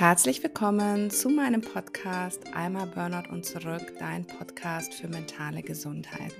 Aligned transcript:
Herzlich 0.00 0.42
willkommen 0.42 1.10
zu 1.10 1.28
meinem 1.28 1.60
Podcast 1.60 2.46
Einmal 2.54 2.86
Burnout 2.86 3.30
und 3.30 3.44
zurück, 3.44 3.92
dein 3.98 4.26
Podcast 4.26 4.94
für 4.94 5.08
mentale 5.08 5.60
Gesundheit. 5.60 6.32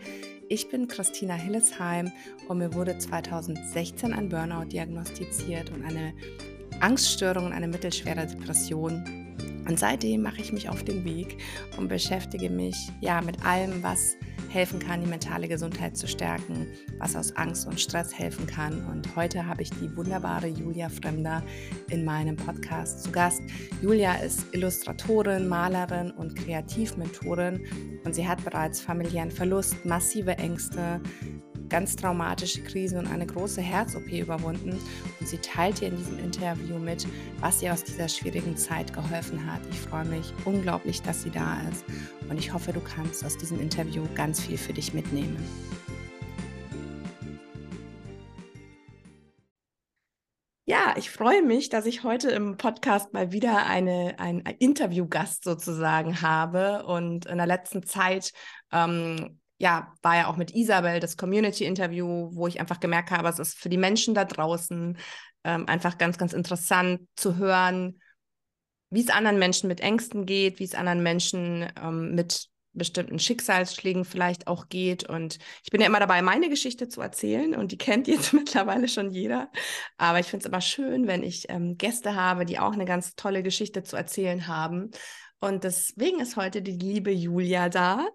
Ich 0.49 0.71
bin 0.71 0.89
Christina 0.89 1.35
Hillesheim 1.35 2.11
und 2.49 2.57
mir 2.57 2.73
wurde 2.73 2.97
2016 2.97 4.15
ein 4.15 4.31
Burnout 4.31 4.71
diagnostiziert 4.71 5.69
und 5.73 5.85
eine 5.85 6.15
Angststörung 6.81 7.45
und 7.45 7.53
eine 7.53 7.69
mittelschwere 7.69 8.27
Depression. 8.27 9.05
Und 9.69 9.79
seitdem 9.79 10.23
mache 10.23 10.41
ich 10.41 10.55
mich 10.55 10.71
auf 10.71 10.83
den 10.83 11.05
Weg 11.05 11.37
und 11.77 11.89
beschäftige 11.89 12.49
mich 12.49 12.91
ja 13.03 13.21
mit 13.21 13.45
allem, 13.45 13.83
was 13.83 14.17
helfen 14.51 14.81
kann, 14.81 15.01
die 15.01 15.07
mentale 15.07 15.49
Gesundheit 15.49 15.97
zu 15.97 16.09
stärken, 16.09 16.67
was 16.99 17.15
aus 17.15 17.35
Angst 17.37 17.67
und 17.67 17.81
Stress 17.81 18.19
helfen 18.19 18.47
kann. 18.47 18.85
Und 18.87 19.15
heute 19.17 19.47
habe 19.47 19.63
ich 19.63 19.71
die 19.71 19.97
wunderbare 19.97 20.49
Julia 20.49 20.89
Fremder 20.89 21.43
in 21.89 22.05
meinem 22.05 22.37
Podcast 22.37 23.05
zu 23.05 23.13
Gast. 23.13 23.41
Julia 23.81 24.15
ist 24.15 24.53
Illustratorin, 24.53 25.49
Malerin 25.49 26.11
und 26.11 26.35
Kreativmentorin 26.35 27.65
und 28.05 28.15
sie 28.15 28.27
hat 28.27 28.45
bereits 28.45 28.81
familiären 28.81 29.31
Verlust, 29.31 29.85
massive 29.85 30.37
Ängste, 30.39 31.01
ganz 31.71 31.97
traumatische 31.97 32.63
Krise 32.63 32.99
und 32.99 33.07
eine 33.07 33.25
große 33.25 33.63
Herz-OP 33.63 34.11
überwunden. 34.11 34.79
Und 35.21 35.27
sie 35.27 35.39
teilt 35.39 35.79
hier 35.79 35.89
in 35.89 35.97
diesem 35.97 36.19
Interview 36.19 36.79
mit, 36.79 37.07
was 37.41 37.63
ihr 37.63 37.73
aus 37.73 37.85
dieser 37.85 38.09
schwierigen 38.09 38.57
Zeit 38.57 38.93
geholfen 38.93 39.51
hat. 39.51 39.61
Ich 39.71 39.81
freue 39.81 40.05
mich 40.05 40.35
unglaublich, 40.45 41.01
dass 41.01 41.23
sie 41.23 41.31
da 41.31 41.57
ist. 41.71 41.85
Und 42.29 42.39
ich 42.39 42.53
hoffe, 42.53 42.73
du 42.73 42.81
kannst 42.81 43.25
aus 43.25 43.39
diesem 43.39 43.61
Interview 43.61 44.05
ganz 44.15 44.41
viel 44.41 44.59
für 44.59 44.73
dich 44.73 44.93
mitnehmen. 44.93 45.37
Ja, 50.67 50.95
ich 50.97 51.11
freue 51.11 51.43
mich, 51.43 51.69
dass 51.69 51.85
ich 51.85 52.05
heute 52.05 52.31
im 52.31 52.57
Podcast 52.57 53.13
mal 53.13 53.33
wieder 53.33 53.67
eine, 53.67 54.15
einen 54.21 54.43
Interviewgast 54.43 55.43
sozusagen 55.43 56.23
habe. 56.23 56.85
Und 56.87 57.27
in 57.27 57.39
der 57.39 57.47
letzten 57.47 57.83
Zeit 57.83 58.33
ähm, 58.71 59.40
ja, 59.61 59.93
war 60.01 60.17
ja 60.17 60.27
auch 60.27 60.37
mit 60.37 60.55
Isabel 60.55 61.01
das 61.01 61.19
Community-Interview, 61.19 62.31
wo 62.33 62.47
ich 62.47 62.59
einfach 62.61 62.81
gemerkt 62.81 63.11
habe, 63.11 63.29
es 63.29 63.39
ist 63.39 63.59
für 63.59 63.69
die 63.69 63.77
Menschen 63.77 64.15
da 64.15 64.25
draußen 64.25 64.97
ähm, 65.45 65.69
einfach 65.69 65.99
ganz, 65.99 66.17
ganz 66.17 66.33
interessant 66.33 67.03
zu 67.15 67.37
hören, 67.37 68.01
wie 68.89 69.03
es 69.03 69.11
anderen 69.11 69.39
Menschen 69.39 69.69
mit 69.69 69.81
Ängsten 69.81 70.25
geht, 70.25 70.61
wie 70.61 70.65
es 70.65 70.75
anderen 70.75 71.03
Menschen 71.03 71.71
ähm, 71.81 72.15
mit 72.15 72.49
bestimmten 72.73 73.19
Schicksalsschlägen 73.19 74.05
vielleicht 74.05 74.47
auch 74.47 74.69
geht. 74.69 75.09
Und 75.09 75.39
ich 75.65 75.71
bin 75.71 75.81
ja 75.81 75.87
immer 75.87 76.01
dabei, 76.01 76.23
meine 76.23 76.49
Geschichte 76.49 76.89
zu 76.89 77.01
erzählen 77.01 77.55
und 77.55 77.73
die 77.73 77.79
kennt 77.79 78.09
jetzt 78.09 78.33
mittlerweile 78.35 78.89
schon 78.89 79.11
jeder. 79.11 79.51
Aber 79.99 80.21
ich 80.21 80.27
finde 80.27 80.45
es 80.45 80.49
immer 80.49 80.61
schön, 80.61 81.07
wenn 81.07 81.23
ich 81.23 81.49
ähm, 81.49 81.77
Gäste 81.77 82.15
habe, 82.15 82.45
die 82.45 82.59
auch 82.59 82.73
eine 82.73 82.85
ganz 82.85 83.15
tolle 83.15 83.43
Geschichte 83.43 83.83
zu 83.83 83.97
erzählen 83.97 84.47
haben. 84.47 84.91
Und 85.41 85.65
deswegen 85.65 86.21
ist 86.21 86.37
heute 86.37 86.63
die 86.63 86.73
liebe 86.77 87.11
Julia 87.11 87.69
da. 87.69 88.07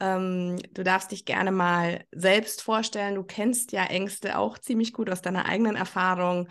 Ähm, 0.00 0.58
du 0.72 0.84
darfst 0.84 1.10
dich 1.10 1.24
gerne 1.24 1.50
mal 1.50 2.04
selbst 2.12 2.62
vorstellen. 2.62 3.16
Du 3.16 3.24
kennst 3.24 3.72
ja 3.72 3.84
Ängste 3.84 4.38
auch 4.38 4.58
ziemlich 4.58 4.92
gut 4.92 5.10
aus 5.10 5.20
deiner 5.20 5.46
eigenen 5.46 5.74
Erfahrung. 5.74 6.48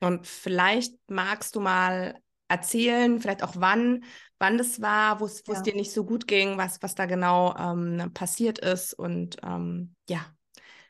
Und 0.00 0.26
vielleicht 0.26 0.94
magst 1.08 1.56
du 1.56 1.60
mal 1.60 2.14
erzählen, 2.54 3.20
vielleicht 3.20 3.42
auch 3.42 3.54
wann, 3.56 4.04
wann 4.38 4.58
das 4.58 4.80
war, 4.80 5.20
wo 5.20 5.26
es 5.26 5.42
ja. 5.46 5.60
dir 5.60 5.74
nicht 5.74 5.92
so 5.92 6.04
gut 6.04 6.26
ging, 6.26 6.56
was, 6.56 6.82
was 6.82 6.94
da 6.94 7.06
genau 7.06 7.54
ähm, 7.56 8.10
passiert 8.14 8.58
ist. 8.58 8.94
Und 8.94 9.36
ähm, 9.44 9.94
ja, 10.08 10.20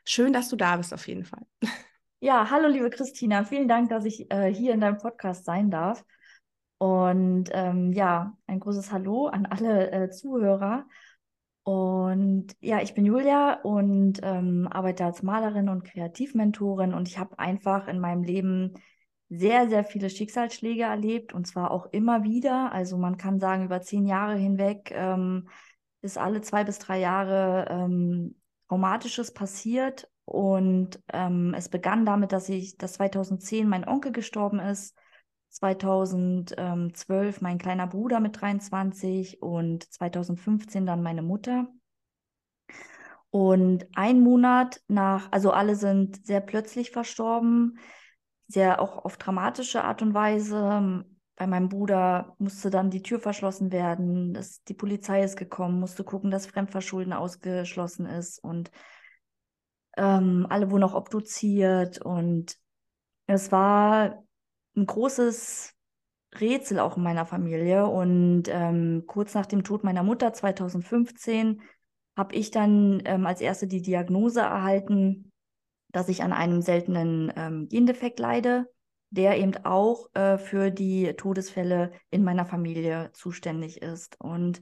schön, 0.03 0.33
dass 0.33 0.49
du 0.49 0.55
da 0.55 0.77
bist 0.77 0.93
auf 0.93 1.07
jeden 1.07 1.25
Fall. 1.25 1.45
Ja, 2.21 2.49
hallo 2.49 2.69
liebe 2.69 2.89
Christina, 2.89 3.43
vielen 3.43 3.67
Dank, 3.67 3.89
dass 3.89 4.03
ich 4.03 4.31
äh, 4.31 4.51
hier 4.51 4.73
in 4.73 4.79
deinem 4.79 4.97
Podcast 4.97 5.45
sein 5.45 5.69
darf. 5.69 6.03
Und 6.77 7.49
ähm, 7.51 7.93
ja, 7.93 8.35
ein 8.47 8.59
großes 8.59 8.91
Hallo 8.91 9.27
an 9.27 9.45
alle 9.45 9.91
äh, 9.91 10.09
Zuhörer. 10.09 10.87
Und 11.63 12.55
ja, 12.61 12.81
ich 12.81 12.93
bin 12.93 13.05
Julia 13.05 13.61
und 13.61 14.19
ähm, 14.23 14.67
arbeite 14.71 15.05
als 15.05 15.23
Malerin 15.23 15.69
und 15.69 15.83
Kreativmentorin 15.83 16.93
und 16.93 17.07
ich 17.07 17.17
habe 17.17 17.37
einfach 17.39 17.87
in 17.87 17.99
meinem 17.99 18.23
Leben 18.23 18.73
sehr, 19.29 19.69
sehr 19.69 19.83
viele 19.83 20.09
Schicksalsschläge 20.09 20.83
erlebt 20.83 21.33
und 21.33 21.45
zwar 21.47 21.71
auch 21.71 21.87
immer 21.91 22.23
wieder. 22.23 22.71
Also 22.71 22.97
man 22.97 23.17
kann 23.17 23.39
sagen, 23.39 23.65
über 23.65 23.81
zehn 23.81 24.05
Jahre 24.05 24.35
hinweg 24.35 24.91
ähm, 24.93 25.49
ist 26.01 26.17
alle 26.17 26.41
zwei 26.41 26.63
bis 26.63 26.79
drei 26.79 26.99
Jahre 26.99 27.67
ähm, 27.69 28.35
Traumatisches 28.67 29.33
passiert 29.33 30.09
und 30.25 30.99
ähm, 31.13 31.53
es 31.55 31.69
begann 31.69 32.05
damit, 32.05 32.31
dass 32.31 32.49
ich, 32.49 32.77
dass 32.77 32.93
2010 32.93 33.67
mein 33.67 33.87
Onkel 33.87 34.11
gestorben 34.11 34.59
ist 34.59 34.95
2012 35.55 37.39
mein 37.39 37.57
kleiner 37.57 37.87
Bruder 37.87 38.19
mit 38.19 38.41
23 38.41 39.41
und 39.41 39.89
2015 39.91 40.85
dann 40.85 41.01
meine 41.01 41.21
Mutter. 41.21 41.67
Und 43.29 43.87
ein 43.95 44.19
Monat 44.19 44.81
nach, 44.87 45.31
also 45.31 45.51
alle 45.51 45.75
sind 45.75 46.25
sehr 46.25 46.41
plötzlich 46.41 46.91
verstorben, 46.91 47.79
sehr 48.47 48.81
auch 48.81 49.05
auf 49.05 49.17
dramatische 49.17 49.83
Art 49.83 50.01
und 50.01 50.13
Weise. 50.13 51.05
Bei 51.35 51.47
meinem 51.47 51.69
Bruder 51.69 52.35
musste 52.37 52.69
dann 52.69 52.89
die 52.89 53.01
Tür 53.01 53.19
verschlossen 53.19 53.71
werden, 53.71 54.33
das, 54.33 54.63
die 54.63 54.73
Polizei 54.73 55.23
ist 55.23 55.37
gekommen, 55.37 55.79
musste 55.79 56.03
gucken, 56.03 56.31
dass 56.31 56.45
Fremdverschulden 56.45 57.11
ausgeschlossen 57.11 58.05
ist 58.05 58.41
und 58.41 58.71
ähm, 59.97 60.47
alle 60.49 60.71
wurden 60.71 60.83
auch 60.83 60.93
obduziert 60.93 62.01
und 62.01 62.57
es 63.27 63.51
war 63.51 64.23
ein 64.75 64.85
großes 64.85 65.75
Rätsel 66.39 66.79
auch 66.79 66.97
in 66.97 67.03
meiner 67.03 67.25
Familie. 67.25 67.87
Und 67.87 68.43
ähm, 68.47 69.03
kurz 69.07 69.33
nach 69.33 69.45
dem 69.45 69.63
Tod 69.63 69.83
meiner 69.83 70.03
Mutter 70.03 70.33
2015 70.33 71.61
habe 72.17 72.35
ich 72.35 72.51
dann 72.51 73.01
ähm, 73.05 73.25
als 73.25 73.41
erste 73.41 73.67
die 73.67 73.81
Diagnose 73.81 74.41
erhalten, 74.41 75.31
dass 75.95 76.09
ich 76.09 76.23
an 76.23 76.33
einem 76.33 76.61
seltenen 76.61 77.31
ähm, 77.37 77.69
Gendefekt 77.69 78.19
leide, 78.19 78.69
der 79.11 79.37
eben 79.37 79.55
auch 79.63 80.13
äh, 80.13 80.37
für 80.37 80.69
die 80.69 81.13
Todesfälle 81.13 81.93
in 82.09 82.23
meiner 82.23 82.45
Familie 82.45 83.11
zuständig 83.13 83.81
ist. 83.81 84.19
Und 84.19 84.59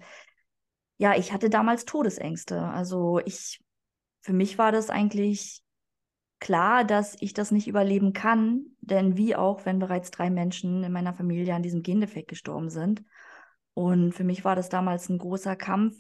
ja, 0.98 1.16
ich 1.16 1.34
hatte 1.34 1.50
damals 1.50 1.86
Todesängste. 1.86 2.62
Also 2.62 3.20
ich, 3.26 3.64
für 4.22 4.34
mich 4.34 4.60
war 4.60 4.72
das 4.72 4.92
eigentlich 4.92 5.64
klar, 6.40 6.84
dass 6.84 7.18
ich 7.20 7.34
das 7.34 7.50
nicht 7.50 7.68
überleben 7.68 8.14
kann, 8.14 8.66
denn 8.82 9.18
wie 9.18 9.36
auch, 9.36 9.66
wenn 9.66 9.80
bereits 9.80 10.12
drei 10.12 10.30
Menschen 10.30 10.84
in 10.84 10.92
meiner 10.92 11.16
Familie 11.16 11.56
an 11.56 11.64
diesem 11.64 11.82
Gendefekt 11.82 12.28
gestorben 12.28 12.70
sind. 12.70 13.04
Und 13.74 14.12
für 14.14 14.24
mich 14.24 14.46
war 14.46 14.56
das 14.56 14.70
damals 14.70 15.10
ein 15.10 15.18
großer 15.18 15.56
Kampf 15.56 15.96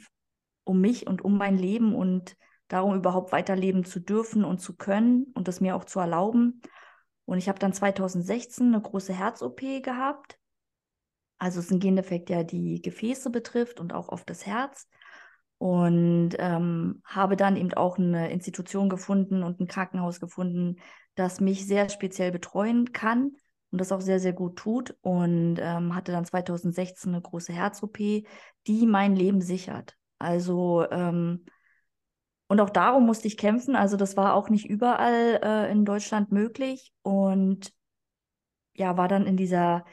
um 0.63 0.79
mich 0.79 1.07
und 1.07 1.23
um 1.23 1.37
mein 1.37 1.57
Leben 1.57 1.95
und 1.95 2.37
darum 2.73 2.95
überhaupt 2.95 3.31
weiterleben 3.31 3.85
zu 3.85 3.99
dürfen 3.99 4.43
und 4.43 4.59
zu 4.59 4.75
können 4.75 5.25
und 5.35 5.47
das 5.47 5.61
mir 5.61 5.75
auch 5.75 5.85
zu 5.85 5.99
erlauben. 5.99 6.61
Und 7.25 7.37
ich 7.37 7.47
habe 7.47 7.59
dann 7.59 7.71
2016 7.71 8.67
eine 8.67 8.81
große 8.81 9.13
Herz-OP 9.13 9.61
gehabt. 9.83 10.39
Also 11.37 11.59
es 11.59 11.67
ist 11.67 11.71
ein 11.71 11.79
Gendefekt, 11.79 12.29
der 12.29 12.43
die 12.43 12.81
Gefäße 12.81 13.29
betrifft 13.29 13.79
und 13.79 13.93
auch 13.93 14.09
auf 14.09 14.25
das 14.25 14.47
Herz 14.47 14.87
und 15.59 16.31
ähm, 16.39 17.01
habe 17.05 17.35
dann 17.35 17.55
eben 17.57 17.73
auch 17.75 17.99
eine 17.99 18.31
Institution 18.31 18.89
gefunden 18.89 19.43
und 19.43 19.59
ein 19.59 19.67
Krankenhaus 19.67 20.19
gefunden, 20.19 20.77
das 21.13 21.39
mich 21.39 21.67
sehr 21.67 21.89
speziell 21.89 22.31
betreuen 22.31 22.91
kann 22.91 23.33
und 23.71 23.79
das 23.79 23.91
auch 23.91 24.01
sehr, 24.01 24.19
sehr 24.19 24.33
gut 24.33 24.55
tut 24.57 24.97
und 25.01 25.57
ähm, 25.59 25.95
hatte 25.95 26.11
dann 26.11 26.25
2016 26.25 27.13
eine 27.13 27.21
große 27.21 27.53
Herz-OP, 27.53 27.97
die 27.97 28.85
mein 28.87 29.15
Leben 29.15 29.41
sichert. 29.41 29.95
Also 30.17 30.89
ähm, 30.89 31.45
und 32.53 32.61
auch 32.61 32.69
darum 32.69 33.07
musste 33.07 33.27
ich 33.27 33.35
kämpfen. 33.35 33.75
Also 33.75 33.97
das 33.97 34.15
war 34.15 34.35
auch 34.35 34.47
nicht 34.47 34.69
überall 34.69 35.39
äh, 35.41 35.71
in 35.71 35.85
Deutschland 35.85 36.31
möglich 36.31 36.93
und 37.01 37.73
ja, 38.75 38.95
war 38.95 39.07
dann 39.07 39.25
in 39.25 39.37
dieser 39.37 39.85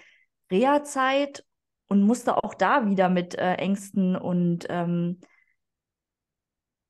Reha-Zeit 0.51 1.47
und 1.89 2.03
musste 2.03 2.37
auch 2.37 2.53
da 2.53 2.85
wieder 2.85 3.09
mit 3.09 3.35
äh, 3.35 3.55
Ängsten 3.55 4.15
und 4.15 4.67
ähm, 4.69 5.21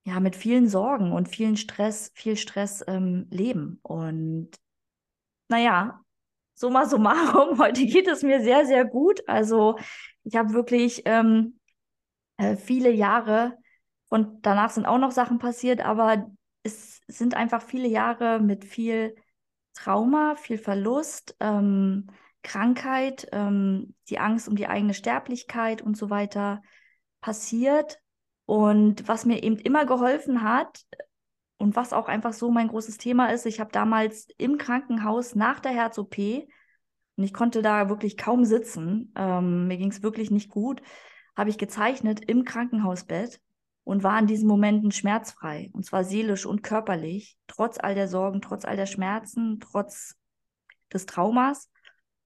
ja, 0.03 0.19
mit 0.19 0.35
vielen 0.35 0.69
Sorgen 0.69 1.13
und 1.13 1.29
vielen 1.29 1.57
Stress, 1.57 2.11
viel 2.17 2.37
Stress 2.37 2.83
ähm, 2.89 3.29
leben. 3.31 3.79
Und 3.85 4.51
naja, 5.47 6.01
summa 6.55 6.87
summarum, 6.87 7.59
heute 7.61 7.87
geht 7.87 8.09
es 8.09 8.25
mir 8.25 8.43
sehr, 8.43 8.67
sehr 8.67 8.85
gut. 8.85 9.21
Also 9.29 9.79
ich 10.25 10.35
habe 10.35 10.53
wirklich 10.53 11.03
ähm, 11.05 11.61
äh, 12.39 12.57
viele 12.57 12.91
Jahre 12.91 13.57
und 14.11 14.45
danach 14.45 14.71
sind 14.71 14.87
auch 14.87 14.99
noch 14.99 15.13
Sachen 15.13 15.39
passiert, 15.39 15.81
aber 15.81 16.31
es 16.63 17.01
sind 17.07 17.35
einfach 17.35 17.63
viele 17.63 17.89
Jahre 17.89 18.41
mit 18.41 18.65
viel 18.65 19.15
Trauma, 19.73 20.35
viel 20.35 20.59
Verlust, 20.59 21.37
ähm, 21.41 22.09
Krankheit, 22.43 23.29
ähm, 23.33 23.95
die 24.09 24.19
Angst 24.19 24.49
um 24.49 24.57
die 24.57 24.67
eigene 24.67 24.95
Sterblichkeit 24.95 25.81
und 25.81 25.97
so 25.97 26.11
weiter 26.11 26.61
passiert. 27.21 27.99
Und 28.47 29.07
was 29.07 29.25
mir 29.25 29.43
eben 29.43 29.57
immer 29.57 29.87
geholfen 29.87 30.43
hat 30.43 30.83
und 31.59 31.77
was 31.77 31.93
auch 31.93 32.09
einfach 32.09 32.33
so 32.33 32.51
mein 32.51 32.69
großes 32.69 32.99
Thema 32.99 33.27
ist, 33.27 33.47
ich 33.47 33.61
habe 33.61 33.71
damals 33.71 34.27
im 34.39 34.59
Krankenhaus 34.59 35.35
nach 35.35 35.61
der 35.61 35.73
Herz-OP, 35.73 36.49
und 37.17 37.25
ich 37.25 37.35
konnte 37.35 37.61
da 37.61 37.91
wirklich 37.91 38.17
kaum 38.17 38.47
sitzen. 38.47 39.13
Ähm, 39.15 39.69
mir 39.69 39.77
ging 39.77 39.91
es 39.91 40.03
wirklich 40.03 40.31
nicht 40.31 40.49
gut. 40.49 40.81
Habe 41.37 41.51
ich 41.51 41.59
gezeichnet 41.59 42.23
im 42.27 42.45
Krankenhausbett 42.45 43.41
und 43.85 44.03
war 44.03 44.19
in 44.19 44.27
diesen 44.27 44.49
Momenten 44.49 44.93
schmerzfrei. 44.93 45.71
Und 45.73 45.85
zwar 45.85 46.05
seelisch 46.05 46.47
und 46.47 46.63
körperlich, 46.63 47.37
trotz 47.47 47.79
all 47.79 47.95
der 47.95 48.09
Sorgen, 48.09 48.41
trotz 48.41 48.65
all 48.65 48.77
der 48.77 48.87
Schmerzen, 48.87 49.61
trotz 49.61 50.17
des 50.93 51.07
Traumas. 51.07 51.71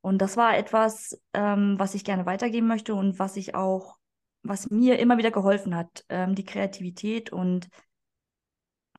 Und 0.00 0.18
das 0.18 0.36
war 0.36 0.56
etwas, 0.56 1.20
ähm, 1.32 1.76
was 1.78 1.94
ich 1.94 2.04
gerne 2.04 2.26
weitergeben 2.26 2.66
möchte 2.66 2.94
und 2.94 3.18
was 3.18 3.36
ich 3.36 3.54
auch, 3.54 3.98
was 4.42 4.70
mir 4.70 4.98
immer 4.98 5.16
wieder 5.16 5.30
geholfen 5.30 5.74
hat, 5.74 6.04
ähm, 6.08 6.34
die 6.34 6.44
Kreativität 6.44 7.32
und 7.32 7.68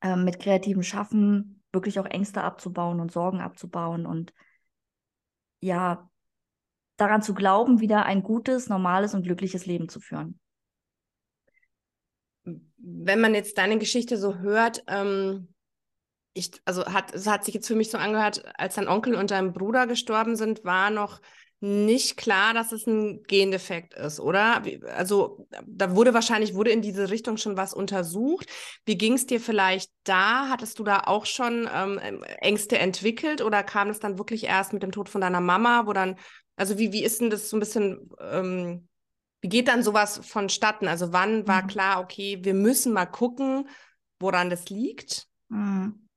ähm, 0.02 0.24
mit 0.24 0.40
kreativem 0.40 0.82
Schaffen 0.82 1.62
wirklich 1.72 2.00
auch 2.00 2.06
Ängste 2.06 2.42
abzubauen 2.42 3.00
und 3.00 3.12
Sorgen 3.12 3.40
abzubauen 3.40 4.06
und 4.06 4.32
ja, 5.60 6.08
daran 6.96 7.22
zu 7.22 7.34
glauben, 7.34 7.80
wieder 7.80 8.04
ein 8.06 8.22
gutes, 8.22 8.68
normales 8.68 9.14
und 9.14 9.22
glückliches 9.22 9.66
Leben 9.66 9.88
zu 9.88 10.00
führen. 10.00 10.40
Wenn 12.78 13.20
man 13.20 13.34
jetzt 13.34 13.58
deine 13.58 13.78
Geschichte 13.78 14.16
so 14.16 14.38
hört, 14.38 14.84
ähm, 14.86 15.48
ich, 16.34 16.50
also 16.64 16.84
hat, 16.86 17.14
es 17.14 17.26
hat 17.26 17.44
sich 17.44 17.54
jetzt 17.54 17.66
für 17.66 17.74
mich 17.74 17.90
so 17.90 17.98
angehört, 17.98 18.42
als 18.58 18.74
dein 18.74 18.88
Onkel 18.88 19.14
und 19.14 19.30
dein 19.30 19.52
Bruder 19.52 19.86
gestorben 19.86 20.36
sind, 20.36 20.64
war 20.64 20.90
noch 20.90 21.20
nicht 21.60 22.18
klar, 22.18 22.52
dass 22.52 22.72
es 22.72 22.86
ein 22.86 23.22
Gendefekt 23.22 23.94
ist, 23.94 24.20
oder? 24.20 24.62
Also 24.94 25.48
da 25.66 25.96
wurde 25.96 26.12
wahrscheinlich, 26.12 26.54
wurde 26.54 26.70
in 26.70 26.82
diese 26.82 27.08
Richtung 27.08 27.38
schon 27.38 27.56
was 27.56 27.72
untersucht. 27.72 28.50
Wie 28.84 28.98
ging 28.98 29.14
es 29.14 29.26
dir 29.26 29.40
vielleicht 29.40 29.90
da? 30.04 30.48
Hattest 30.50 30.78
du 30.78 30.84
da 30.84 31.04
auch 31.06 31.24
schon 31.24 31.68
ähm, 31.72 32.22
Ängste 32.40 32.78
entwickelt 32.78 33.40
oder 33.40 33.62
kam 33.62 33.88
es 33.88 34.00
dann 34.00 34.18
wirklich 34.18 34.44
erst 34.44 34.74
mit 34.74 34.82
dem 34.82 34.92
Tod 34.92 35.08
von 35.08 35.22
deiner 35.22 35.40
Mama, 35.40 35.86
wo 35.86 35.94
dann, 35.94 36.16
also 36.56 36.78
wie, 36.78 36.92
wie 36.92 37.02
ist 37.04 37.22
denn 37.22 37.30
das 37.30 37.48
so 37.48 37.56
ein 37.56 37.60
bisschen, 37.60 38.10
ähm, 38.20 38.86
wie 39.46 39.48
geht 39.48 39.68
dann 39.68 39.84
sowas 39.84 40.18
vonstatten? 40.26 40.88
Also 40.88 41.12
wann 41.12 41.46
war 41.46 41.62
mhm. 41.62 41.66
klar, 41.68 42.00
okay, 42.00 42.40
wir 42.42 42.52
müssen 42.52 42.92
mal 42.92 43.06
gucken, 43.06 43.68
woran 44.18 44.50
das 44.50 44.70
liegt? 44.70 45.28
Mhm. 45.50 46.08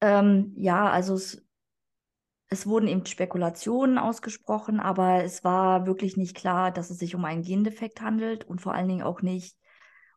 Ähm, 0.00 0.54
ja, 0.56 0.88
also 0.88 1.12
es 1.12 1.44
es 2.48 2.66
wurden 2.66 2.88
eben 2.88 3.04
Spekulationen 3.04 3.98
ausgesprochen, 3.98 4.80
aber 4.80 5.22
es 5.22 5.44
war 5.44 5.86
wirklich 5.86 6.16
nicht 6.16 6.34
klar, 6.34 6.70
dass 6.70 6.88
es 6.88 6.98
sich 6.98 7.14
um 7.14 7.26
einen 7.26 7.42
Gendefekt 7.42 8.00
handelt 8.00 8.44
und 8.44 8.62
vor 8.62 8.72
allen 8.72 8.88
Dingen 8.88 9.02
auch 9.02 9.20
nicht 9.20 9.54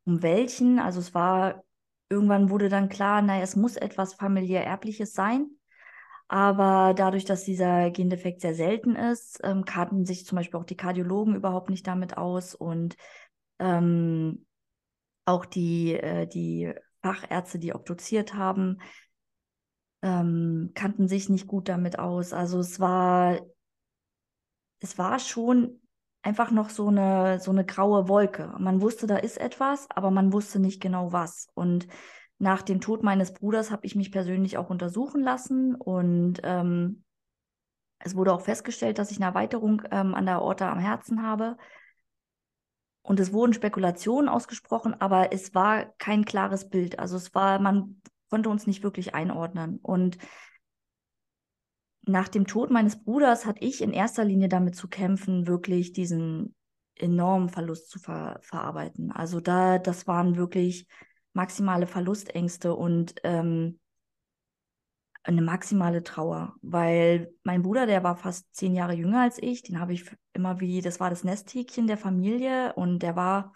um 0.06 0.22
welchen. 0.22 0.80
Also 0.80 1.02
es 1.02 1.14
war, 1.14 1.64
irgendwann 2.10 2.50
wurde 2.50 2.70
dann 2.70 2.88
klar, 2.88 3.22
naja, 3.22 3.44
es 3.44 3.58
muss 3.58 3.76
etwas 3.76 4.14
familiär 4.14 4.66
erbliches 4.66 5.12
sein. 5.12 5.50
Aber 6.28 6.94
dadurch, 6.96 7.26
dass 7.26 7.44
dieser 7.44 7.92
Gendefekt 7.92 8.42
sehr 8.42 8.56
selten 8.56 8.96
ist, 8.96 9.40
ähm, 9.44 9.64
kannten 9.64 10.06
sich 10.06 10.26
zum 10.26 10.38
Beispiel 10.38 10.60
auch 10.60 10.66
die 10.66 10.78
Kardiologen 10.78 11.36
überhaupt 11.36 11.70
nicht 11.70 11.86
damit 11.86 12.18
aus 12.18 12.56
und 12.56 12.96
ähm, 13.60 14.46
auch 15.26 15.46
die, 15.46 15.94
äh, 15.94 16.28
die 16.28 16.74
Fachärzte, 17.02 17.60
die 17.60 17.74
obduziert 17.74 18.34
haben, 18.34 18.80
ähm, 20.02 20.72
kannten 20.74 21.08
sich 21.08 21.30
nicht 21.30 21.48
gut 21.48 21.70
damit 21.70 22.00
aus. 22.00 22.34
Also 22.34 22.60
es 22.60 22.80
war, 22.80 23.40
es 24.80 24.98
war 24.98 25.20
schon 25.20 25.82
einfach 26.22 26.50
noch 26.50 26.70
so 26.72 26.88
eine, 26.88 27.40
so 27.40 27.52
eine 27.52 27.66
graue 27.66 28.08
Wolke. 28.08 28.54
Man 28.58 28.82
wusste, 28.82 29.06
da 29.06 29.18
ist 29.18 29.38
etwas, 29.38 29.88
aber 29.92 30.10
man 30.10 30.34
wusste 30.34 30.60
nicht 30.60 30.82
genau 30.82 31.12
was. 31.12 31.48
Und 31.54 31.88
nach 32.38 32.62
dem 32.62 32.82
Tod 32.82 33.04
meines 33.04 33.34
Bruders 33.34 33.72
habe 33.72 33.86
ich 33.86 33.96
mich 33.96 34.12
persönlich 34.12 34.58
auch 34.58 34.70
untersuchen 34.70 35.22
lassen 35.22 35.76
und 35.76 36.42
ähm, 36.44 37.04
es 38.00 38.16
wurde 38.16 38.34
auch 38.34 38.42
festgestellt, 38.42 39.00
dass 39.00 39.12
ich 39.12 39.18
eine 39.18 39.26
Erweiterung 39.26 39.82
ähm, 39.92 40.14
an 40.14 40.26
der 40.26 40.36
Aorta 40.36 40.72
am 40.72 40.80
Herzen 40.80 41.24
habe. 41.24 41.58
Und 43.02 43.20
es 43.20 43.32
wurden 43.32 43.54
Spekulationen 43.54 44.30
ausgesprochen, 44.30 45.00
aber 45.00 45.32
es 45.32 45.54
war 45.54 45.86
kein 45.98 46.26
klares 46.26 46.70
Bild. 46.70 47.00
Also 47.00 47.18
es 47.18 47.34
war, 47.34 47.60
man 47.60 48.02
konnte 48.30 48.50
uns 48.50 48.68
nicht 48.68 48.84
wirklich 48.84 49.16
einordnen. 49.16 49.80
Und 49.82 50.18
nach 52.02 52.28
dem 52.28 52.48
Tod 52.48 52.70
meines 52.70 53.04
Bruders 53.04 53.46
hatte 53.46 53.64
ich 53.64 53.82
in 53.82 53.94
erster 53.94 54.26
Linie 54.26 54.50
damit 54.50 54.76
zu 54.76 54.88
kämpfen, 54.88 55.48
wirklich 55.48 55.94
diesen 55.94 56.56
enormen 56.96 57.50
Verlust 57.50 57.90
zu 57.90 58.00
ver 58.00 58.40
verarbeiten. 58.42 59.12
Also 59.12 59.40
da, 59.40 59.80
das 59.80 60.08
waren 60.08 60.36
wirklich 60.36 60.88
maximale 61.36 61.86
Verlustängste 61.86 62.74
und 62.74 63.16
ähm, 63.24 63.80
eine 65.24 65.42
maximale 65.42 66.04
Trauer, 66.04 66.56
weil 66.62 67.34
mein 67.44 67.64
Bruder, 67.64 67.88
der 67.88 68.04
war 68.04 68.16
fast 68.16 68.46
zehn 68.56 68.76
Jahre 68.76 68.94
jünger 68.94 69.22
als 69.22 69.42
ich, 69.42 69.64
den 69.64 69.80
habe 69.80 69.94
ich 69.94 70.06
immer 70.34 70.60
wie, 70.60 70.82
das 70.82 71.00
war 71.00 71.10
das 71.10 71.24
Nesthäkchen 71.24 71.88
der 71.88 71.98
Familie 71.98 72.74
und 72.74 73.00
der 73.00 73.16
war, 73.16 73.54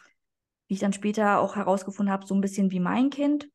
wie 0.68 0.74
ich 0.74 0.80
dann 0.80 0.94
später 0.94 1.40
auch 1.40 1.56
herausgefunden 1.56 2.12
habe, 2.12 2.26
so 2.26 2.34
ein 2.34 2.42
bisschen 2.42 2.72
wie 2.72 2.80
mein 2.80 3.12
Kind. 3.12 3.50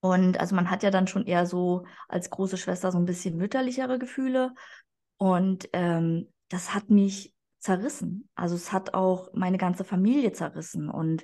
Und 0.00 0.40
also 0.40 0.54
man 0.54 0.70
hat 0.70 0.82
ja 0.82 0.90
dann 0.90 1.06
schon 1.06 1.26
eher 1.26 1.44
so 1.46 1.84
als 2.08 2.30
große 2.30 2.56
Schwester 2.56 2.90
so 2.90 2.98
ein 2.98 3.04
bisschen 3.04 3.36
mütterlichere 3.36 3.98
Gefühle. 3.98 4.54
Und 5.18 5.68
ähm, 5.74 6.32
das 6.48 6.74
hat 6.74 6.88
mich 6.88 7.34
zerrissen. 7.58 8.30
Also 8.34 8.54
es 8.54 8.72
hat 8.72 8.94
auch 8.94 9.28
meine 9.34 9.58
ganze 9.58 9.84
Familie 9.84 10.32
zerrissen. 10.32 10.88
Und 10.88 11.22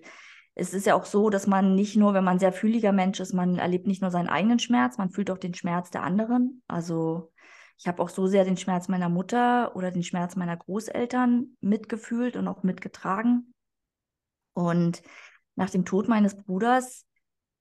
es 0.57 0.75
ist 0.75 0.87
ja 0.87 0.95
auch 0.95 1.05
so, 1.05 1.31
dass 1.31 1.47
man 1.47 1.77
nicht 1.77 1.97
nur, 1.97 2.15
wenn 2.15 2.25
man 2.25 2.41
sehr 2.41 2.53
fühliger 2.53 2.91
Mensch 2.91 3.21
ist, 3.21 3.33
man 3.33 3.59
erlebt 3.59 3.87
nicht 3.87 4.03
nur 4.03 4.11
seinen 4.11 4.29
eigenen 4.29 4.59
Schmerz, 4.59 4.99
man 4.99 5.11
fühlt 5.11 5.31
auch 5.31 5.39
den 5.39 5.55
Schmerz 5.55 5.91
der 5.91 6.03
anderen. 6.03 6.63
Also 6.67 7.33
ich 7.79 7.87
habe 7.87 8.03
auch 8.03 8.09
so 8.09 8.27
sehr 8.27 8.45
den 8.45 8.57
Schmerz 8.57 8.89
meiner 8.89 9.09
Mutter 9.09 9.77
oder 9.77 9.93
den 9.93 10.03
Schmerz 10.03 10.35
meiner 10.35 10.57
Großeltern 10.57 11.57
mitgefühlt 11.61 12.37
und 12.37 12.49
auch 12.49 12.65
mitgetragen. 12.65 13.55
Und 14.55 15.03
nach 15.55 15.71
dem 15.71 15.85
Tod 15.85 16.09
meines 16.09 16.35
Bruders 16.35 17.07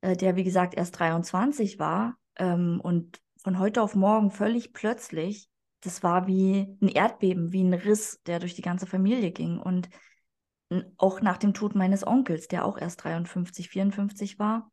äh, 0.05 0.15
der 0.15 0.35
wie 0.35 0.43
gesagt 0.43 0.75
erst 0.75 0.99
23 0.99 1.79
war 1.79 2.17
ähm, 2.37 2.79
und 2.81 3.21
von 3.41 3.59
heute 3.59 3.81
auf 3.81 3.95
morgen 3.95 4.31
völlig 4.31 4.73
plötzlich, 4.73 5.49
das 5.81 6.03
war 6.03 6.27
wie 6.27 6.77
ein 6.81 6.87
Erdbeben, 6.87 7.51
wie 7.51 7.63
ein 7.63 7.73
Riss, 7.73 8.21
der 8.25 8.39
durch 8.39 8.55
die 8.55 8.61
ganze 8.61 8.87
Familie 8.87 9.31
ging. 9.31 9.59
Und 9.59 9.89
auch 10.97 11.21
nach 11.21 11.37
dem 11.37 11.53
Tod 11.53 11.75
meines 11.75 12.05
Onkels, 12.05 12.47
der 12.47 12.65
auch 12.65 12.77
erst 12.77 13.03
53, 13.03 13.69
54 13.69 14.39
war. 14.39 14.71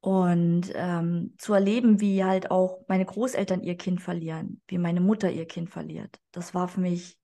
Und 0.00 0.72
ähm, 0.74 1.34
zu 1.36 1.52
erleben, 1.52 2.00
wie 2.00 2.24
halt 2.24 2.50
auch 2.50 2.84
meine 2.88 3.04
Großeltern 3.04 3.62
ihr 3.62 3.76
Kind 3.76 4.00
verlieren, 4.00 4.62
wie 4.66 4.78
meine 4.78 5.00
Mutter 5.00 5.30
ihr 5.30 5.46
Kind 5.46 5.68
verliert, 5.68 6.18
das 6.32 6.54
war 6.54 6.68
für 6.68 6.80
mich 6.80 7.18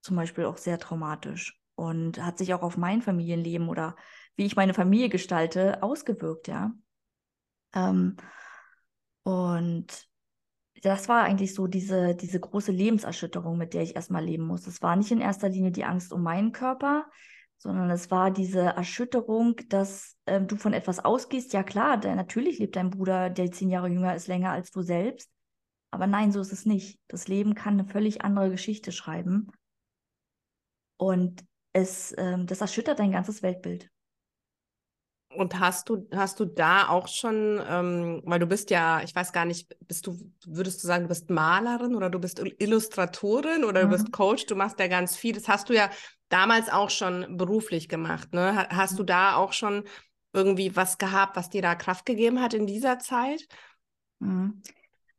zum 0.00 0.16
Beispiel 0.16 0.46
auch 0.46 0.56
sehr 0.56 0.78
traumatisch 0.78 1.60
und 1.74 2.22
hat 2.22 2.38
sich 2.38 2.54
auch 2.54 2.62
auf 2.62 2.78
mein 2.78 3.02
Familienleben 3.02 3.68
oder 3.68 3.96
wie 4.36 4.46
ich 4.46 4.56
meine 4.56 4.72
Familie 4.72 5.10
gestalte, 5.10 5.82
ausgewirkt, 5.82 6.48
ja. 6.48 6.72
Ähm, 7.74 8.16
und 9.24 10.08
das 10.82 11.08
war 11.08 11.22
eigentlich 11.22 11.54
so 11.54 11.68
diese, 11.68 12.14
diese 12.16 12.40
große 12.40 12.72
Lebenserschütterung, 12.72 13.56
mit 13.56 13.72
der 13.72 13.82
ich 13.82 13.94
erstmal 13.94 14.24
leben 14.24 14.44
muss. 14.44 14.66
Es 14.66 14.82
war 14.82 14.96
nicht 14.96 15.12
in 15.12 15.20
erster 15.20 15.48
Linie 15.48 15.70
die 15.70 15.84
Angst 15.84 16.12
um 16.12 16.22
meinen 16.22 16.50
Körper, 16.50 17.06
sondern 17.56 17.88
es 17.90 18.10
war 18.10 18.32
diese 18.32 18.60
Erschütterung, 18.60 19.54
dass 19.68 20.16
äh, 20.26 20.40
du 20.40 20.56
von 20.56 20.72
etwas 20.72 20.98
ausgehst. 20.98 21.52
Ja 21.52 21.62
klar, 21.62 21.98
der, 21.98 22.16
natürlich 22.16 22.58
lebt 22.58 22.74
dein 22.74 22.90
Bruder, 22.90 23.30
der 23.30 23.52
zehn 23.52 23.70
Jahre 23.70 23.88
jünger 23.88 24.16
ist, 24.16 24.26
länger 24.26 24.50
als 24.50 24.72
du 24.72 24.82
selbst. 24.82 25.30
Aber 25.92 26.08
nein, 26.08 26.32
so 26.32 26.40
ist 26.40 26.52
es 26.52 26.66
nicht. 26.66 26.98
Das 27.06 27.28
Leben 27.28 27.54
kann 27.54 27.74
eine 27.74 27.84
völlig 27.84 28.24
andere 28.24 28.50
Geschichte 28.50 28.90
schreiben. 28.90 29.52
Und 30.96 31.44
es, 31.72 32.10
äh, 32.12 32.44
das 32.44 32.60
erschüttert 32.60 32.98
dein 32.98 33.12
ganzes 33.12 33.44
Weltbild. 33.44 33.91
Und 35.34 35.58
hast 35.58 35.88
du, 35.88 36.06
hast 36.14 36.40
du 36.40 36.44
da 36.44 36.88
auch 36.88 37.08
schon, 37.08 37.60
ähm, 37.68 38.22
weil 38.24 38.38
du 38.38 38.46
bist 38.46 38.70
ja, 38.70 39.02
ich 39.02 39.14
weiß 39.14 39.32
gar 39.32 39.44
nicht, 39.44 39.74
bist 39.86 40.06
du, 40.06 40.18
würdest 40.46 40.82
du 40.82 40.86
sagen, 40.86 41.04
du 41.04 41.08
bist 41.08 41.30
Malerin 41.30 41.94
oder 41.94 42.10
du 42.10 42.18
bist 42.18 42.42
Illustratorin 42.58 43.64
oder 43.64 43.84
mhm. 43.84 43.90
du 43.90 43.96
bist 43.96 44.08
mhm. 44.08 44.12
Coach, 44.12 44.46
du 44.46 44.54
machst 44.56 44.78
ja 44.78 44.88
ganz 44.88 45.16
viel. 45.16 45.34
Das 45.34 45.48
hast 45.48 45.68
du 45.68 45.74
ja 45.74 45.90
damals 46.28 46.70
auch 46.70 46.90
schon 46.90 47.36
beruflich 47.36 47.88
gemacht. 47.88 48.32
Ne? 48.34 48.68
Hast 48.70 48.98
du 48.98 49.02
da 49.02 49.36
auch 49.36 49.52
schon 49.52 49.84
irgendwie 50.32 50.74
was 50.76 50.98
gehabt, 50.98 51.36
was 51.36 51.50
dir 51.50 51.62
da 51.62 51.74
Kraft 51.74 52.06
gegeben 52.06 52.40
hat 52.40 52.54
in 52.54 52.66
dieser 52.66 52.98
Zeit? 52.98 53.46
Mhm. 54.18 54.62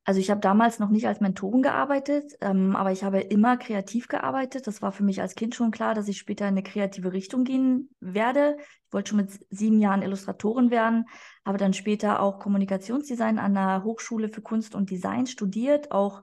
Also 0.06 0.20
ich 0.20 0.30
habe 0.30 0.42
damals 0.42 0.80
noch 0.80 0.90
nicht 0.90 1.08
als 1.08 1.22
Mentorin 1.22 1.62
gearbeitet, 1.62 2.34
ähm, 2.42 2.76
aber 2.76 2.92
ich 2.92 3.06
habe 3.06 3.22
immer 3.22 3.56
kreativ 3.56 4.10
gearbeitet. 4.10 4.68
Das 4.68 4.82
war 4.82 4.92
für 4.92 5.04
mich 5.04 5.22
als 5.22 5.36
Kind 5.36 5.56
schon 5.56 5.72
klar, 5.72 5.96
dass 5.96 6.10
ich 6.10 6.18
später 6.18 6.46
in 6.46 6.56
eine 6.56 6.64
kreative 6.64 7.14
Richtung 7.14 7.46
gehen 7.46 7.90
werde. 8.02 8.58
Ich 8.60 8.94
wollte 8.94 9.10
schon 9.10 9.18
mit 9.18 9.32
sieben 9.50 9.80
Jahren 9.80 10.02
Illustratorin 10.02 10.72
werden, 10.72 11.06
habe 11.46 11.58
dann 11.58 11.74
später 11.74 12.22
auch 12.22 12.40
Kommunikationsdesign 12.40 13.40
an 13.40 13.54
der 13.54 13.84
Hochschule 13.86 14.28
für 14.28 14.42
Kunst 14.42 14.76
und 14.76 14.90
Design 14.90 15.26
studiert, 15.26 15.92
auch 15.92 16.22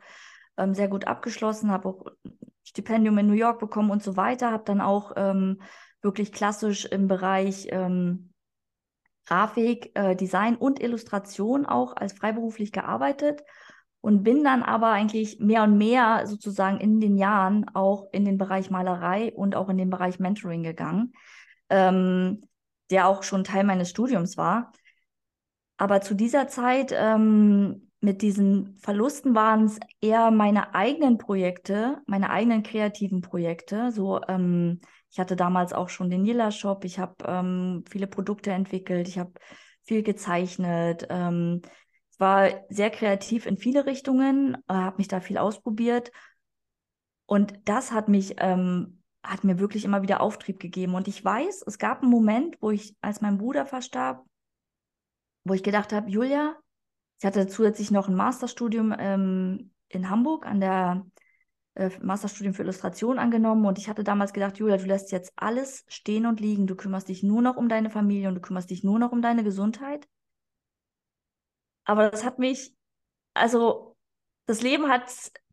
ähm, 0.59 0.75
sehr 0.75 0.89
gut 0.89 1.07
abgeschlossen, 1.07 1.71
habe 1.71 1.89
auch 1.89 2.05
Stipendium 2.65 3.17
in 3.17 3.29
New 3.29 3.33
York 3.33 3.61
bekommen 3.61 3.91
und 3.91 4.03
so 4.03 4.15
weiter, 4.15 4.53
habe 4.53 4.65
dann 4.67 4.83
auch 4.83 5.13
ähm, 5.17 5.63
wirklich 6.03 6.33
klassisch 6.33 6.85
im 6.85 7.09
Bereich 7.09 7.69
ähm, 7.71 8.35
Grafik, 9.25 9.93
äh, 9.95 10.15
Design 10.17 10.57
und 10.57 10.83
Illustration 10.83 11.65
auch 11.65 11.97
als 11.97 12.13
freiberuflich 12.13 12.73
gearbeitet 12.73 13.43
und 14.01 14.23
bin 14.23 14.45
dann 14.45 14.63
aber 14.63 14.89
eigentlich 14.89 15.39
mehr 15.41 15.63
und 15.65 15.77
mehr 15.77 16.27
sozusagen 16.27 16.79
in 16.79 17.01
den 17.01 17.17
Jahren 17.17 17.69
auch 17.75 18.09
in 18.13 18.25
den 18.25 18.39
Bereich 18.39 18.71
Malerei 18.71 19.33
und 19.35 19.55
auch 19.55 19.69
in 19.69 19.77
den 19.77 19.91
Bereich 19.91 20.19
Mentoring 20.19 20.63
gegangen, 20.63 21.13
ähm, 21.69 22.41
der 22.91 23.07
auch 23.09 23.23
schon 23.23 23.45
Teil 23.45 23.65
meines 23.65 23.91
Studiums 23.91 24.37
war. 24.37 24.73
Aber 25.77 26.01
zu 26.01 26.15
dieser 26.15 26.49
Zeit 26.49 26.95
ähm, 26.95 27.91
mit 28.01 28.23
diesen 28.23 28.77
Verlusten 28.79 29.35
waren 29.35 29.65
es 29.65 29.79
eher 30.01 30.31
meine 30.31 30.75
eigenen 30.75 31.19
Projekte, 31.19 31.99
meine 32.07 32.31
eigenen 32.31 32.63
kreativen 32.63 33.21
Projekte. 33.21 33.93
So, 33.93 34.21
ähm, 34.29 34.81
ich 35.11 35.19
hatte 35.19 35.37
damals 35.37 35.73
auch 35.73 35.91
schon 35.91 36.09
den 36.09 36.25
Yilla 36.25 36.51
Shop, 36.51 36.85
ich 36.85 36.99
habe 36.99 37.17
ähm, 37.27 37.85
viele 37.91 38.07
Produkte 38.07 38.53
entwickelt, 38.53 39.09
ich 39.09 39.19
habe 39.19 39.33
viel 39.85 40.03
gezeichnet. 40.03 41.07
Ähm, 41.11 41.63
war 42.21 42.51
sehr 42.69 42.91
kreativ 42.91 43.47
in 43.47 43.57
viele 43.57 43.87
Richtungen, 43.87 44.55
äh, 44.69 44.75
habe 44.75 44.99
mich 44.99 45.09
da 45.09 45.21
viel 45.21 45.39
ausprobiert. 45.39 46.13
Und 47.27 47.55
das 47.65 47.93
hat 47.93 48.09
mich, 48.09 48.35
ähm, 48.39 49.03
hat 49.23 49.45
mir 49.45 49.59
wirklich 49.59 49.85
immer 49.85 50.03
wieder 50.03 50.21
Auftrieb 50.21 50.61
gegeben. 50.61 50.95
Und 50.95 51.09
ich 51.09 51.25
weiß, 51.25 51.63
es 51.67 51.79
gab 51.79 52.03
einen 52.03 52.11
Moment, 52.11 52.57
wo 52.61 52.71
ich, 52.71 52.95
als 53.01 53.21
mein 53.21 53.39
Bruder 53.39 53.67
verstarb, 53.67 54.25
wo 55.45 55.55
ich 55.55 55.63
gedacht 55.63 55.93
habe, 55.93 56.11
Julia, 56.11 56.57
ich 57.19 57.27
hatte 57.27 57.47
zusätzlich 57.47 57.91
noch 57.91 58.09
ein 58.09 58.15
Masterstudium 58.15 58.95
ähm, 58.99 59.73
in 59.89 60.09
Hamburg 60.11 60.47
an 60.47 60.61
der 60.61 61.07
äh, 61.75 61.91
Masterstudium 62.03 62.55
für 62.55 62.63
Illustration 62.63 63.19
angenommen 63.19 63.65
und 63.67 63.79
ich 63.79 63.89
hatte 63.89 64.05
damals 64.05 64.33
gedacht, 64.33 64.59
Julia, 64.59 64.77
du 64.77 64.87
lässt 64.87 65.13
jetzt 65.13 65.33
alles 65.37 65.85
stehen 65.89 66.27
und 66.27 66.41
liegen, 66.41 66.67
du 66.67 66.77
kümmerst 66.77 67.09
dich 67.09 67.23
nur 67.23 67.43
noch 67.43 67.57
um 67.57 67.69
deine 67.69 67.91
Familie 67.91 68.29
und 68.29 68.35
du 68.37 68.41
kümmerst 68.41 68.71
dich 68.71 68.85
nur 68.85 68.99
noch 68.99 69.13
um 69.13 69.23
deine 69.23 69.45
Gesundheit. 69.45 70.09
Aber 71.91 72.09
das 72.09 72.23
hat 72.23 72.39
mich, 72.39 72.73
also 73.35 73.97
das 74.47 74.63
Leben 74.63 74.89
hat 74.89 75.11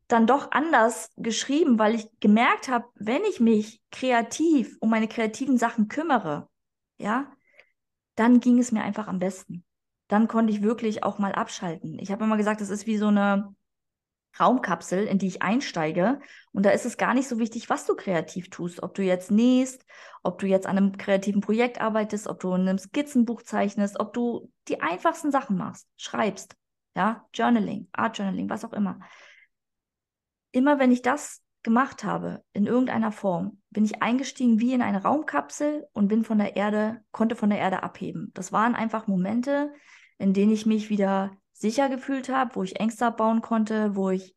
dann 0.08 0.28
doch 0.28 0.52
anders 0.52 1.10
geschrieben, 1.18 1.80
weil 1.80 1.96
ich 1.96 2.08
gemerkt 2.20 2.68
habe, 2.68 2.86
wenn 2.94 3.24
ich 3.24 3.40
mich 3.40 3.82
kreativ 3.90 4.78
um 4.80 4.92
meine 4.92 5.08
kreativen 5.08 5.58
Sachen 5.58 5.88
kümmere, 5.88 6.48
ja, 7.00 7.36
dann 8.14 8.40
ging 8.40 8.60
es 8.60 8.72
mir 8.72 8.84
einfach 8.84 9.08
am 9.08 9.18
besten. 9.18 9.66
Dann 10.10 10.28
konnte 10.28 10.54
ich 10.54 10.62
wirklich 10.62 11.02
auch 11.02 11.18
mal 11.18 11.32
abschalten. 11.32 11.98
Ich 11.98 12.12
habe 12.12 12.24
immer 12.24 12.38
gesagt, 12.38 12.62
das 12.62 12.70
ist 12.70 12.86
wie 12.86 12.98
so 12.98 13.08
eine 13.08 13.56
Raumkapsel, 14.40 15.06
in 15.06 15.18
die 15.18 15.28
ich 15.28 15.42
einsteige. 15.42 16.20
Und 16.52 16.66
da 16.66 16.70
ist 16.70 16.86
es 16.86 16.98
gar 16.98 17.14
nicht 17.14 17.28
so 17.28 17.40
wichtig, 17.40 17.70
was 17.70 17.86
du 17.86 17.96
kreativ 17.96 18.50
tust. 18.50 18.84
Ob 18.84 18.94
du 18.94 19.02
jetzt 19.02 19.32
nähst, 19.32 19.86
ob 20.24 20.40
du 20.40 20.48
jetzt 20.48 20.68
an 20.68 20.78
einem 20.78 20.98
kreativen 20.98 21.42
Projekt 21.42 21.82
arbeitest, 21.82 22.28
ob 22.28 22.40
du 22.40 22.54
in 22.54 22.62
einem 22.62 22.78
Skizzenbuch 22.78 23.42
zeichnest, 23.42 24.00
ob 24.00 24.14
du 24.14 24.52
die 24.68 24.82
einfachsten 24.82 25.32
Sachen 25.32 25.58
machst, 25.58 25.88
schreibst, 25.98 26.56
ja, 26.96 27.28
Journaling, 27.34 27.88
Art 27.92 28.18
Journaling, 28.18 28.50
was 28.50 28.66
auch 28.66 28.74
immer. 28.74 29.00
Immer 30.52 30.80
wenn 30.80 30.92
ich 30.92 31.02
das 31.02 31.42
gemacht 31.64 32.04
habe, 32.04 32.44
in 32.54 32.66
irgendeiner 32.66 33.12
Form, 33.12 33.62
bin 33.72 33.84
ich 33.84 34.02
eingestiegen 34.02 34.60
wie 34.60 34.74
in 34.74 34.82
eine 34.82 35.04
Raumkapsel 35.04 35.86
und 35.94 36.08
bin 36.08 36.24
von 36.24 36.38
der 36.38 36.56
Erde, 36.56 37.02
konnte 37.12 37.36
von 37.36 37.50
der 37.50 37.60
Erde 37.60 37.84
abheben. 37.84 38.32
Das 38.34 38.52
waren 38.52 38.74
einfach 38.74 39.08
Momente, 39.08 39.74
in 40.18 40.34
denen 40.34 40.52
ich 40.52 40.66
mich 40.66 40.90
wieder 40.90 41.38
sicher 41.60 41.90
gefühlt 41.90 42.30
habe, 42.30 42.56
wo 42.56 42.64
ich 42.64 42.80
Ängste 42.80 43.06
abbauen 43.08 43.42
konnte, 43.42 43.96
wo 43.96 44.10
ich 44.10 44.36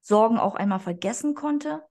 Sorgen 0.00 0.38
auch 0.38 0.54
einmal 0.54 0.80
vergessen 0.80 1.34
konnte. 1.34 1.82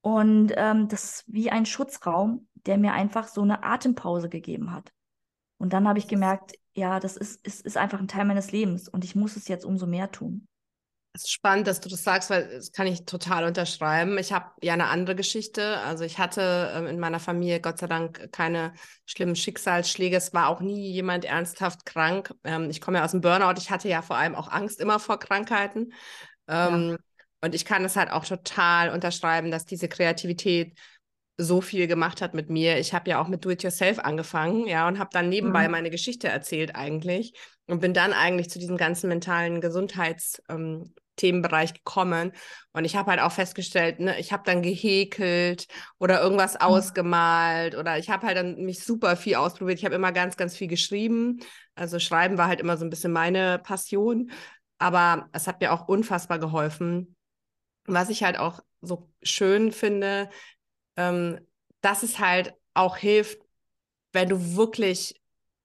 Und 0.00 0.52
ähm, 0.56 0.88
das 0.88 1.04
ist 1.04 1.24
wie 1.26 1.50
ein 1.50 1.66
Schutzraum, 1.66 2.48
der 2.54 2.78
mir 2.78 2.92
einfach 2.92 3.28
so 3.28 3.42
eine 3.42 3.62
Atempause 3.62 4.28
gegeben 4.28 4.72
hat. 4.72 4.92
Und 5.56 5.72
dann 5.72 5.88
habe 5.88 5.98
ich 5.98 6.08
gemerkt, 6.08 6.54
ja, 6.74 7.00
das 7.00 7.16
ist, 7.16 7.44
ist, 7.46 7.64
ist 7.64 7.76
einfach 7.76 8.00
ein 8.00 8.08
Teil 8.08 8.24
meines 8.24 8.52
Lebens 8.52 8.88
und 8.88 9.04
ich 9.04 9.14
muss 9.14 9.36
es 9.36 9.48
jetzt 9.48 9.64
umso 9.64 9.86
mehr 9.86 10.10
tun. 10.10 10.46
Es 11.16 11.22
ist 11.22 11.32
spannend, 11.32 11.68
dass 11.68 11.80
du 11.80 11.88
das 11.88 12.02
sagst, 12.02 12.28
weil 12.28 12.48
das 12.48 12.72
kann 12.72 12.88
ich 12.88 13.04
total 13.04 13.44
unterschreiben. 13.44 14.18
Ich 14.18 14.32
habe 14.32 14.50
ja 14.62 14.72
eine 14.72 14.88
andere 14.88 15.14
Geschichte. 15.14 15.78
Also 15.78 16.02
ich 16.02 16.18
hatte 16.18 16.72
ähm, 16.74 16.86
in 16.88 16.98
meiner 16.98 17.20
Familie 17.20 17.60
Gott 17.60 17.78
sei 17.78 17.86
Dank 17.86 18.32
keine 18.32 18.72
schlimmen 19.06 19.36
Schicksalsschläge. 19.36 20.16
Es 20.16 20.34
war 20.34 20.48
auch 20.48 20.60
nie 20.60 20.90
jemand 20.90 21.24
ernsthaft 21.24 21.86
krank. 21.86 22.34
Ähm, 22.42 22.68
ich 22.68 22.80
komme 22.80 22.98
ja 22.98 23.04
aus 23.04 23.12
dem 23.12 23.20
Burnout. 23.20 23.54
Ich 23.58 23.70
hatte 23.70 23.88
ja 23.88 24.02
vor 24.02 24.16
allem 24.16 24.34
auch 24.34 24.50
Angst 24.50 24.80
immer 24.80 24.98
vor 24.98 25.20
Krankheiten. 25.20 25.92
Ähm, 26.48 26.90
ja. 26.90 26.96
Und 27.42 27.54
ich 27.54 27.64
kann 27.64 27.84
es 27.84 27.94
halt 27.94 28.10
auch 28.10 28.24
total 28.24 28.90
unterschreiben, 28.90 29.52
dass 29.52 29.66
diese 29.66 29.86
Kreativität 29.86 30.76
so 31.36 31.60
viel 31.60 31.86
gemacht 31.86 32.22
hat 32.22 32.34
mit 32.34 32.50
mir. 32.50 32.78
Ich 32.78 32.92
habe 32.92 33.10
ja 33.10 33.22
auch 33.22 33.28
mit 33.28 33.44
Do-it-yourself 33.44 34.00
angefangen, 34.00 34.66
ja, 34.66 34.88
und 34.88 34.98
habe 34.98 35.10
dann 35.12 35.28
nebenbei 35.28 35.66
mhm. 35.66 35.72
meine 35.72 35.90
Geschichte 35.90 36.28
erzählt 36.28 36.74
eigentlich 36.74 37.34
und 37.66 37.80
bin 37.80 37.94
dann 37.94 38.12
eigentlich 38.12 38.50
zu 38.50 38.58
diesem 38.58 38.76
ganzen 38.76 39.08
mentalen 39.08 39.60
Gesundheits 39.60 40.42
ähm, 40.48 40.94
Themenbereich 41.16 41.74
gekommen. 41.74 42.32
Und 42.72 42.84
ich 42.84 42.96
habe 42.96 43.10
halt 43.10 43.20
auch 43.20 43.32
festgestellt, 43.32 44.00
ne, 44.00 44.18
ich 44.18 44.32
habe 44.32 44.42
dann 44.44 44.62
gehäkelt 44.62 45.66
oder 45.98 46.20
irgendwas 46.20 46.54
mhm. 46.54 46.60
ausgemalt 46.60 47.74
oder 47.76 47.98
ich 47.98 48.10
habe 48.10 48.26
halt 48.26 48.36
dann 48.36 48.56
mich 48.64 48.84
super 48.84 49.16
viel 49.16 49.36
ausprobiert. 49.36 49.78
Ich 49.78 49.84
habe 49.84 49.94
immer 49.94 50.12
ganz, 50.12 50.36
ganz 50.36 50.56
viel 50.56 50.68
geschrieben. 50.68 51.40
Also 51.74 51.98
Schreiben 51.98 52.38
war 52.38 52.48
halt 52.48 52.60
immer 52.60 52.76
so 52.76 52.84
ein 52.84 52.90
bisschen 52.90 53.12
meine 53.12 53.58
Passion. 53.58 54.30
Aber 54.78 55.28
es 55.32 55.46
hat 55.46 55.60
mir 55.60 55.72
auch 55.72 55.88
unfassbar 55.88 56.38
geholfen. 56.38 57.16
Was 57.86 58.08
ich 58.08 58.22
halt 58.24 58.38
auch 58.38 58.60
so 58.80 59.10
schön 59.22 59.72
finde, 59.72 60.30
ähm, 60.96 61.40
dass 61.80 62.02
es 62.02 62.18
halt 62.18 62.54
auch 62.74 62.96
hilft, 62.96 63.38
wenn 64.12 64.28
du 64.28 64.56
wirklich 64.56 65.20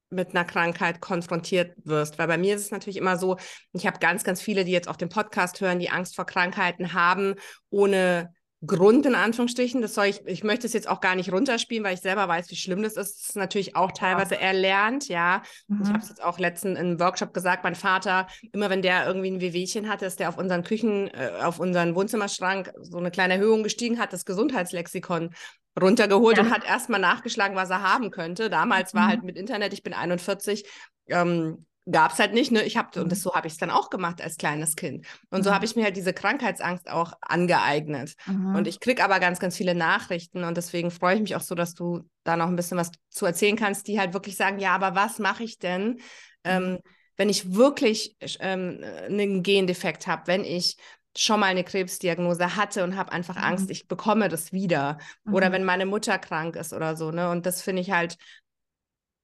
mit 0.09 0.29
einer 0.29 0.45
Krankheit 0.45 1.01
konfrontiert 1.01 1.75
wirst. 1.83 2.17
Weil 2.17 2.27
bei 2.27 2.37
mir 2.37 2.55
ist 2.55 2.63
es 2.63 2.71
natürlich 2.71 2.97
immer 2.97 3.17
so, 3.17 3.37
ich 3.73 3.85
habe 3.85 3.99
ganz, 3.99 4.23
ganz 4.23 4.41
viele, 4.41 4.65
die 4.65 4.71
jetzt 4.71 4.87
auf 4.87 4.97
dem 4.97 5.09
Podcast 5.09 5.61
hören, 5.61 5.79
die 5.79 5.89
Angst 5.89 6.15
vor 6.15 6.25
Krankheiten 6.25 6.93
haben, 6.93 7.35
ohne 7.69 8.33
Grund 8.65 9.05
in 9.05 9.15
Anführungsstrichen. 9.15 9.81
Das 9.81 9.93
soll 9.93 10.07
ich, 10.07 10.21
ich 10.25 10.43
möchte 10.43 10.67
es 10.67 10.73
jetzt 10.73 10.89
auch 10.89 10.99
gar 10.99 11.15
nicht 11.15 11.31
runterspielen, 11.31 11.83
weil 11.83 11.93
ich 11.93 12.01
selber 12.01 12.27
weiß, 12.27 12.51
wie 12.51 12.57
schlimm 12.57 12.83
das 12.83 12.97
ist. 12.97 13.15
Das 13.19 13.29
ist 13.29 13.35
natürlich 13.37 13.75
auch 13.75 13.91
teilweise 13.93 14.37
erlernt, 14.37 15.07
ja. 15.07 15.43
Mhm. 15.67 15.81
Ich 15.81 15.89
habe 15.89 15.99
es 15.99 16.09
jetzt 16.09 16.23
auch 16.23 16.39
letztens 16.39 16.77
im 16.77 16.99
Workshop 16.99 17.33
gesagt, 17.33 17.63
mein 17.63 17.75
Vater, 17.75 18.27
immer 18.51 18.69
wenn 18.69 18.81
der 18.81 19.07
irgendwie 19.07 19.31
ein 19.31 19.39
Wehwehchen 19.39 19.87
hatte, 19.87 20.05
ist 20.05 20.19
der 20.19 20.27
auf 20.27 20.37
unseren 20.37 20.63
Küchen, 20.63 21.07
äh, 21.07 21.31
auf 21.41 21.59
unseren 21.59 21.95
Wohnzimmerschrank 21.95 22.73
so 22.81 22.97
eine 22.97 23.11
kleine 23.11 23.35
Erhöhung 23.35 23.63
gestiegen, 23.63 23.97
hat 23.97 24.11
das 24.11 24.25
Gesundheitslexikon 24.25 25.33
runtergeholt 25.81 26.37
ja. 26.37 26.43
und 26.43 26.51
hat 26.51 26.65
erstmal 26.65 26.99
nachgeschlagen, 26.99 27.55
was 27.55 27.69
er 27.69 27.81
haben 27.81 28.11
könnte. 28.11 28.49
Damals 28.49 28.93
mhm. 28.93 28.97
war 28.99 29.07
halt 29.07 29.23
mit 29.23 29.37
Internet, 29.37 29.73
ich 29.73 29.83
bin 29.83 29.93
41, 29.93 30.65
ähm, 31.07 31.65
gab 31.91 32.13
es 32.13 32.19
halt 32.19 32.33
nicht. 32.33 32.51
Ne? 32.51 32.63
Ich 32.63 32.77
habe, 32.77 32.89
mhm. 32.95 33.03
und 33.03 33.11
das, 33.11 33.21
so 33.21 33.33
habe 33.33 33.47
ich 33.47 33.53
es 33.53 33.59
dann 33.59 33.69
auch 33.69 33.89
gemacht 33.89 34.21
als 34.21 34.37
kleines 34.37 34.75
Kind. 34.75 35.05
Und 35.29 35.39
mhm. 35.39 35.43
so 35.43 35.53
habe 35.53 35.65
ich 35.65 35.75
mir 35.75 35.83
halt 35.83 35.97
diese 35.97 36.13
Krankheitsangst 36.13 36.89
auch 36.89 37.13
angeeignet. 37.21 38.15
Mhm. 38.25 38.55
Und 38.55 38.67
ich 38.67 38.79
kriege 38.79 39.03
aber 39.03 39.19
ganz, 39.19 39.39
ganz 39.39 39.55
viele 39.55 39.75
Nachrichten 39.75 40.43
und 40.43 40.57
deswegen 40.57 40.91
freue 40.91 41.15
ich 41.15 41.21
mich 41.21 41.35
auch 41.35 41.41
so, 41.41 41.55
dass 41.55 41.73
du 41.73 42.01
da 42.23 42.37
noch 42.37 42.47
ein 42.47 42.55
bisschen 42.55 42.77
was 42.77 42.91
zu 43.09 43.25
erzählen 43.25 43.55
kannst, 43.55 43.87
die 43.87 43.99
halt 43.99 44.13
wirklich 44.13 44.35
sagen, 44.35 44.59
ja, 44.59 44.73
aber 44.75 44.95
was 44.95 45.19
mache 45.19 45.43
ich 45.43 45.57
denn? 45.57 45.99
Ähm, 46.43 46.71
mhm. 46.71 46.79
wenn 47.17 47.29
ich 47.29 47.53
wirklich 47.53 48.15
ähm, 48.39 48.81
einen 49.07 49.43
Gendefekt 49.43 50.07
habe, 50.07 50.23
wenn 50.27 50.45
ich 50.45 50.77
schon 51.17 51.39
mal 51.39 51.47
eine 51.47 51.63
Krebsdiagnose 51.63 52.55
hatte 52.55 52.83
und 52.83 52.95
habe 52.95 53.11
einfach 53.11 53.37
Angst, 53.37 53.65
mhm. 53.65 53.71
ich 53.71 53.87
bekomme 53.87 54.29
das 54.29 54.51
wieder. 54.51 54.97
Mhm. 55.23 55.33
Oder 55.33 55.51
wenn 55.51 55.63
meine 55.63 55.85
Mutter 55.85 56.17
krank 56.17 56.55
ist 56.55 56.73
oder 56.73 56.95
so, 56.95 57.11
ne? 57.11 57.29
Und 57.29 57.45
das 57.45 57.61
finde 57.61 57.81
ich 57.81 57.91
halt, 57.91 58.17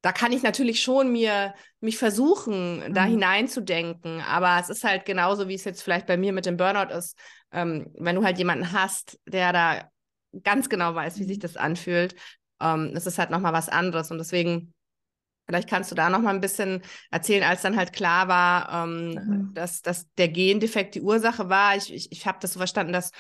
da 0.06 0.12
kann 0.12 0.32
ich 0.32 0.44
natürlich 0.44 0.84
schon 0.84 1.12
mir 1.12 1.56
mich 1.80 1.98
versuchen, 1.98 2.90
mhm. 2.90 2.94
da 2.94 3.06
hineinzudenken, 3.06 4.22
aber 4.22 4.60
es 4.60 4.70
ist 4.70 4.84
halt 4.84 5.06
genauso, 5.06 5.48
wie 5.48 5.56
es 5.56 5.64
jetzt 5.64 5.82
vielleicht 5.82 6.06
bei 6.06 6.16
mir 6.16 6.32
mit 6.32 6.46
dem 6.46 6.58
Burnout 6.58 6.94
ist, 6.94 7.18
ähm, 7.52 7.92
wenn 7.98 8.16
du 8.16 8.24
halt 8.24 8.38
jemanden 8.38 8.72
hast, 8.72 9.20
der 9.26 9.52
da 9.52 9.90
ganz 10.44 10.70
genau 10.70 10.94
weiß, 10.94 11.18
wie 11.18 11.24
sich 11.24 11.38
mhm. 11.38 11.42
das 11.42 11.58
anfühlt, 11.58 12.16
ähm, 12.62 12.92
es 12.94 13.08
ist 13.08 13.18
halt 13.18 13.32
nochmal 13.32 13.54
was 13.54 13.68
anderes 13.68 14.12
und 14.12 14.20
deswegen 14.20 14.75
Vielleicht 15.46 15.70
kannst 15.70 15.92
du 15.92 15.96
da 15.96 16.10
noch 16.10 16.22
mal 16.22 16.34
ein 16.34 16.42
bisschen 16.42 16.82
erzählen, 17.12 17.44
als 17.44 17.62
dann 17.62 17.78
halt 17.78 17.94
klar 17.94 18.28
war, 18.28 18.84
ähm, 18.84 19.12
mhm. 19.12 19.54
dass, 19.54 19.82
dass 19.82 20.12
der 20.16 20.28
Gendefekt 20.28 20.96
die 20.96 21.02
Ursache 21.02 21.50
war. 21.50 21.76
Ich, 21.76 21.94
ich, 21.94 22.12
ich 22.12 22.26
habe 22.26 22.40
das 22.42 22.54
so 22.54 22.60
verstanden, 22.60 22.94
dass 22.94 23.12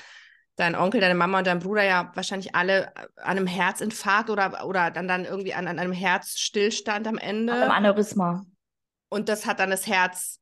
dein 0.55 0.75
Onkel, 0.75 1.01
deine 1.01 1.15
Mama 1.15 1.39
und 1.39 1.47
dein 1.47 1.59
Bruder 1.59 1.83
ja 1.83 2.11
wahrscheinlich 2.15 2.55
alle 2.55 2.95
an 2.95 3.37
einem 3.37 3.47
Herzinfarkt 3.47 4.29
oder, 4.29 4.65
oder 4.65 4.89
dann, 4.89 5.07
dann 5.07 5.25
irgendwie 5.25 5.53
an, 5.53 5.67
an 5.67 5.79
einem 5.79 5.91
Herzstillstand 5.91 7.07
am 7.07 7.17
Ende. 7.17 7.53
An 7.53 7.61
einem 7.61 7.71
Aneurysma. 7.71 8.43
Und 9.09 9.29
das 9.29 9.45
hat 9.45 9.59
dann 9.59 9.69
das 9.69 9.85
Herz. 9.85 10.39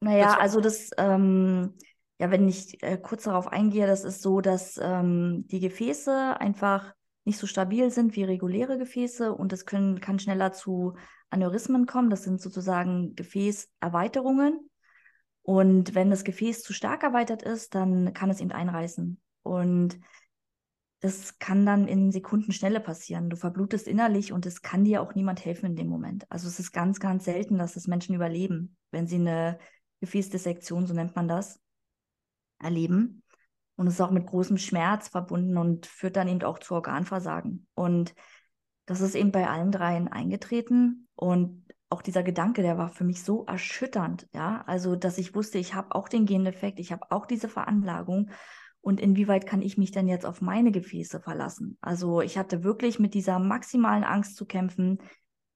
Naja, 0.00 0.36
also 0.38 0.60
das, 0.60 0.90
ähm, 0.98 1.74
ja, 2.18 2.30
wenn 2.30 2.46
ich 2.48 2.82
äh, 2.82 2.98
kurz 2.98 3.24
darauf 3.24 3.48
eingehe, 3.48 3.86
das 3.86 4.04
ist 4.04 4.22
so, 4.22 4.40
dass 4.40 4.78
ähm, 4.82 5.46
die 5.48 5.60
Gefäße 5.60 6.38
einfach 6.38 6.92
nicht 7.24 7.38
so 7.38 7.46
stabil 7.46 7.90
sind 7.90 8.16
wie 8.16 8.24
reguläre 8.24 8.78
Gefäße 8.78 9.34
und 9.34 9.52
es 9.52 9.66
können, 9.66 10.00
kann 10.00 10.18
schneller 10.18 10.52
zu 10.52 10.94
Aneurysmen 11.30 11.86
kommen. 11.86 12.10
Das 12.10 12.22
sind 12.22 12.40
sozusagen 12.40 13.14
Gefäßerweiterungen. 13.14 14.70
Und 15.42 15.94
wenn 15.94 16.10
das 16.10 16.24
Gefäß 16.24 16.62
zu 16.62 16.72
stark 16.72 17.02
erweitert 17.02 17.42
ist, 17.42 17.74
dann 17.74 18.14
kann 18.14 18.30
es 18.30 18.40
eben 18.40 18.52
einreißen. 18.52 19.20
Und 19.42 19.98
das 21.00 21.38
kann 21.38 21.66
dann 21.66 21.86
in 21.86 22.12
Sekundenschnelle 22.12 22.80
passieren. 22.80 23.28
Du 23.28 23.36
verblutest 23.36 23.86
innerlich 23.86 24.32
und 24.32 24.46
es 24.46 24.62
kann 24.62 24.84
dir 24.84 25.02
auch 25.02 25.14
niemand 25.14 25.44
helfen 25.44 25.66
in 25.66 25.76
dem 25.76 25.88
Moment. 25.88 26.24
Also 26.30 26.48
es 26.48 26.58
ist 26.58 26.72
ganz, 26.72 26.98
ganz 26.98 27.24
selten, 27.24 27.58
dass 27.58 27.76
es 27.76 27.86
Menschen 27.86 28.14
überleben, 28.14 28.76
wenn 28.90 29.06
sie 29.06 29.16
eine 29.16 29.58
Gefäßdissektion, 30.00 30.86
so 30.86 30.94
nennt 30.94 31.14
man 31.14 31.28
das, 31.28 31.60
erleben. 32.58 33.22
Und 33.76 33.86
es 33.86 33.94
ist 33.94 34.00
auch 34.00 34.10
mit 34.10 34.26
großem 34.26 34.56
Schmerz 34.56 35.08
verbunden 35.08 35.56
und 35.58 35.86
führt 35.86 36.16
dann 36.16 36.28
eben 36.28 36.42
auch 36.42 36.58
zu 36.58 36.74
Organversagen. 36.74 37.66
Und 37.74 38.14
das 38.86 39.00
ist 39.00 39.14
eben 39.14 39.32
bei 39.32 39.48
allen 39.48 39.72
dreien 39.72 40.08
eingetreten. 40.08 41.08
Und 41.16 41.64
auch 41.88 42.02
dieser 42.02 42.22
Gedanke, 42.22 42.62
der 42.62 42.78
war 42.78 42.88
für 42.88 43.04
mich 43.04 43.22
so 43.22 43.44
erschütternd, 43.44 44.28
ja. 44.32 44.62
Also, 44.66 44.96
dass 44.96 45.18
ich 45.18 45.34
wusste, 45.34 45.58
ich 45.58 45.74
habe 45.74 45.94
auch 45.94 46.08
den 46.08 46.26
Gendefekt, 46.26 46.78
ich 46.80 46.92
habe 46.92 47.10
auch 47.10 47.26
diese 47.26 47.48
Veranlagung. 47.48 48.30
Und 48.80 49.00
inwieweit 49.00 49.46
kann 49.46 49.62
ich 49.62 49.78
mich 49.78 49.92
denn 49.92 50.08
jetzt 50.08 50.26
auf 50.26 50.42
meine 50.42 50.70
Gefäße 50.70 51.20
verlassen? 51.20 51.78
Also, 51.80 52.20
ich 52.20 52.36
hatte 52.36 52.64
wirklich 52.64 52.98
mit 52.98 53.14
dieser 53.14 53.38
maximalen 53.38 54.04
Angst 54.04 54.36
zu 54.36 54.44
kämpfen, 54.44 54.98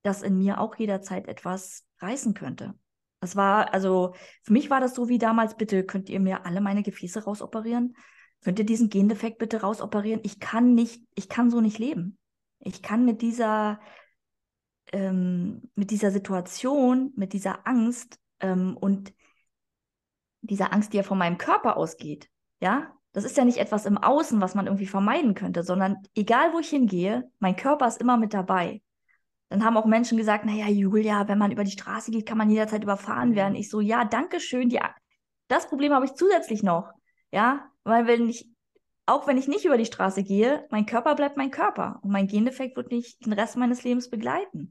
dass 0.02 0.22
in 0.22 0.38
mir 0.38 0.60
auch 0.60 0.76
jederzeit 0.76 1.28
etwas 1.28 1.84
reißen 2.00 2.34
könnte. 2.34 2.75
Das 3.20 3.34
war, 3.37 3.75
also 3.75 4.14
für 4.42 4.52
mich 4.52 4.70
war 4.70 4.80
das 4.80 4.94
so 4.94 5.08
wie 5.08 5.18
damals, 5.18 5.56
bitte 5.56 5.84
könnt 5.84 6.08
ihr 6.08 6.20
mir 6.20 6.46
alle 6.46 6.60
meine 6.60 6.82
Gefäße 6.82 7.25
rausoperieren? 7.25 7.96
Könnt 8.42 8.58
ihr 8.58 8.66
diesen 8.66 8.88
Gendefekt 8.88 9.38
bitte 9.38 9.60
rausoperieren? 9.60 10.20
Ich 10.22 10.38
kann 10.38 10.75
nicht, 10.75 11.02
ich 11.14 11.28
kann 11.28 11.50
so 11.50 11.60
nicht 11.60 11.78
leben. 11.78 12.18
Ich 12.60 12.82
kann 12.82 13.04
mit 13.04 13.22
dieser, 13.22 13.80
ähm, 14.92 15.70
mit 15.75 15.90
dieser 15.90 16.10
Situation, 16.10 17.12
mit 17.16 17.32
dieser 17.32 17.66
Angst 17.66 18.18
ähm, 18.40 18.76
und 18.76 19.12
dieser 20.40 20.72
Angst, 20.72 20.92
die 20.92 20.98
ja 20.98 21.02
von 21.02 21.18
meinem 21.18 21.38
Körper 21.38 21.76
ausgeht, 21.76 22.30
ja, 22.60 22.92
das 23.12 23.25
ist 23.25 23.37
ja 23.37 23.44
nicht 23.44 23.58
etwas 23.58 23.87
im 23.87 23.98
Außen, 23.98 24.40
was 24.40 24.54
man 24.54 24.66
irgendwie 24.66 24.87
vermeiden 24.87 25.34
könnte, 25.34 25.62
sondern 25.62 25.96
egal 26.14 26.52
wo 26.52 26.60
ich 26.60 26.68
hingehe, 26.68 27.30
mein 27.40 27.56
Körper 27.56 27.88
ist 27.88 28.00
immer 28.00 28.16
mit 28.16 28.34
dabei. 28.34 28.82
Dann 29.49 29.64
haben 29.64 29.76
auch 29.76 29.87
Menschen 29.87 30.19
gesagt, 30.19 30.45
naja, 30.45 30.69
Julia, 30.69 31.26
wenn 31.28 31.38
man 31.38 31.50
über 31.50 31.64
die 31.64 31.71
Straße 31.71 32.11
geht, 32.11 32.26
kann 32.26 32.38
man 32.38 32.50
jederzeit 32.50 32.83
überfahren 32.83 33.35
werden. 33.35 33.55
Ich 33.55 33.71
so, 33.71 33.81
ja, 33.81 34.05
danke 34.05 34.40
schön. 34.40 34.69
Die, 34.69 34.78
das 35.49 35.69
Problem 35.69 35.93
habe 35.93 36.05
ich 36.05 36.14
zusätzlich 36.14 36.62
noch. 36.62 36.93
Ja, 37.33 37.71
weil 37.85 38.07
wenn 38.07 38.28
ich, 38.28 38.50
auch 39.07 39.26
wenn 39.26 39.38
ich 39.38 39.49
nicht 39.49 39.64
über 39.64 39.78
die 39.78 39.87
Straße 39.87 40.23
gehe, 40.23 40.67
mein 40.71 40.87
Körper 40.87 41.14
bleibt 41.14 41.37
mein 41.37 41.50
Körper 41.50 41.99
und 42.02 42.11
mein 42.11 42.26
Gendefekt 42.26 42.76
wird 42.76 42.90
mich 42.90 43.19
den 43.19 43.33
Rest 43.33 43.57
meines 43.57 43.83
Lebens 43.85 44.11
begleiten. 44.11 44.71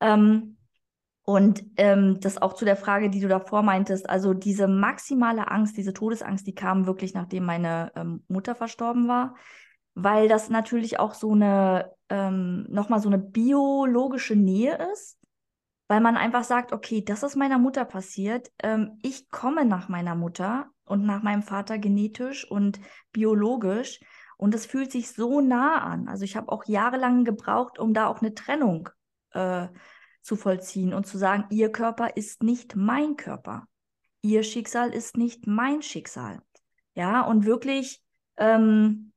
Ähm, 0.00 0.56
und 1.24 1.64
ähm, 1.76 2.18
das 2.20 2.42
auch 2.42 2.54
zu 2.54 2.64
der 2.64 2.76
Frage, 2.76 3.08
die 3.08 3.20
du 3.20 3.28
davor 3.28 3.62
meintest, 3.62 4.10
also 4.10 4.34
diese 4.34 4.66
maximale 4.66 5.48
Angst, 5.48 5.76
diese 5.76 5.92
Todesangst, 5.92 6.44
die 6.44 6.54
kam 6.54 6.86
wirklich, 6.86 7.14
nachdem 7.14 7.44
meine 7.44 7.92
ähm, 7.94 8.24
Mutter 8.26 8.56
verstorben 8.56 9.06
war 9.06 9.36
weil 9.94 10.28
das 10.28 10.48
natürlich 10.48 10.98
auch 10.98 11.14
so 11.14 11.32
eine, 11.32 11.92
ähm, 12.08 12.66
nochmal 12.68 13.00
so 13.00 13.08
eine 13.08 13.18
biologische 13.18 14.36
Nähe 14.36 14.78
ist, 14.92 15.18
weil 15.88 16.00
man 16.00 16.16
einfach 16.16 16.44
sagt, 16.44 16.72
okay, 16.72 17.04
das 17.04 17.22
ist 17.22 17.36
meiner 17.36 17.58
Mutter 17.58 17.84
passiert, 17.84 18.50
ähm, 18.62 18.98
ich 19.02 19.30
komme 19.30 19.64
nach 19.64 19.88
meiner 19.88 20.14
Mutter 20.14 20.68
und 20.84 21.04
nach 21.04 21.22
meinem 21.22 21.42
Vater 21.42 21.78
genetisch 21.78 22.50
und 22.50 22.80
biologisch 23.12 24.00
und 24.38 24.54
es 24.54 24.66
fühlt 24.66 24.90
sich 24.90 25.12
so 25.12 25.40
nah 25.40 25.82
an. 25.82 26.08
Also 26.08 26.24
ich 26.24 26.36
habe 26.36 26.50
auch 26.50 26.64
jahrelang 26.64 27.24
gebraucht, 27.24 27.78
um 27.78 27.94
da 27.94 28.06
auch 28.06 28.22
eine 28.22 28.34
Trennung 28.34 28.88
äh, 29.32 29.68
zu 30.22 30.36
vollziehen 30.36 30.94
und 30.94 31.06
zu 31.06 31.18
sagen, 31.18 31.44
ihr 31.50 31.70
Körper 31.70 32.16
ist 32.16 32.42
nicht 32.42 32.74
mein 32.74 33.16
Körper. 33.16 33.68
Ihr 34.22 34.42
Schicksal 34.42 34.90
ist 34.90 35.16
nicht 35.16 35.46
mein 35.46 35.82
Schicksal. 35.82 36.40
Ja, 36.94 37.22
und 37.22 37.44
wirklich 37.44 38.02
ähm, 38.36 39.11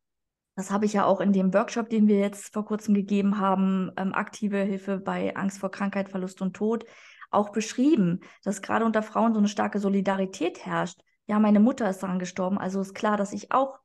das 0.56 0.72
habe 0.72 0.86
ich 0.86 0.94
ja 0.94 1.06
auch 1.06 1.20
in 1.20 1.34
dem 1.34 1.54
Workshop, 1.54 1.90
den 1.90 2.08
wir 2.08 2.18
jetzt 2.18 2.54
vor 2.54 2.66
kurzem 2.66 2.94
gegeben 2.94 3.40
haben, 3.40 3.92
ähm, 3.98 4.14
aktive 4.14 4.60
Hilfe 4.60 4.98
bei 5.00 5.36
Angst 5.36 5.60
vor 5.60 5.70
Krankheit, 5.70 6.10
Verlust 6.10 6.42
und 6.42 6.56
Tod, 6.56 6.86
auch 7.30 7.52
beschrieben, 7.52 8.22
dass 8.44 8.62
gerade 8.62 8.86
unter 8.86 9.04
Frauen 9.04 9.34
so 9.34 9.40
eine 9.40 9.50
starke 9.50 9.80
Solidarität 9.80 10.66
herrscht. 10.66 11.02
Ja, 11.28 11.40
meine 11.40 11.60
Mutter 11.60 11.90
ist 11.90 12.02
daran 12.04 12.20
gestorben, 12.20 12.58
also 12.58 12.80
ist 12.80 12.94
klar, 12.94 13.18
dass 13.18 13.34
ich 13.34 13.52
auch 13.52 13.80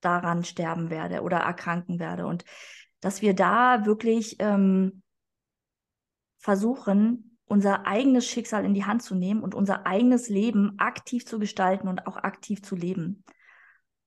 daran 0.00 0.44
sterben 0.44 0.90
werde 0.90 1.22
oder 1.22 1.38
erkranken 1.38 1.98
werde. 1.98 2.26
Und 2.26 2.44
dass 3.00 3.22
wir 3.22 3.34
da 3.34 3.86
wirklich 3.86 4.36
ähm, 4.40 5.02
versuchen, 6.38 7.38
unser 7.46 7.86
eigenes 7.86 8.26
Schicksal 8.26 8.64
in 8.64 8.74
die 8.74 8.84
Hand 8.84 9.02
zu 9.02 9.14
nehmen 9.14 9.42
und 9.42 9.54
unser 9.54 9.86
eigenes 9.86 10.28
Leben 10.28 10.78
aktiv 10.78 11.24
zu 11.24 11.38
gestalten 11.38 11.88
und 11.88 12.06
auch 12.06 12.16
aktiv 12.16 12.62
zu 12.62 12.76
leben. 12.76 13.24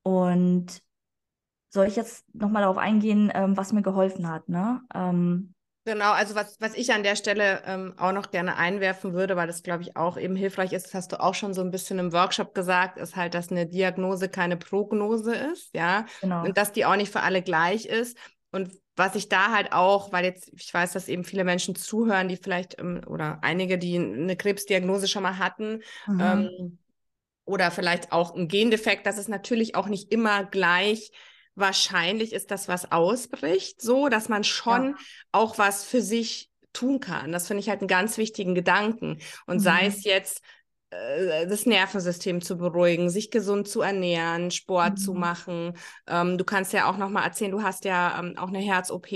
Und 0.04 0.84
soll 1.72 1.88
ich 1.88 1.96
jetzt 1.96 2.26
nochmal 2.36 2.62
darauf 2.62 2.78
eingehen, 2.78 3.32
ähm, 3.34 3.58
was 3.58 3.74
mir 3.74 3.82
geholfen 3.82 4.30
hat, 4.30 4.48
ne? 4.50 4.82
Ähm, 4.94 5.54
Genau, 5.84 6.12
also 6.12 6.36
was, 6.36 6.62
was 6.62 6.76
ich 6.76 6.94
an 6.94 7.02
der 7.02 7.16
Stelle 7.16 7.64
ähm, 7.66 7.96
auch 7.98 8.12
noch 8.12 8.30
gerne 8.30 8.56
einwerfen 8.56 9.14
würde, 9.14 9.36
weil 9.36 9.48
das, 9.48 9.64
glaube 9.64 9.82
ich, 9.82 9.98
auch 9.98 10.16
eben 10.16 10.36
hilfreich 10.36 10.74
ist, 10.74 10.86
das 10.86 10.94
hast 10.94 11.12
du 11.12 11.20
auch 11.20 11.34
schon 11.34 11.56
so 11.56 11.62
ein 11.62 11.72
bisschen 11.72 11.98
im 11.98 12.14
Workshop 12.14 12.54
gesagt, 12.54 13.00
ist 13.00 13.16
halt, 13.16 13.34
dass 13.34 13.50
eine 13.50 13.66
Diagnose 13.66 14.30
keine 14.30 14.58
Prognose 14.58 15.34
ist, 15.34 15.74
ja, 15.74 16.06
genau. 16.22 16.44
und 16.44 16.56
dass 16.60 16.72
die 16.72 16.86
auch 16.86 16.96
nicht 16.96 17.12
für 17.12 17.22
alle 17.22 17.42
gleich 17.42 17.88
ist. 17.88 18.16
Und 18.52 18.70
was 18.96 19.16
ich 19.16 19.28
da 19.28 19.52
halt 19.52 19.74
auch, 19.74 20.12
weil 20.12 20.24
jetzt, 20.24 20.52
ich 20.54 20.72
weiß, 20.72 20.94
dass 20.94 21.08
eben 21.08 21.24
viele 21.24 21.44
Menschen 21.44 21.74
zuhören, 21.74 22.28
die 22.28 22.38
vielleicht, 22.38 22.80
ähm, 22.80 23.02
oder 23.08 23.40
einige, 23.42 23.80
die 23.80 23.98
eine 23.98 24.36
Krebsdiagnose 24.36 25.08
schon 25.08 25.24
mal 25.24 25.40
hatten, 25.40 25.82
mhm. 26.06 26.20
ähm, 26.22 26.78
oder 27.46 27.72
vielleicht 27.72 28.12
auch 28.12 28.36
ein 28.36 28.48
Gendefekt, 28.48 29.08
dass 29.08 29.18
es 29.18 29.28
natürlich 29.28 29.74
auch 29.74 29.88
nicht 29.88 30.12
immer 30.12 30.44
gleich 30.44 31.12
wahrscheinlich 31.56 32.34
ist, 32.34 32.52
dass 32.52 32.68
was 32.68 32.92
ausbricht, 32.92 33.82
so 33.82 34.10
dass 34.10 34.30
man 34.30 34.44
schon 34.44 34.92
ja. 34.92 34.96
auch 35.32 35.58
was 35.58 35.84
für 35.84 36.02
sich 36.02 36.50
tun 36.74 37.00
kann. 37.00 37.32
Das 37.32 37.48
finde 37.48 37.62
ich 37.62 37.70
halt 37.70 37.82
einen 37.82 37.88
ganz 37.88 38.18
wichtigen 38.18 38.56
Gedanken. 38.56 39.20
Und 39.46 39.58
mhm. 39.58 39.62
sei 39.62 39.86
es 39.86 40.04
jetzt 40.04 40.42
äh, 40.92 41.48
das 41.48 41.66
Nervensystem 41.66 42.42
zu 42.42 42.58
beruhigen, 42.58 43.10
sich 43.10 43.32
gesund 43.32 43.68
zu 43.68 43.82
ernähren, 43.82 44.52
Sport 44.52 44.94
mhm. 44.94 44.98
zu 44.98 45.14
machen. 45.14 45.74
Ähm, 46.08 46.38
du 46.38 46.44
kannst 46.44 46.74
ja 46.74 46.90
auch 46.90 46.98
noch 46.98 47.10
mal 47.10 47.24
erzählen, 47.24 47.52
du 47.52 47.64
hast 47.64 47.86
ja 47.86 48.20
ähm, 48.20 48.38
auch 48.38 48.50
eine 48.50 48.60
Herz-OP 48.60 49.08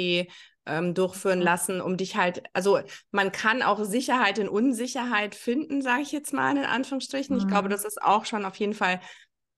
ähm, 0.67 0.93
durchführen 0.93 1.41
lassen, 1.41 1.81
um 1.81 1.95
dich 1.97 2.15
halt, 2.15 2.43
also 2.53 2.79
man 3.11 3.31
kann 3.31 3.61
auch 3.61 3.83
Sicherheit 3.83 4.39
in 4.39 4.49
Unsicherheit 4.49 5.35
finden, 5.35 5.81
sage 5.81 6.01
ich 6.01 6.11
jetzt 6.11 6.33
mal 6.33 6.57
in 6.57 6.65
Anführungsstrichen. 6.65 7.35
Mhm. 7.35 7.41
Ich 7.41 7.47
glaube, 7.47 7.67
mhm. 7.67 7.71
das 7.71 7.85
ist 7.85 8.01
auch 8.01 8.25
schon 8.25 8.45
auf 8.45 8.55
jeden 8.55 8.73
Fall 8.73 8.99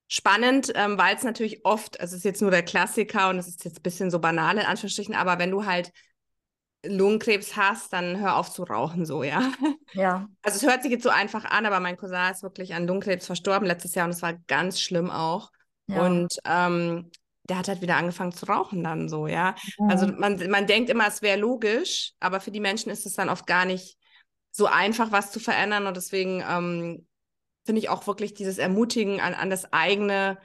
spannend, 0.08 0.72
ähm, 0.76 0.98
weil 0.98 1.16
es 1.16 1.24
natürlich 1.24 1.66
oft, 1.66 2.00
also 2.00 2.14
es 2.14 2.20
ist 2.20 2.26
jetzt 2.26 2.42
nur 2.42 2.52
der 2.52 2.64
Klassiker 2.64 3.30
und 3.30 3.38
es 3.38 3.48
ist 3.48 3.66
jetzt 3.66 3.80
ein 3.80 3.84
bisschen 3.84 4.10
so 4.10 4.20
banal 4.20 4.58
in 4.58 4.66
Anführungsstrichen, 4.66 5.16
aber 5.16 5.38
wenn 5.40 5.52
du 5.52 5.66
halt 5.66 5.92
Lungenkrebs 6.86 7.58
hast, 7.58 7.92
dann 7.92 8.20
hör 8.20 8.38
auf 8.38 8.52
zu 8.52 8.64
rauchen, 8.64 9.06
so, 9.06 9.24
ja. 9.24 9.52
Ja. 9.94 10.28
Also 10.42 10.58
es 10.58 10.72
hört 10.72 10.84
sich 10.84 10.92
jetzt 10.92 11.04
so 11.04 11.10
einfach 11.10 11.46
an, 11.46 11.66
aber 11.66 11.80
mein 11.80 11.98
Cousin 11.98 12.32
ist 12.32 12.44
wirklich 12.44 12.74
an 12.74 12.88
Lungenkrebs 12.88 13.26
verstorben 13.26 13.68
letztes 13.68 13.96
Jahr 13.96 14.06
und 14.06 14.14
es 14.14 14.22
war 14.22 14.34
ganz 14.48 14.80
schlimm 14.80 15.10
auch. 15.10 15.52
Ja. 15.88 16.06
Und 16.06 16.38
ähm, 16.46 17.10
der 17.50 17.58
hat 17.58 17.68
halt 17.68 17.82
wieder 17.82 17.96
angefangen 17.96 18.34
zu 18.34 18.46
rauchen 18.46 18.84
dann 18.84 19.10
so, 19.10 19.28
ja. 19.28 19.56
Mhm. 19.78 19.90
Also 19.90 20.08
man, 20.08 20.50
man 20.50 20.68
denkt 20.68 20.90
immer, 20.90 21.08
es 21.08 21.22
wäre 21.22 21.40
logisch, 21.40 22.14
aber 22.20 22.40
für 22.40 22.52
die 22.52 22.60
Menschen 22.60 22.92
ist 22.92 23.06
es 23.06 23.14
dann 23.14 23.30
oft 23.30 23.48
gar 23.48 23.66
nicht 23.66 23.98
so 24.52 24.66
einfach, 24.66 25.12
was 25.12 25.32
zu 25.32 25.40
verändern 25.40 25.88
und 25.88 25.98
deswegen 25.98 26.44
ähm, 26.48 27.07
finde 27.68 27.82
ich 27.82 27.90
auch 27.90 28.08
wirklich 28.08 28.34
dieses 28.34 28.58
Ermutigen 28.58 29.22
an, 29.22 29.36
an 29.36 29.52
das 29.52 29.72
eigene, 29.72 30.40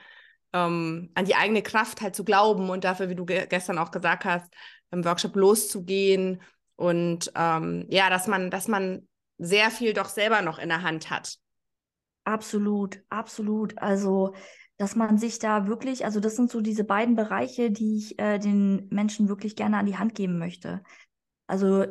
ähm, 0.52 1.11
an 1.14 1.24
die 1.24 1.37
eigene 1.37 1.62
Kraft 1.62 2.02
halt 2.02 2.14
zu 2.14 2.24
glauben 2.24 2.68
und 2.68 2.85
dafür, 2.85 3.08
wie 3.08 3.14
du 3.14 3.24
ge 3.24 3.46
gestern 3.48 3.78
auch 3.78 3.90
gesagt 3.90 4.26
hast, 4.26 4.52
im 4.90 5.04
Workshop 5.06 5.35
loszugehen 5.37 6.42
und 6.76 7.32
ähm, 7.35 7.87
ja, 7.88 8.11
dass 8.11 8.26
man, 8.26 8.50
dass 8.50 8.68
man 8.68 9.08
sehr 9.38 9.70
viel 9.70 9.94
doch 9.94 10.08
selber 10.08 10.42
noch 10.42 10.58
in 10.58 10.68
der 10.68 10.82
Hand 10.82 11.11
hat. 11.11 11.38
Absolut, 12.24 13.02
absolut. 13.08 13.78
Also, 13.78 14.35
dass 14.76 14.96
man 14.96 15.16
sich 15.16 15.38
da 15.38 15.66
wirklich, 15.66 16.04
also 16.04 16.20
das 16.20 16.37
sind 16.37 16.50
so 16.50 16.61
diese 16.61 16.85
beiden 16.85 17.14
Bereiche, 17.14 17.70
die 17.70 17.98
ich 17.98 18.18
äh, 18.18 18.38
den 18.38 18.88
Menschen 18.90 19.28
wirklich 19.28 19.56
gerne 19.56 19.78
an 19.78 19.87
die 19.87 19.96
Hand 19.96 20.14
geben 20.14 20.38
möchte. 20.38 20.82
Also 21.46 21.87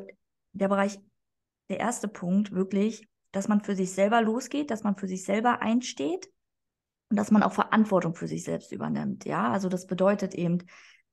der 0.54 0.68
Bereich, 0.68 1.00
der 1.70 1.80
erste 1.80 2.08
Punkt 2.08 2.52
wirklich, 2.52 3.08
dass 3.32 3.48
man 3.48 3.62
für 3.62 3.76
sich 3.76 3.94
selber 3.94 4.22
losgeht, 4.22 4.72
dass 4.72 4.84
man 4.84 4.96
für 4.96 5.08
sich 5.08 5.24
selber 5.24 5.62
einsteht 5.62 6.30
und 7.10 7.18
dass 7.18 7.32
man 7.32 7.44
auch 7.44 7.54
Verantwortung 7.54 8.16
für 8.16 8.28
sich 8.28 8.44
selbst 8.44 8.72
übernimmt. 8.72 9.26
Ja, 9.26 9.52
also 9.52 9.70
das 9.70 9.88
bedeutet 9.88 10.34
eben, 10.34 10.60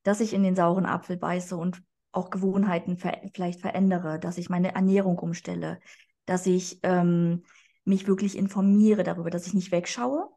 dass 0.02 0.20
ich 0.20 0.32
in 0.32 0.42
den 0.42 0.56
sauren 0.56 0.86
Apfel 0.86 1.16
beiße 1.16 1.56
und 1.56 1.82
auch 2.12 2.30
Gewohnheiten 2.30 2.96
ver 2.96 3.20
vielleicht 3.34 3.60
verändere, 3.60 4.18
dass 4.18 4.38
ich 4.38 4.48
meine 4.48 4.74
Ernährung 4.74 5.18
umstelle, 5.18 5.80
dass 6.26 6.46
ich 6.46 6.80
ähm, 6.82 7.44
mich 7.84 8.06
wirklich 8.06 8.36
informiere 8.36 9.02
darüber, 9.02 9.30
dass 9.30 9.46
ich 9.46 9.54
nicht 9.54 9.72
wegschaue, 9.72 10.28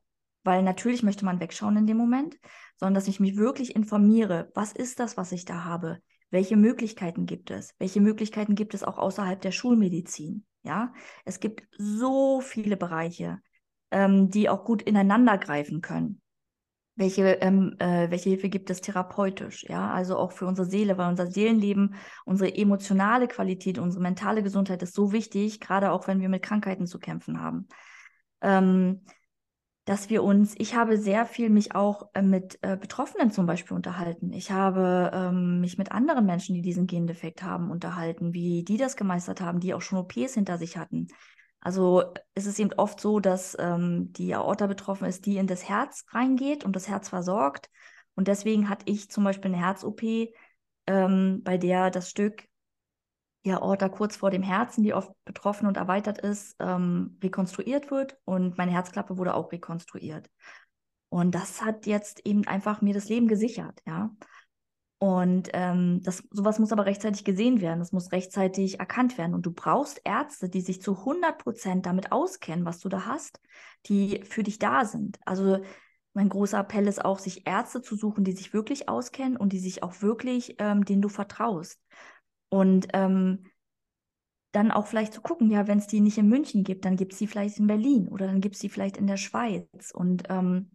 weil 0.44 0.64
natürlich 0.64 1.04
möchte 1.04 1.26
man 1.26 1.40
wegschauen 1.40 1.78
in 1.78 1.88
dem 1.88 1.98
Moment, 1.98 2.38
sondern 2.78 2.96
dass 2.96 3.08
ich 3.08 3.20
mich 3.20 3.38
wirklich 3.38 3.76
informiere, 3.76 4.52
was 4.56 4.72
ist 4.74 5.00
das, 5.00 5.18
was 5.18 5.32
ich 5.32 5.46
da 5.46 5.64
habe? 5.64 6.00
Welche 6.30 6.56
Möglichkeiten 6.56 7.26
gibt 7.26 7.52
es? 7.52 7.76
Welche 7.78 8.02
Möglichkeiten 8.02 8.56
gibt 8.56 8.74
es 8.74 8.84
auch 8.84 8.98
außerhalb 8.98 9.42
der 9.42 9.52
Schulmedizin? 9.52 10.46
Ja, 10.64 10.94
es 11.26 11.40
gibt 11.40 11.64
so 11.78 12.42
viele 12.42 12.78
Bereiche, 12.78 13.40
ähm, 13.90 14.30
die 14.30 14.50
auch 14.50 14.64
gut 14.64 14.82
ineinander 14.82 15.38
greifen 15.38 15.82
können. 15.82 16.22
Welche, 16.96 17.24
ähm, 17.42 17.76
äh, 17.80 18.12
welche 18.12 18.30
Hilfe 18.30 18.50
gibt 18.50 18.70
es 18.70 18.82
therapeutisch? 18.82 19.64
Ja, 19.64 19.92
also 19.92 20.18
auch 20.18 20.34
für 20.34 20.46
unsere 20.46 20.68
Seele, 20.68 20.98
weil 20.98 21.10
unser 21.10 21.32
Seelenleben, 21.32 21.96
unsere 22.26 22.54
emotionale 22.54 23.28
Qualität, 23.28 23.80
unsere 23.80 24.04
mentale 24.04 24.44
Gesundheit 24.44 24.84
ist 24.84 24.94
so 24.94 25.12
wichtig, 25.12 25.62
gerade 25.62 25.92
auch 25.92 26.08
wenn 26.08 26.20
wir 26.20 26.30
mit 26.30 26.44
Krankheiten 26.44 26.86
zu 26.86 27.00
kämpfen 27.00 27.42
haben. 27.42 27.68
Ähm, 28.42 29.02
dass 29.92 30.10
wir 30.10 30.24
uns, 30.24 30.56
ich 30.58 30.74
habe 30.74 30.98
sehr 30.98 31.26
viel 31.26 31.50
mich 31.50 31.76
auch 31.76 32.08
äh, 32.14 32.22
mit 32.22 32.58
äh, 32.62 32.78
Betroffenen 32.78 33.30
zum 33.30 33.46
Beispiel 33.46 33.76
unterhalten. 33.76 34.32
Ich 34.32 34.50
habe 34.50 35.12
ähm, 35.14 35.60
mich 35.60 35.78
mit 35.78 35.92
anderen 35.92 36.26
Menschen, 36.26 36.56
die 36.56 36.62
diesen 36.62 36.88
Gendefekt 36.88 37.44
haben, 37.44 37.70
unterhalten, 37.70 38.34
wie 38.34 38.64
die 38.64 38.78
das 38.78 38.96
gemeistert 38.96 39.42
haben, 39.42 39.60
die 39.60 39.74
auch 39.74 39.82
schon 39.82 39.98
OPs 39.98 40.36
hinter 40.36 40.58
sich 40.58 40.78
hatten. 40.78 41.10
Also 41.60 42.06
es 42.36 42.46
ist 42.46 42.58
eben 42.58 42.72
oft 42.78 43.02
so, 43.02 43.20
dass 43.20 43.58
ähm, 43.60 44.14
die 44.14 44.34
Aorta 44.34 44.68
betroffen 44.68 45.08
ist, 45.08 45.26
die 45.26 45.36
in 45.36 45.48
das 45.48 45.68
Herz 45.68 46.06
reingeht 46.12 46.64
und 46.64 46.74
das 46.78 46.88
Herz 46.88 47.10
versorgt. 47.10 47.70
Und 48.16 48.30
deswegen 48.30 48.70
hatte 48.70 48.86
ich 48.88 49.12
zum 49.12 49.26
Beispiel 49.26 49.54
eine 49.54 49.62
Herz-OP, 49.62 50.04
ähm, 50.88 51.42
bei 51.44 51.58
der 51.58 51.92
das 51.92 52.10
Stück 52.10 52.46
die 53.46 53.52
Aorta 53.52 53.90
kurz 53.90 54.18
vor 54.18 54.30
dem 54.30 54.44
Herzen, 54.44 54.84
die 54.84 54.94
oft 54.94 55.12
betroffen 55.26 55.68
und 55.68 55.78
erweitert 55.78 56.20
ist, 56.20 56.56
ähm, 56.60 57.18
rekonstruiert 57.24 57.90
wird 57.92 58.18
und 58.26 58.58
meine 58.58 58.72
Herzklappe 58.72 59.18
wurde 59.18 59.34
auch 59.34 59.52
rekonstruiert. 59.52 60.30
Und 61.10 61.36
das 61.36 61.62
hat 61.62 61.88
jetzt 61.88 62.26
eben 62.26 62.48
einfach 62.48 62.82
mir 62.82 62.94
das 62.94 63.10
Leben 63.10 63.28
gesichert, 63.28 63.82
ja. 63.86 64.12
Und 65.04 65.50
ähm, 65.54 66.00
das, 66.04 66.24
sowas 66.30 66.60
muss 66.60 66.72
aber 66.72 66.86
rechtzeitig 66.86 67.26
gesehen 67.26 67.60
werden, 67.60 67.80
das 67.80 67.92
muss 67.92 68.12
rechtzeitig 68.12 68.80
erkannt 68.80 69.18
werden. 69.18 69.34
Und 69.34 69.48
du 69.48 69.52
brauchst 69.52 70.00
Ärzte, 70.04 70.48
die 70.48 70.62
sich 70.62 70.80
zu 70.80 70.96
100 70.96 71.40
Prozent 71.40 71.88
damit 71.88 72.12
auskennen, 72.12 72.66
was 72.66 72.78
du 72.78 72.88
da 72.88 73.08
hast, 73.08 73.42
die 73.88 74.22
für 74.26 74.44
dich 74.44 74.60
da 74.60 74.86
sind. 74.86 75.20
Also 75.26 75.58
mein 76.14 76.30
großer 76.30 76.60
Appell 76.60 76.88
ist 76.88 77.04
auch, 77.04 77.18
sich 77.18 77.48
Ärzte 77.48 77.82
zu 77.82 77.96
suchen, 77.96 78.24
die 78.24 78.34
sich 78.34 78.54
wirklich 78.54 78.90
auskennen 78.90 79.38
und 79.38 79.54
die 79.54 79.60
sich 79.60 79.82
auch 79.82 80.04
wirklich, 80.04 80.58
ähm, 80.60 80.86
denen 80.86 81.02
du 81.02 81.10
vertraust. 81.10 81.80
Und 82.52 82.90
ähm, 82.94 83.46
dann 84.52 84.72
auch 84.72 84.88
vielleicht 84.88 85.14
zu 85.14 85.22
gucken, 85.22 85.50
ja, 85.50 85.68
wenn 85.68 85.78
es 85.78 85.88
die 85.88 86.02
nicht 86.02 86.18
in 86.18 86.28
München 86.28 86.64
gibt, 86.64 86.84
dann 86.84 86.98
gibt 86.98 87.14
es 87.14 87.20
die 87.20 87.28
vielleicht 87.28 87.58
in 87.58 87.68
Berlin 87.68 88.10
oder 88.10 88.28
dann 88.28 88.42
gibt 88.42 88.56
es 88.56 88.62
die 88.62 88.70
vielleicht 88.70 88.98
in 88.98 89.08
der 89.08 89.18
Schweiz. 89.18 89.92
Und 89.94 90.24
ähm, 90.30 90.72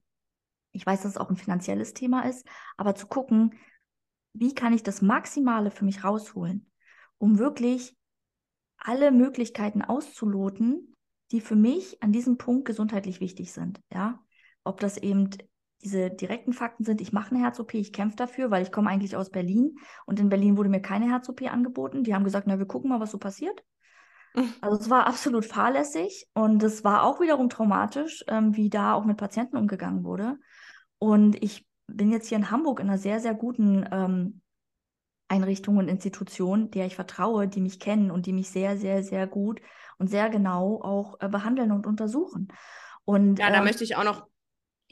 ich 0.72 0.86
weiß, 0.86 1.02
dass 1.02 1.12
es 1.12 1.18
auch 1.18 1.28
ein 1.28 1.36
finanzielles 1.36 1.92
Thema 1.92 2.22
ist, 2.22 2.46
aber 2.76 2.94
zu 2.94 3.06
gucken, 3.06 3.54
wie 4.32 4.54
kann 4.54 4.72
ich 4.72 4.82
das 4.82 5.02
Maximale 5.02 5.70
für 5.70 5.84
mich 5.84 6.04
rausholen, 6.04 6.70
um 7.18 7.38
wirklich 7.38 7.96
alle 8.78 9.10
Möglichkeiten 9.10 9.82
auszuloten, 9.82 10.94
die 11.32 11.40
für 11.40 11.56
mich 11.56 12.02
an 12.02 12.12
diesem 12.12 12.38
Punkt 12.38 12.66
gesundheitlich 12.66 13.20
wichtig 13.20 13.52
sind. 13.52 13.80
Ja, 13.92 14.24
ob 14.64 14.80
das 14.80 14.96
eben 14.96 15.30
diese 15.86 16.10
direkten 16.10 16.52
Fakten 16.52 16.84
sind, 16.84 17.00
ich 17.00 17.12
mache 17.12 17.30
eine 17.30 17.44
Herz-OP, 17.44 17.74
ich 17.74 17.92
kämpfe 17.92 18.16
dafür, 18.16 18.50
weil 18.50 18.62
ich 18.62 18.72
komme 18.72 18.90
eigentlich 18.90 19.16
aus 19.16 19.30
Berlin 19.30 19.78
und 20.04 20.18
in 20.18 20.28
Berlin 20.28 20.56
wurde 20.56 20.68
mir 20.68 20.82
keine 20.82 21.08
Herz-OP 21.08 21.42
angeboten. 21.42 22.02
Die 22.02 22.12
haben 22.12 22.24
gesagt, 22.24 22.48
na, 22.48 22.58
wir 22.58 22.66
gucken 22.66 22.90
mal, 22.90 23.00
was 23.00 23.12
so 23.12 23.18
passiert. 23.18 23.64
Also 24.60 24.78
es 24.78 24.90
war 24.90 25.06
absolut 25.06 25.46
fahrlässig 25.46 26.28
und 26.34 26.62
es 26.62 26.84
war 26.84 27.04
auch 27.04 27.20
wiederum 27.20 27.48
traumatisch, 27.48 28.22
ähm, 28.28 28.54
wie 28.54 28.68
da 28.68 28.92
auch 28.92 29.06
mit 29.06 29.16
Patienten 29.16 29.56
umgegangen 29.56 30.04
wurde. 30.04 30.36
Und 30.98 31.42
ich 31.42 31.66
bin 31.86 32.12
jetzt 32.12 32.28
hier 32.28 32.36
in 32.36 32.50
Hamburg 32.50 32.80
in 32.80 32.88
einer 32.88 32.98
sehr, 32.98 33.18
sehr 33.18 33.32
guten 33.32 33.88
ähm, 33.90 34.42
Einrichtung 35.28 35.78
und 35.78 35.88
Institution, 35.88 36.70
der 36.70 36.84
ich 36.84 36.96
vertraue, 36.96 37.48
die 37.48 37.62
mich 37.62 37.80
kennen 37.80 38.10
und 38.10 38.26
die 38.26 38.34
mich 38.34 38.50
sehr, 38.50 38.76
sehr, 38.76 39.02
sehr 39.02 39.26
gut 39.26 39.62
und 39.96 40.08
sehr 40.08 40.28
genau 40.28 40.82
auch 40.82 41.18
äh, 41.20 41.30
behandeln 41.30 41.72
und 41.72 41.86
untersuchen. 41.86 42.48
Und, 43.06 43.38
ja, 43.38 43.48
da 43.48 43.58
ähm, 43.58 43.64
möchte 43.64 43.84
ich 43.84 43.96
auch 43.96 44.04
noch 44.04 44.26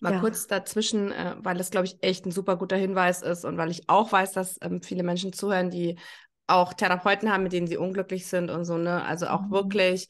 Mal 0.00 0.14
ja. 0.14 0.20
kurz 0.20 0.46
dazwischen, 0.46 1.12
äh, 1.12 1.36
weil 1.38 1.56
das, 1.56 1.70
glaube 1.70 1.86
ich, 1.86 2.02
echt 2.02 2.26
ein 2.26 2.32
super 2.32 2.56
guter 2.56 2.76
Hinweis 2.76 3.22
ist 3.22 3.44
und 3.44 3.56
weil 3.56 3.70
ich 3.70 3.88
auch 3.88 4.10
weiß, 4.10 4.32
dass 4.32 4.58
ähm, 4.60 4.82
viele 4.82 5.02
Menschen 5.02 5.32
zuhören, 5.32 5.70
die 5.70 5.96
auch 6.46 6.74
Therapeuten 6.74 7.32
haben, 7.32 7.42
mit 7.44 7.52
denen 7.52 7.66
sie 7.66 7.76
unglücklich 7.76 8.26
sind 8.26 8.50
und 8.50 8.64
so, 8.64 8.76
ne? 8.76 9.04
Also 9.04 9.26
auch 9.28 9.42
mhm. 9.42 9.50
wirklich, 9.50 10.08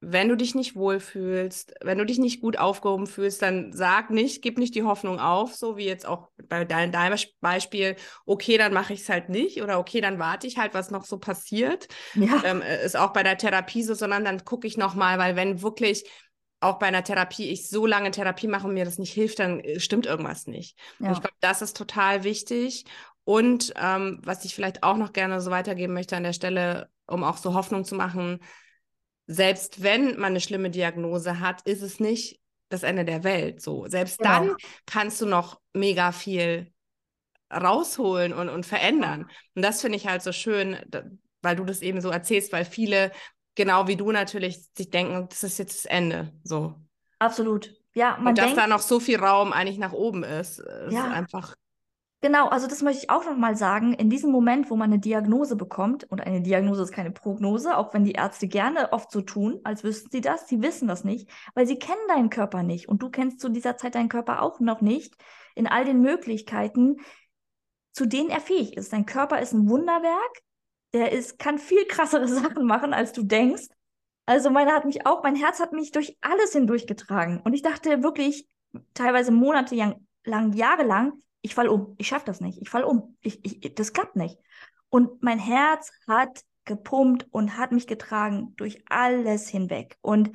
wenn 0.00 0.28
du 0.28 0.36
dich 0.36 0.54
nicht 0.54 0.76
wohlfühlst, 0.76 1.74
wenn 1.82 1.98
du 1.98 2.04
dich 2.04 2.18
nicht 2.18 2.40
gut 2.40 2.58
aufgehoben 2.58 3.06
fühlst, 3.06 3.42
dann 3.42 3.72
sag 3.72 4.10
nicht, 4.10 4.42
gib 4.42 4.58
nicht 4.58 4.74
die 4.74 4.82
Hoffnung 4.82 5.18
auf, 5.18 5.54
so 5.54 5.76
wie 5.76 5.86
jetzt 5.86 6.06
auch 6.06 6.28
bei 6.48 6.64
deinem, 6.64 6.92
deinem 6.92 7.18
Beispiel, 7.40 7.96
okay, 8.26 8.58
dann 8.58 8.72
mache 8.72 8.92
ich 8.92 9.00
es 9.00 9.08
halt 9.08 9.28
nicht 9.28 9.62
oder 9.62 9.78
okay, 9.78 10.00
dann 10.00 10.18
warte 10.18 10.46
ich 10.46 10.58
halt, 10.58 10.74
was 10.74 10.90
noch 10.90 11.04
so 11.04 11.18
passiert. 11.18 11.88
Ja. 12.14 12.42
Ähm, 12.44 12.62
äh, 12.62 12.84
ist 12.84 12.96
auch 12.96 13.12
bei 13.12 13.22
der 13.22 13.38
Therapie 13.38 13.82
so, 13.82 13.94
sondern 13.94 14.24
dann 14.24 14.44
gucke 14.44 14.66
ich 14.66 14.76
nochmal, 14.76 15.18
weil 15.18 15.36
wenn 15.36 15.62
wirklich 15.62 16.04
auch 16.64 16.78
bei 16.78 16.86
einer 16.86 17.04
Therapie, 17.04 17.50
ich 17.50 17.68
so 17.68 17.86
lange 17.86 18.10
Therapie 18.10 18.48
mache 18.48 18.66
und 18.66 18.74
mir 18.74 18.84
das 18.84 18.98
nicht 18.98 19.12
hilft, 19.12 19.38
dann 19.38 19.60
äh, 19.60 19.80
stimmt 19.80 20.06
irgendwas 20.06 20.46
nicht. 20.46 20.78
Ja. 20.98 21.08
Und 21.08 21.12
ich 21.12 21.20
glaube, 21.20 21.36
das 21.40 21.62
ist 21.62 21.76
total 21.76 22.24
wichtig. 22.24 22.84
Und 23.24 23.72
ähm, 23.76 24.20
was 24.22 24.44
ich 24.44 24.54
vielleicht 24.54 24.82
auch 24.82 24.96
noch 24.96 25.12
gerne 25.12 25.40
so 25.40 25.50
weitergeben 25.50 25.94
möchte 25.94 26.16
an 26.16 26.24
der 26.24 26.32
Stelle, 26.32 26.90
um 27.06 27.24
auch 27.24 27.36
so 27.36 27.54
Hoffnung 27.54 27.84
zu 27.84 27.94
machen, 27.94 28.40
selbst 29.26 29.82
wenn 29.82 30.16
man 30.16 30.32
eine 30.32 30.40
schlimme 30.40 30.70
Diagnose 30.70 31.40
hat, 31.40 31.62
ist 31.66 31.82
es 31.82 32.00
nicht 32.00 32.40
das 32.68 32.82
Ende 32.82 33.04
der 33.04 33.24
Welt. 33.24 33.62
So, 33.62 33.86
selbst 33.86 34.18
genau. 34.18 34.30
dann 34.30 34.56
kannst 34.86 35.20
du 35.20 35.26
noch 35.26 35.60
mega 35.72 36.12
viel 36.12 36.72
rausholen 37.52 38.32
und, 38.32 38.48
und 38.48 38.66
verändern. 38.66 39.30
Und 39.54 39.62
das 39.62 39.80
finde 39.80 39.96
ich 39.96 40.06
halt 40.06 40.22
so 40.22 40.32
schön, 40.32 40.76
weil 41.40 41.56
du 41.56 41.64
das 41.64 41.82
eben 41.82 42.00
so 42.00 42.10
erzählst, 42.10 42.52
weil 42.52 42.64
viele 42.64 43.12
genau 43.54 43.86
wie 43.86 43.96
du 43.96 44.10
natürlich 44.12 44.68
sich 44.76 44.90
denken, 44.90 45.26
das 45.28 45.42
ist 45.42 45.58
jetzt 45.58 45.84
das 45.84 45.90
Ende. 45.90 46.32
So. 46.42 46.74
Absolut. 47.18 47.74
Ja, 47.94 48.16
man 48.18 48.28
Und 48.28 48.38
dass 48.38 48.46
denkt, 48.46 48.60
da 48.60 48.66
noch 48.66 48.80
so 48.80 49.00
viel 49.00 49.18
Raum 49.18 49.52
eigentlich 49.52 49.78
nach 49.78 49.92
oben 49.92 50.24
ist, 50.24 50.58
ist 50.58 50.92
ja. 50.92 51.10
einfach. 51.10 51.54
Genau, 52.20 52.48
also 52.48 52.66
das 52.66 52.80
möchte 52.80 53.04
ich 53.04 53.10
auch 53.10 53.26
nochmal 53.26 53.54
sagen. 53.54 53.92
In 53.92 54.08
diesem 54.08 54.32
Moment, 54.32 54.70
wo 54.70 54.76
man 54.76 54.90
eine 54.90 54.98
Diagnose 54.98 55.56
bekommt, 55.56 56.04
und 56.04 56.22
eine 56.22 56.40
Diagnose 56.40 56.82
ist 56.82 56.92
keine 56.92 57.10
Prognose, 57.10 57.76
auch 57.76 57.92
wenn 57.92 58.04
die 58.04 58.12
Ärzte 58.12 58.48
gerne 58.48 58.92
oft 58.92 59.12
so 59.12 59.20
tun, 59.20 59.60
als 59.62 59.84
wüssten 59.84 60.10
sie 60.10 60.22
das, 60.22 60.48
sie 60.48 60.62
wissen 60.62 60.88
das 60.88 61.04
nicht, 61.04 61.28
weil 61.54 61.66
sie 61.66 61.78
kennen 61.78 62.00
deinen 62.08 62.30
Körper 62.30 62.62
nicht. 62.62 62.88
Und 62.88 63.02
du 63.02 63.10
kennst 63.10 63.40
zu 63.40 63.50
dieser 63.50 63.76
Zeit 63.76 63.94
deinen 63.94 64.08
Körper 64.08 64.40
auch 64.40 64.58
noch 64.58 64.80
nicht 64.80 65.14
in 65.54 65.66
all 65.66 65.84
den 65.84 66.00
Möglichkeiten, 66.00 66.96
zu 67.92 68.06
denen 68.06 68.30
er 68.30 68.40
fähig 68.40 68.76
ist. 68.76 68.92
Dein 68.92 69.06
Körper 69.06 69.40
ist 69.40 69.52
ein 69.52 69.68
Wunderwerk 69.68 70.43
der 70.94 71.12
ist, 71.12 71.38
kann 71.38 71.58
viel 71.58 71.84
krassere 71.86 72.28
Sachen 72.42 72.66
machen, 72.66 72.94
als 72.94 73.12
du 73.12 73.22
denkst. 73.22 73.66
Also 74.26 74.48
meine 74.48 74.72
hat 74.72 74.86
mich 74.86 75.06
auch, 75.06 75.22
mein 75.22 75.36
Herz 75.36 75.60
hat 75.60 75.72
mich 75.72 75.90
durch 75.90 76.16
alles 76.22 76.52
hindurchgetragen. 76.52 77.40
Und 77.40 77.52
ich 77.52 77.60
dachte 77.60 78.02
wirklich 78.02 78.48
teilweise 78.94 79.32
Monate 79.32 79.96
lang, 80.24 80.52
jahrelang, 80.54 81.12
ich 81.42 81.54
fall 81.54 81.68
um, 81.68 81.94
ich 81.98 82.08
schaffe 82.08 82.24
das 82.24 82.40
nicht, 82.40 82.58
ich 82.62 82.70
fall 82.70 82.84
um, 82.84 83.18
ich, 83.20 83.44
ich, 83.44 83.74
das 83.74 83.92
klappt 83.92 84.16
nicht. 84.16 84.38
Und 84.88 85.22
mein 85.22 85.38
Herz 85.38 85.92
hat 86.08 86.42
gepumpt 86.64 87.26
und 87.30 87.58
hat 87.58 87.72
mich 87.72 87.86
getragen 87.86 88.54
durch 88.56 88.82
alles 88.88 89.48
hinweg. 89.48 89.98
Und 90.00 90.30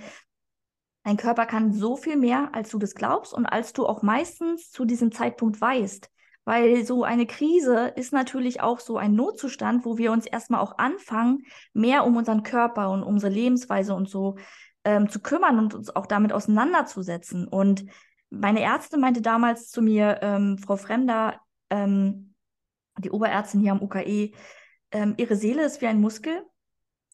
dein 1.03 1.17
Körper 1.17 1.47
kann 1.47 1.73
so 1.73 1.95
viel 1.95 2.17
mehr, 2.17 2.53
als 2.53 2.69
du 2.69 2.77
das 2.77 2.93
glaubst 2.93 3.33
und 3.33 3.47
als 3.47 3.73
du 3.73 3.87
auch 3.87 4.03
meistens 4.03 4.69
zu 4.69 4.85
diesem 4.85 5.11
Zeitpunkt 5.11 5.59
weißt. 5.59 6.11
Weil 6.49 6.83
so 6.83 7.03
eine 7.03 7.27
Krise 7.27 7.93
ist 7.95 8.11
natürlich 8.11 8.59
auch 8.59 8.79
so 8.79 8.97
ein 8.97 9.13
Notzustand, 9.13 9.85
wo 9.85 9.99
wir 9.99 10.11
uns 10.11 10.25
erstmal 10.25 10.61
auch 10.61 10.79
anfangen, 10.79 11.43
mehr 11.73 12.07
um 12.07 12.17
unseren 12.17 12.41
Körper 12.41 12.89
und 12.89 13.03
unsere 13.03 13.31
Lebensweise 13.31 13.93
und 13.93 14.09
so 14.09 14.35
ähm, 14.83 15.09
zu 15.09 15.19
kümmern 15.19 15.59
und 15.59 15.75
uns 15.75 15.95
auch 15.95 16.07
damit 16.07 16.33
auseinanderzusetzen. 16.33 17.47
Und 17.47 17.85
meine 18.31 18.61
Ärztin 18.61 18.99
meinte 18.99 19.21
damals 19.21 19.69
zu 19.69 19.83
mir, 19.83 20.21
ähm, 20.23 20.57
Frau 20.57 20.75
Fremder, 20.75 21.39
ähm, 21.69 22.33
die 22.97 23.11
Oberärztin 23.11 23.61
hier 23.61 23.73
am 23.73 23.83
UKE, 23.83 24.31
ähm, 24.91 25.13
ihre 25.17 25.35
Seele 25.35 25.63
ist 25.63 25.81
wie 25.81 25.87
ein 25.87 26.01
Muskel 26.01 26.41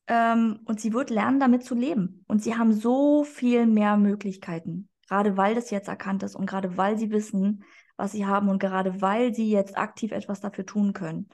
ähm, 0.08 0.62
und 0.64 0.80
sie 0.80 0.94
wird 0.94 1.10
lernen, 1.10 1.42
damit 1.42 1.66
zu 1.66 1.76
leben. 1.76 2.24
Und 2.30 2.42
sie 2.42 2.56
haben 2.56 2.72
so 2.72 3.26
viel 3.26 3.66
mehr 3.66 3.98
Möglichkeiten, 3.98 4.88
gerade 5.10 5.36
weil 5.36 5.56
das 5.56 5.72
jetzt 5.72 5.90
erkannt 5.90 6.24
ist 6.24 6.38
und 6.38 6.46
gerade 6.46 6.78
weil 6.78 6.98
sie 6.98 7.12
wissen, 7.12 7.66
was 7.98 8.12
sie 8.12 8.26
haben 8.26 8.50
und 8.50 8.60
gerade 8.60 9.02
weil 9.02 9.34
sie 9.34 9.50
jetzt 9.50 9.78
aktiv 9.78 10.12
etwas 10.12 10.42
dafür 10.42 10.66
tun 10.66 10.94
können. 10.94 11.30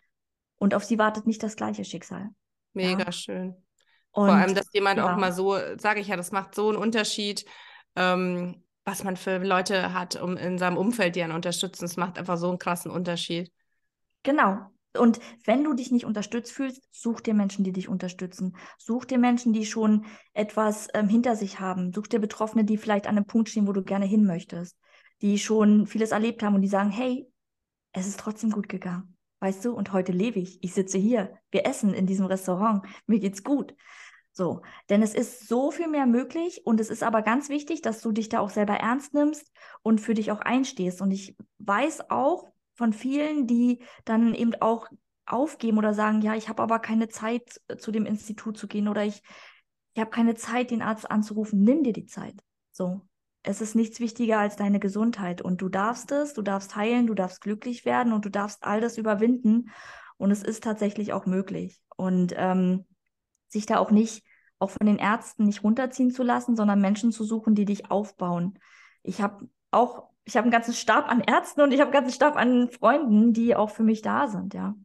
Und 0.58 0.76
auf 0.76 0.84
sie 0.84 1.00
wartet 1.00 1.26
nicht 1.26 1.41
das 1.41 1.56
gleiche 1.56 1.84
Schicksal. 1.84 2.30
Mega 2.74 3.06
ja. 3.06 3.12
schön. 3.12 3.56
Und, 4.12 4.28
Vor 4.28 4.36
allem, 4.36 4.54
dass 4.54 4.71
jemand 4.74 4.97
ja. 4.97 5.12
auch 5.12 5.17
mal 5.17 5.32
so, 5.32 5.58
sage 5.78 6.02
ich 6.02 6.08
ja, 6.08 6.17
das 6.17 6.32
macht 6.32 6.54
so 6.54 6.69
einen 6.69 6.78
Unterschied, 6.78 7.45
ähm, 7.95 8.63
was 8.84 9.04
man 9.04 9.15
für 9.15 9.38
Leute 9.38 9.93
hat 9.93 10.21
um 10.21 10.38
in 10.38 10.58
seinem 10.58 10.78
Umfeld, 10.78 11.15
die 11.15 11.24
einen 11.24 11.34
unterstützen. 11.34 11.86
Es 11.86 11.97
macht 11.97 12.19
einfach 12.19 12.38
so 12.38 12.50
einen 12.50 12.60
krassen 12.60 12.91
Unterschied. 12.91 13.52
Genau. 14.24 14.60
Und 14.97 15.19
wenn 15.45 15.63
du 15.63 15.74
dich 15.74 15.91
nicht 15.91 16.06
unterstützt 16.06 16.52
fühlst, 16.52 16.82
such 16.91 17.21
dir 17.21 17.34
Menschen, 17.34 17.63
die 17.63 17.71
dich 17.71 17.88
unterstützen. 17.88 18.58
Such 18.78 19.06
dir 19.06 19.17
Menschen, 19.17 19.54
die 19.54 19.65
schon 19.65 20.06
etwas 20.34 20.89
ähm, 20.93 21.08
hinter 21.08 21.38
sich 21.38 21.62
haben. 21.62 21.93
Such 21.93 22.08
dir 22.08 22.19
Betroffene, 22.19 22.65
die 22.65 22.78
vielleicht 22.78 23.08
an 23.08 23.15
einem 23.15 23.26
Punkt 23.26 23.50
stehen, 23.50 23.67
wo 23.67 23.71
du 23.71 23.84
gerne 23.84 24.06
hin 24.06 24.26
möchtest 24.26 24.78
die 25.22 25.40
schon 25.40 25.88
vieles 25.88 26.12
erlebt 26.12 26.44
haben 26.44 26.56
und 26.56 26.62
die 26.62 26.68
sagen, 26.68 26.90
hey, 26.90 27.28
es 27.94 28.08
ist 28.08 28.20
trotzdem 28.20 28.52
gut 28.52 28.70
gegangen. 28.70 29.18
Weißt 29.40 29.66
du, 29.66 29.74
und 29.74 29.92
heute 29.92 30.12
lebe 30.12 30.40
ich. 30.40 30.64
Ich 30.64 30.74
sitze 30.74 30.98
hier. 30.98 31.38
Wir 31.50 31.66
essen 31.66 31.94
in 31.94 32.06
diesem 32.06 32.28
Restaurant. 32.28 32.86
Mir 33.08 33.20
geht's 33.20 33.44
gut. 33.44 33.76
So, 34.34 34.62
denn 34.90 35.02
es 35.02 35.14
ist 35.14 35.48
so 35.48 35.72
viel 35.72 35.88
mehr 35.88 36.06
möglich 36.06 36.62
und 36.66 36.80
es 36.80 36.90
ist 36.90 37.04
aber 37.04 37.22
ganz 37.22 37.50
wichtig, 37.50 37.82
dass 37.82 38.02
du 38.02 38.12
dich 38.12 38.30
da 38.30 38.40
auch 38.40 38.50
selber 38.50 38.76
ernst 38.76 39.14
nimmst 39.14 39.52
und 39.82 40.00
für 40.00 40.14
dich 40.14 40.32
auch 40.32 40.40
einstehst. 40.40 41.02
Und 41.02 41.12
ich 41.12 41.36
weiß 41.60 42.10
auch 42.10 42.52
von 42.76 42.94
vielen, 42.94 43.46
die 43.46 43.84
dann 44.06 44.34
eben 44.34 44.56
auch 44.62 44.88
aufgeben 45.26 45.78
oder 45.78 45.94
sagen, 45.94 46.22
ja, 46.22 46.36
ich 46.36 46.48
habe 46.48 46.64
aber 46.64 46.80
keine 46.80 47.10
Zeit 47.10 47.60
äh, 47.68 47.78
zu 47.78 47.92
dem 47.92 48.06
Institut 48.06 48.58
zu 48.58 48.68
gehen 48.68 48.88
oder 48.88 49.04
ich, 49.04 49.22
ich 49.94 50.00
habe 50.00 50.12
keine 50.12 50.36
Zeit, 50.36 50.72
den 50.72 50.82
Arzt 50.82 51.10
anzurufen. 51.10 51.64
Nimm 51.64 51.84
dir 51.84 51.94
die 51.94 52.06
Zeit. 52.06 52.42
So, 52.72 53.02
es 53.43 53.62
ist 53.62 53.75
nichts 53.75 53.99
wichtiger 53.99 54.39
als 54.39 54.56
deine 54.56 54.80
Gesundheit 54.80 55.41
und 55.41 55.62
du 55.62 55.69
darfst 55.69 56.12
es, 56.12 56.34
du 56.34 56.41
darfst 56.41 56.75
heilen, 56.75 57.08
du 57.08 57.13
darfst 57.13 57.41
glücklich 57.41 57.86
werden 57.86 58.13
und 58.13 58.25
du 58.25 58.30
darfst 58.30 58.63
all 58.63 58.82
das 58.82 58.97
überwinden 58.97 59.71
und 60.17 60.32
es 60.32 60.43
ist 60.43 60.63
tatsächlich 60.63 61.13
auch 61.13 61.25
möglich 61.25 61.82
und 61.95 62.34
ähm, 62.38 62.86
sich 63.47 63.65
da 63.65 63.80
auch 63.80 63.91
nicht, 63.91 64.23
auch 64.60 64.69
von 64.69 64.86
den 64.86 64.99
Ärzten 64.99 65.45
nicht 65.45 65.63
runterziehen 65.63 66.12
zu 66.12 66.21
lassen, 66.21 66.56
sondern 66.56 66.80
Menschen 66.80 67.12
zu 67.12 67.23
suchen, 67.23 67.56
die 67.56 67.65
dich 67.65 67.89
aufbauen. 67.89 68.60
Ich 69.01 69.21
habe 69.21 69.49
auch, 69.71 70.10
ich 70.23 70.38
habe 70.38 70.43
einen 70.43 70.51
ganzen 70.51 70.75
Stab 70.75 71.10
an 71.10 71.21
Ärzten 71.21 71.62
und 71.62 71.71
ich 71.71 71.80
habe 71.80 71.91
einen 71.91 72.04
ganzen 72.04 72.13
Stab 72.13 72.36
an 72.36 72.69
Freunden, 72.69 73.34
die 73.34 73.56
auch 73.56 73.71
für 73.71 73.84
mich 73.84 74.04
da 74.04 74.27
sind, 74.27 74.54
ja. 74.54 74.75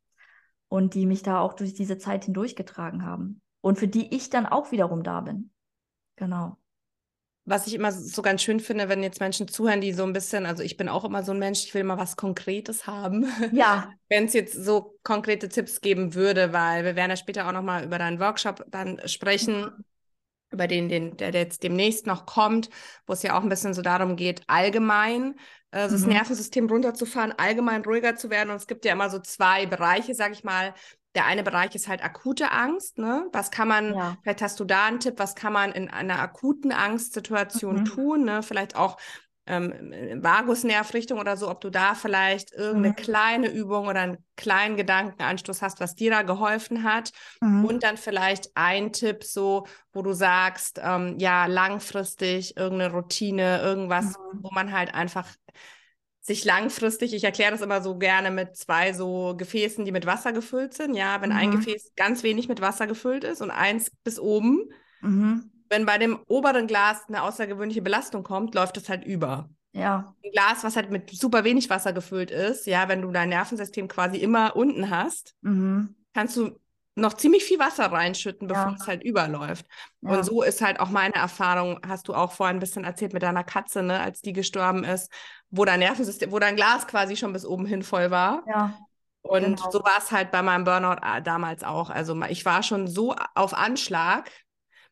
Und 0.68 0.94
die 0.94 1.06
mich 1.06 1.22
da 1.22 1.40
auch 1.40 1.52
durch 1.52 1.74
diese 1.74 1.98
Zeit 1.98 2.24
hindurchgetragen 2.24 3.04
haben. 3.04 3.40
Und 3.60 3.78
für 3.78 3.86
die 3.86 4.14
ich 4.14 4.30
dann 4.30 4.46
auch 4.46 4.72
wiederum 4.72 5.02
da 5.02 5.20
bin. 5.20 5.50
Genau 6.16 6.56
was 7.46 7.68
ich 7.68 7.74
immer 7.74 7.92
so 7.92 8.22
ganz 8.22 8.42
schön 8.42 8.58
finde, 8.58 8.88
wenn 8.88 9.04
jetzt 9.04 9.20
Menschen 9.20 9.46
zuhören, 9.46 9.80
die 9.80 9.92
so 9.92 10.02
ein 10.02 10.12
bisschen, 10.12 10.46
also 10.46 10.64
ich 10.64 10.76
bin 10.76 10.88
auch 10.88 11.04
immer 11.04 11.22
so 11.22 11.30
ein 11.30 11.38
Mensch, 11.38 11.64
ich 11.64 11.72
will 11.74 11.80
immer 11.80 11.96
was 11.96 12.16
Konkretes 12.16 12.86
haben. 12.86 13.26
Ja. 13.52 13.92
wenn 14.08 14.24
es 14.24 14.34
jetzt 14.34 14.52
so 14.52 14.98
konkrete 15.04 15.48
Tipps 15.48 15.80
geben 15.80 16.14
würde, 16.14 16.52
weil 16.52 16.84
wir 16.84 16.96
werden 16.96 17.10
ja 17.10 17.16
später 17.16 17.46
auch 17.46 17.52
nochmal 17.52 17.84
über 17.84 17.98
deinen 17.98 18.18
Workshop 18.18 18.64
dann 18.68 19.00
sprechen, 19.06 19.60
mhm. 19.60 19.84
über 20.50 20.66
den, 20.66 20.88
den, 20.88 21.16
der 21.16 21.32
jetzt 21.32 21.62
demnächst 21.62 22.06
noch 22.06 22.26
kommt, 22.26 22.68
wo 23.06 23.12
es 23.12 23.22
ja 23.22 23.38
auch 23.38 23.42
ein 23.42 23.48
bisschen 23.48 23.74
so 23.74 23.82
darum 23.82 24.16
geht, 24.16 24.42
allgemein 24.48 25.36
äh, 25.70 25.88
das 25.88 26.02
mhm. 26.02 26.14
Nervensystem 26.14 26.68
runterzufahren, 26.68 27.32
allgemein 27.32 27.84
ruhiger 27.84 28.16
zu 28.16 28.28
werden. 28.28 28.50
Und 28.50 28.56
es 28.56 28.66
gibt 28.66 28.84
ja 28.84 28.92
immer 28.92 29.08
so 29.08 29.20
zwei 29.20 29.66
Bereiche, 29.66 30.14
sag 30.14 30.32
ich 30.32 30.42
mal, 30.42 30.74
der 31.16 31.26
eine 31.26 31.42
Bereich 31.42 31.74
ist 31.74 31.88
halt 31.88 32.04
akute 32.04 32.52
Angst. 32.52 32.98
Ne? 32.98 33.26
Was 33.32 33.50
kann 33.50 33.66
man, 33.66 33.94
ja. 33.94 34.16
vielleicht 34.22 34.42
hast 34.42 34.60
du 34.60 34.64
da 34.64 34.86
einen 34.86 35.00
Tipp, 35.00 35.14
was 35.16 35.34
kann 35.34 35.52
man 35.52 35.72
in 35.72 35.90
einer 35.90 36.20
akuten 36.20 36.72
Angstsituation 36.72 37.80
mhm. 37.80 37.84
tun? 37.86 38.24
Ne? 38.24 38.42
Vielleicht 38.42 38.76
auch 38.76 38.98
ähm, 39.46 39.72
Vagusnervrichtung 40.22 41.18
oder 41.18 41.36
so, 41.36 41.48
ob 41.48 41.60
du 41.60 41.70
da 41.70 41.94
vielleicht 41.94 42.52
irgendeine 42.52 42.88
mhm. 42.88 42.96
kleine 42.96 43.48
Übung 43.48 43.86
oder 43.86 44.00
einen 44.00 44.24
kleinen 44.36 44.76
Gedankenanstoß 44.76 45.62
hast, 45.62 45.80
was 45.80 45.94
dir 45.94 46.10
da 46.10 46.22
geholfen 46.22 46.82
hat. 46.82 47.12
Mhm. 47.40 47.64
Und 47.64 47.82
dann 47.82 47.96
vielleicht 47.96 48.50
ein 48.54 48.92
Tipp 48.92 49.24
so, 49.24 49.66
wo 49.92 50.02
du 50.02 50.12
sagst, 50.12 50.80
ähm, 50.82 51.16
ja, 51.18 51.46
langfristig 51.46 52.56
irgendeine 52.56 52.92
Routine, 52.92 53.60
irgendwas, 53.62 54.18
mhm. 54.18 54.42
wo 54.42 54.50
man 54.52 54.72
halt 54.72 54.94
einfach 54.94 55.28
sich 56.26 56.44
langfristig, 56.44 57.14
ich 57.14 57.22
erkläre 57.22 57.52
das 57.52 57.60
immer 57.60 57.80
so 57.80 57.96
gerne 57.96 58.32
mit 58.32 58.56
zwei 58.56 58.92
so 58.92 59.34
Gefäßen, 59.36 59.84
die 59.84 59.92
mit 59.92 60.06
Wasser 60.06 60.32
gefüllt 60.32 60.74
sind. 60.74 60.94
Ja, 60.94 61.22
wenn 61.22 61.30
mhm. 61.30 61.36
ein 61.36 61.50
Gefäß 61.52 61.92
ganz 61.94 62.24
wenig 62.24 62.48
mit 62.48 62.60
Wasser 62.60 62.88
gefüllt 62.88 63.22
ist 63.22 63.42
und 63.42 63.52
eins 63.52 63.92
bis 64.02 64.18
oben, 64.18 64.68
mhm. 65.02 65.50
wenn 65.68 65.86
bei 65.86 65.98
dem 65.98 66.18
oberen 66.26 66.66
Glas 66.66 67.04
eine 67.06 67.22
außergewöhnliche 67.22 67.82
Belastung 67.82 68.24
kommt, 68.24 68.56
läuft 68.56 68.76
es 68.76 68.88
halt 68.88 69.04
über. 69.04 69.48
Ja. 69.72 70.14
Ein 70.24 70.32
Glas, 70.32 70.64
was 70.64 70.74
halt 70.74 70.90
mit 70.90 71.10
super 71.10 71.44
wenig 71.44 71.70
Wasser 71.70 71.92
gefüllt 71.92 72.32
ist, 72.32 72.66
ja, 72.66 72.88
wenn 72.88 73.02
du 73.02 73.12
dein 73.12 73.28
Nervensystem 73.28 73.86
quasi 73.86 74.16
immer 74.16 74.56
unten 74.56 74.90
hast, 74.90 75.34
mhm. 75.42 75.94
kannst 76.12 76.36
du 76.36 76.58
noch 76.96 77.12
ziemlich 77.12 77.44
viel 77.44 77.58
Wasser 77.58 77.92
reinschütten, 77.92 78.48
bevor 78.48 78.70
ja. 78.70 78.76
es 78.78 78.86
halt 78.86 79.04
überläuft. 79.04 79.66
Ja. 80.00 80.10
Und 80.10 80.24
so 80.24 80.42
ist 80.42 80.62
halt 80.62 80.80
auch 80.80 80.88
meine 80.88 81.14
Erfahrung, 81.14 81.78
hast 81.86 82.08
du 82.08 82.14
auch 82.14 82.32
vorhin 82.32 82.56
ein 82.56 82.60
bisschen 82.60 82.84
erzählt 82.84 83.12
mit 83.12 83.22
deiner 83.22 83.44
Katze, 83.44 83.82
ne, 83.82 84.00
als 84.00 84.22
die 84.22 84.32
gestorben 84.32 84.82
ist, 84.82 85.12
wo 85.50 85.64
dein 85.66 85.80
Nervensystem, 85.80 86.32
wo 86.32 86.38
dein 86.38 86.56
Glas 86.56 86.86
quasi 86.86 87.16
schon 87.16 87.34
bis 87.34 87.44
oben 87.44 87.66
hin 87.66 87.82
voll 87.82 88.10
war. 88.10 88.42
Ja. 88.48 88.78
Und 89.20 89.56
genau. 89.56 89.70
so 89.70 89.80
war 89.80 89.98
es 89.98 90.10
halt 90.10 90.30
bei 90.30 90.40
meinem 90.40 90.64
Burnout 90.64 91.00
äh, 91.02 91.20
damals 91.20 91.64
auch. 91.64 91.90
Also 91.90 92.20
ich 92.28 92.44
war 92.44 92.62
schon 92.62 92.86
so 92.86 93.14
auf 93.34 93.52
Anschlag. 93.52 94.30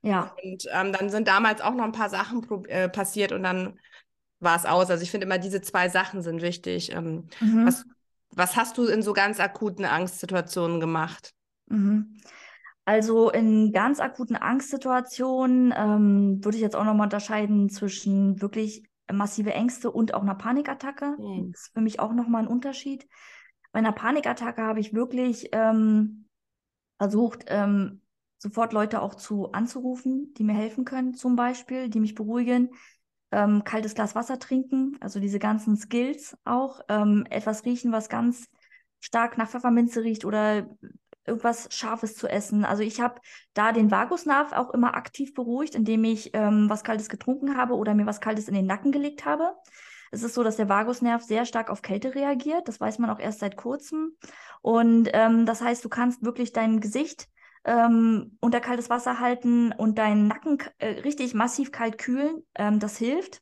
Ja. 0.03 0.35
Und 0.45 0.67
ähm, 0.73 0.93
dann 0.93 1.09
sind 1.09 1.27
damals 1.27 1.63
auch 1.63 1.73
noch 1.73 1.85
ein 1.85 1.93
paar 1.93 2.11
Sachen 2.11 2.47
äh, 2.67 2.91
passiert 2.91 3.33
und 3.33 3.43
dann 3.43 3.79
war 4.41 4.57
es 4.57 4.67
aus. 4.67 4.91
Also 4.91 5.03
ich 5.03 5.11
finde 5.11 5.27
immer, 5.27 5.39
diese 5.39 5.63
zwei 5.63 5.89
Sachen 5.89 6.21
sind 6.21 6.43
wichtig. 6.43 6.93
Ähm, 6.93 7.29
mhm. 7.41 7.65
was, 7.67 7.87
was 8.31 8.57
hast 8.57 8.77
du 8.77 8.87
in 8.87 9.03
so 9.03 9.15
ganz 9.15 9.41
akuten 9.41 9.87
Angstsituationen 9.87 10.81
gemacht? 10.81 11.33
Mhm. 11.67 12.17
Also 12.85 13.31
in 13.31 13.73
ganz 13.73 14.01
akuten 14.01 14.37
Angstsituationen 14.37 15.73
ähm, 15.77 16.45
würde 16.45 16.57
ich 16.57 16.63
jetzt 16.63 16.77
auch 16.77 16.85
nochmal 16.85 17.07
unterscheiden 17.07 17.71
zwischen 17.71 18.43
wirklich 18.43 18.85
massive 19.11 19.53
Ängste 19.53 19.91
und 19.91 20.15
auch 20.15 20.23
einer 20.23 20.35
Panikattacke. 20.35 21.17
Mhm. 21.19 21.53
Das 21.53 21.63
ist 21.63 21.75
für 21.75 21.81
mich 21.81 22.01
auch 22.01 22.13
nochmal 22.13 22.43
ein 22.43 22.49
Unterschied. 22.49 23.07
Bei 23.73 23.79
einer 23.79 23.93
Panikattacke 23.93 24.63
habe 24.63 24.81
ich 24.81 24.95
wirklich 24.95 25.49
ähm, 25.53 26.27
versucht, 26.99 27.45
ähm, 27.49 28.03
sofort 28.39 28.73
Leute 28.73 29.01
auch 29.01 29.15
zu 29.15 29.53
anzurufen, 29.53 30.35
die 30.35 30.45
mir 30.45 30.55
helfen 30.55 30.85
können, 30.85 31.15
zum 31.15 31.37
Beispiel, 31.37 31.89
die 31.89 32.01
mich 32.01 32.15
beruhigen. 32.15 32.71
Ähm, 33.33 33.65
kaltes 33.65 33.95
Glas 33.95 34.15
Wasser 34.15 34.39
trinken, 34.39 34.97
also 35.01 35.19
diese 35.19 35.39
ganzen 35.39 35.77
Skills 35.77 36.37
auch. 36.45 36.81
Ähm, 36.89 37.27
etwas 37.31 37.65
riechen, 37.65 37.91
was 37.91 38.09
ganz 38.09 38.49
stark 39.01 39.39
nach 39.39 39.49
Pfefferminze 39.49 40.03
riecht 40.03 40.25
oder 40.25 40.69
irgendwas 41.27 41.69
Scharfes 41.71 42.17
zu 42.17 42.29
essen. 42.29 42.65
Also 42.65 42.83
ich 42.83 43.01
habe 43.01 43.21
da 43.55 43.73
den 43.73 43.91
Vagusnerv 43.91 44.53
auch 44.53 44.71
immer 44.71 44.95
aktiv 44.95 45.35
beruhigt, 45.35 45.75
indem 45.75 46.05
ich 46.05 46.31
ähm, 46.35 46.69
was 46.69 46.85
Kaltes 46.85 47.09
getrunken 47.09 47.57
habe 47.57 47.75
oder 47.75 47.95
mir 47.95 48.07
was 48.07 48.21
Kaltes 48.21 48.49
in 48.49 48.55
den 48.55 48.67
Nacken 48.67 48.93
gelegt 48.93 49.25
habe. 49.25 49.55
Es 50.11 50.23
ist 50.23 50.35
so, 50.35 50.45
dass 50.45 50.57
der 50.57 50.69
Vagusnerv 50.69 51.23
sehr 51.23 51.45
stark 51.45 51.71
auf 51.71 51.83
Kälte 51.83 52.15
reagiert. 52.15 52.69
Das 52.69 52.81
weiß 52.81 52.99
man 52.99 53.11
auch 53.11 53.19
erst 53.19 53.41
seit 53.41 53.57
kurzem. 53.57 54.17
Und 54.63 55.11
ähm, 55.13 55.45
das 55.45 55.61
heißt, 55.61 55.85
du 55.85 55.89
kannst 55.89 56.25
wirklich 56.25 56.53
dein 56.53 56.81
Gesicht 56.81 57.29
ähm, 57.65 58.37
unter 58.41 58.61
kaltes 58.61 58.91
Wasser 58.91 59.19
halten 59.19 59.73
und 59.73 59.99
deinen 59.99 60.29
Nacken 60.29 60.59
äh, 60.79 61.01
richtig 61.01 61.35
massiv 61.35 61.73
kalt 61.73 61.99
kühlen. 61.99 62.45
Ähm, 62.55 62.79
das 62.79 62.97
hilft 62.97 63.41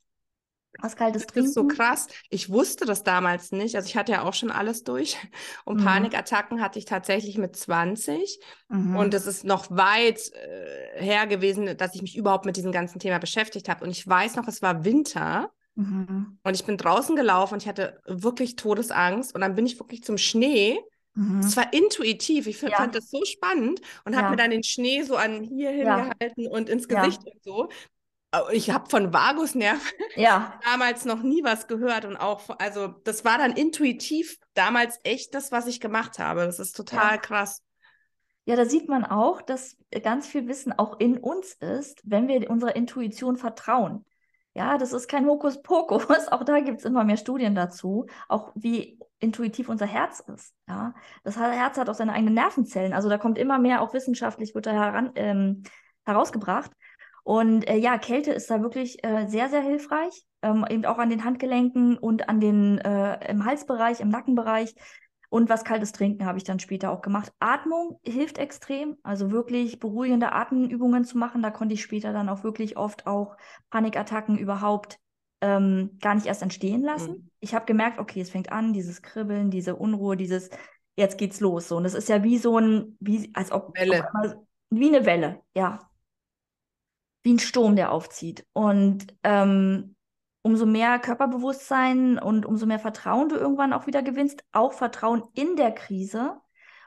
was 0.81 0.97
kaltes 0.97 1.27
Trinken. 1.27 1.41
Das 1.41 1.49
ist 1.49 1.55
so 1.55 1.67
krass. 1.67 2.07
Ich 2.31 2.51
wusste 2.51 2.85
das 2.87 3.05
damals 3.05 3.53
nicht. 3.53 3.77
Also 3.77 3.87
ich 3.87 3.97
hatte 3.97 4.13
ja 4.13 4.23
auch 4.23 4.35
schon 4.35 4.51
alles 4.51 4.85
durch. 4.85 5.17
Und 5.65 5.81
mhm. 5.81 5.85
Panikattacken 5.85 6.61
hatte 6.61 6.79
ich 6.79 6.85
tatsächlich 6.85 7.39
mit 7.39 7.57
20. 7.57 8.39
Mhm. 8.69 8.97
Und 8.97 9.15
es 9.15 9.27
ist 9.27 9.45
noch 9.45 9.71
weit 9.71 10.33
äh, 10.33 11.03
her 11.03 11.27
gewesen, 11.27 11.77
dass 11.77 11.95
ich 11.95 12.03
mich 12.03 12.17
überhaupt 12.17 12.47
mit 12.47 12.57
diesem 12.57 12.73
ganzen 12.73 12.99
Thema 12.99 13.19
beschäftigt 13.19 13.69
habe. 13.69 13.85
Und 13.85 13.91
ich 13.91 14.07
weiß 14.07 14.37
noch, 14.37 14.49
es 14.49 14.63
war 14.63 14.85
Winter. 14.85 15.51
Mhm. 15.75 16.39
Und 16.43 16.55
ich 16.55 16.65
bin 16.65 16.77
draußen 16.77 17.17
gelaufen 17.17 17.55
und 17.55 17.63
ich 17.63 17.69
hatte 17.69 18.01
wirklich 18.07 18.57
Todesangst. 18.57 19.35
Und 19.35 19.41
dann 19.41 19.55
bin 19.55 19.67
ich 19.67 19.79
wirklich 19.79 20.03
zum 20.03 20.19
Schnee. 20.19 20.79
Mhm. 21.15 21.41
Es 21.41 21.57
war 21.57 21.73
intuitiv. 21.73 22.47
Ich 22.47 22.61
ja. 22.63 22.71
fand 22.71 22.95
das 22.95 23.11
so 23.11 23.25
spannend 23.25 23.81
und 24.05 24.17
habe 24.17 24.27
ja. 24.27 24.31
mir 24.31 24.37
dann 24.37 24.51
den 24.51 24.63
Schnee 24.63 25.03
so 25.03 25.17
an 25.17 25.43
hier 25.43 25.71
hingehalten 25.71 26.45
ja. 26.45 26.51
und 26.51 26.69
ins 26.69 26.89
Gesicht 26.89 27.21
und 27.25 27.43
so. 27.43 27.69
Ich 28.53 28.71
habe 28.71 28.89
von 28.89 29.13
Vagusnerv 29.13 29.93
ja. 30.17 30.59
damals 30.65 31.05
noch 31.05 31.23
nie 31.23 31.45
was 31.45 31.67
gehört 31.67 32.05
und 32.07 32.17
auch, 32.17 32.49
also 32.59 32.89
das 32.89 33.25
war 33.25 33.37
dann 33.37 33.53
intuitiv 33.53 34.39
damals 34.55 34.99
echt 35.03 35.35
das, 35.35 35.53
was 35.53 35.67
ich 35.67 35.81
gemacht 35.81 36.19
habe. 36.19 36.47
Das 36.47 36.59
ist 36.59 36.75
total 36.75 37.13
ja. 37.13 37.19
krass. 37.19 37.63
Ja, 38.45 38.57
da 38.57 38.65
sieht 38.65 38.89
man 38.89 39.05
auch, 39.05 39.43
dass 39.43 39.77
ganz 40.03 40.27
viel 40.27 40.49
Wissen 40.49 40.73
auch 40.73 40.99
in 40.99 41.19
uns 41.19 41.53
ist, 41.55 42.01
wenn 42.05 42.27
wir 42.27 42.51
unserer 42.51 42.75
Intuition 42.75 43.37
vertrauen. 43.37 44.05
Ja, 44.55 44.79
das 44.79 44.93
ist 44.93 45.09
kein 45.09 45.27
Hokuspokus. 45.27 46.07
Auch 46.29 46.45
da 46.45 46.61
gibt 46.61 46.81
es 46.81 46.85
immer 46.85 47.05
mehr 47.05 47.17
Studien 47.17 47.55
dazu, 47.55 48.07
auch 48.29 48.53
wie 48.55 48.99
intuitiv 49.19 49.71
unser 49.71 49.87
Herz 49.87 50.21
ist. 50.21 50.55
Ja, 50.69 50.95
das 51.25 51.39
Herz 51.39 51.79
hat 51.79 51.89
auch 51.89 51.95
seine 51.95 52.13
eigenen 52.13 52.35
Nervenzellen. 52.35 52.93
Also 52.93 53.09
da 53.09 53.17
kommt 53.17 53.39
immer 53.39 53.59
mehr, 53.59 53.81
auch 53.81 53.95
wissenschaftlich 53.95 54.55
wird 54.55 54.67
da 54.67 54.73
heran, 54.73 55.13
ähm, 55.15 55.63
herausgebracht. 56.05 56.71
Und 57.25 57.69
äh, 57.69 57.77
ja, 57.77 57.99
Kälte 57.99 58.33
ist 58.33 58.51
da 58.51 58.63
wirklich 58.63 59.05
äh, 59.05 59.27
sehr, 59.29 59.49
sehr 59.49 59.63
hilfreich, 59.63 60.25
ähm, 60.43 60.65
eben 60.69 60.85
auch 60.85 60.99
an 60.99 61.11
den 61.11 61.25
Handgelenken 61.25 61.97
und 61.97 62.29
an 62.29 62.41
den 62.41 62.79
äh, 62.79 63.31
im 63.31 63.45
Halsbereich, 63.45 64.01
im 64.01 64.09
Nackenbereich. 64.09 64.75
Und 65.29 65.49
was 65.49 65.65
kaltes 65.65 65.93
Trinken 65.93 66.27
habe 66.27 66.37
ich 66.37 66.45
dann 66.45 66.59
später 66.59 66.91
auch 66.91 67.01
gemacht. 67.01 67.33
Atmung 67.39 67.99
hilft 68.03 68.37
extrem, 68.37 68.97
also 69.03 69.31
wirklich 69.31 69.79
beruhigende 69.79 70.33
Atemübungen 70.33 71.05
zu 71.05 71.17
machen. 71.17 71.43
Da 71.43 71.51
konnte 71.51 71.75
ich 71.75 71.83
später 71.83 72.13
dann 72.13 72.29
auch 72.29 72.45
wirklich 72.45 72.77
oft 72.77 73.07
auch 73.07 73.37
Panikattacken 73.71 74.37
überhaupt 74.37 74.99
ähm, 75.41 75.97
gar 76.03 76.17
nicht 76.17 76.27
erst 76.27 76.43
entstehen 76.43 76.83
lassen. 76.83 77.13
Mhm. 77.13 77.31
Ich 77.41 77.55
habe 77.55 77.65
gemerkt, 77.65 77.99
okay, 77.99 78.21
es 78.21 78.31
fängt 78.31 78.53
an, 78.53 78.75
dieses 78.75 79.01
Kribbeln, 79.01 79.51
diese 79.51 79.77
Unruhe, 79.77 80.17
dieses 80.17 80.51
jetzt 80.97 81.17
geht's 81.17 81.41
los. 81.41 81.69
So. 81.69 81.77
Und 81.77 81.87
es 81.87 81.95
ist 81.95 82.11
ja 82.11 82.23
wie 82.23 82.37
so 82.37 82.59
ein, 82.59 82.97
wie, 83.01 83.31
als 83.33 83.53
ob, 83.53 83.75
Welle. 83.79 84.07
Ob, 84.23 84.47
wie 84.69 84.95
eine 84.95 85.07
Welle, 85.07 85.41
ja 85.55 85.79
wie 87.23 87.35
ein 87.35 87.39
Sturm, 87.39 87.77
der 87.77 87.93
aufzieht. 87.93 88.47
Und 88.53 89.07
ähm, 89.23 89.95
umso 90.43 90.67
mehr 90.67 90.99
Körperbewusstsein 90.99 92.19
und 92.19 92.45
umso 92.45 92.67
mehr 92.67 92.81
Vertrauen 92.81 93.29
du 93.29 93.37
irgendwann 93.37 93.73
auch 93.73 93.87
wieder 93.87 94.03
gewinnst, 94.03 94.45
auch 94.53 94.73
Vertrauen 94.73 95.23
in 95.35 95.57
der 95.57 95.73
Krise, 95.73 96.41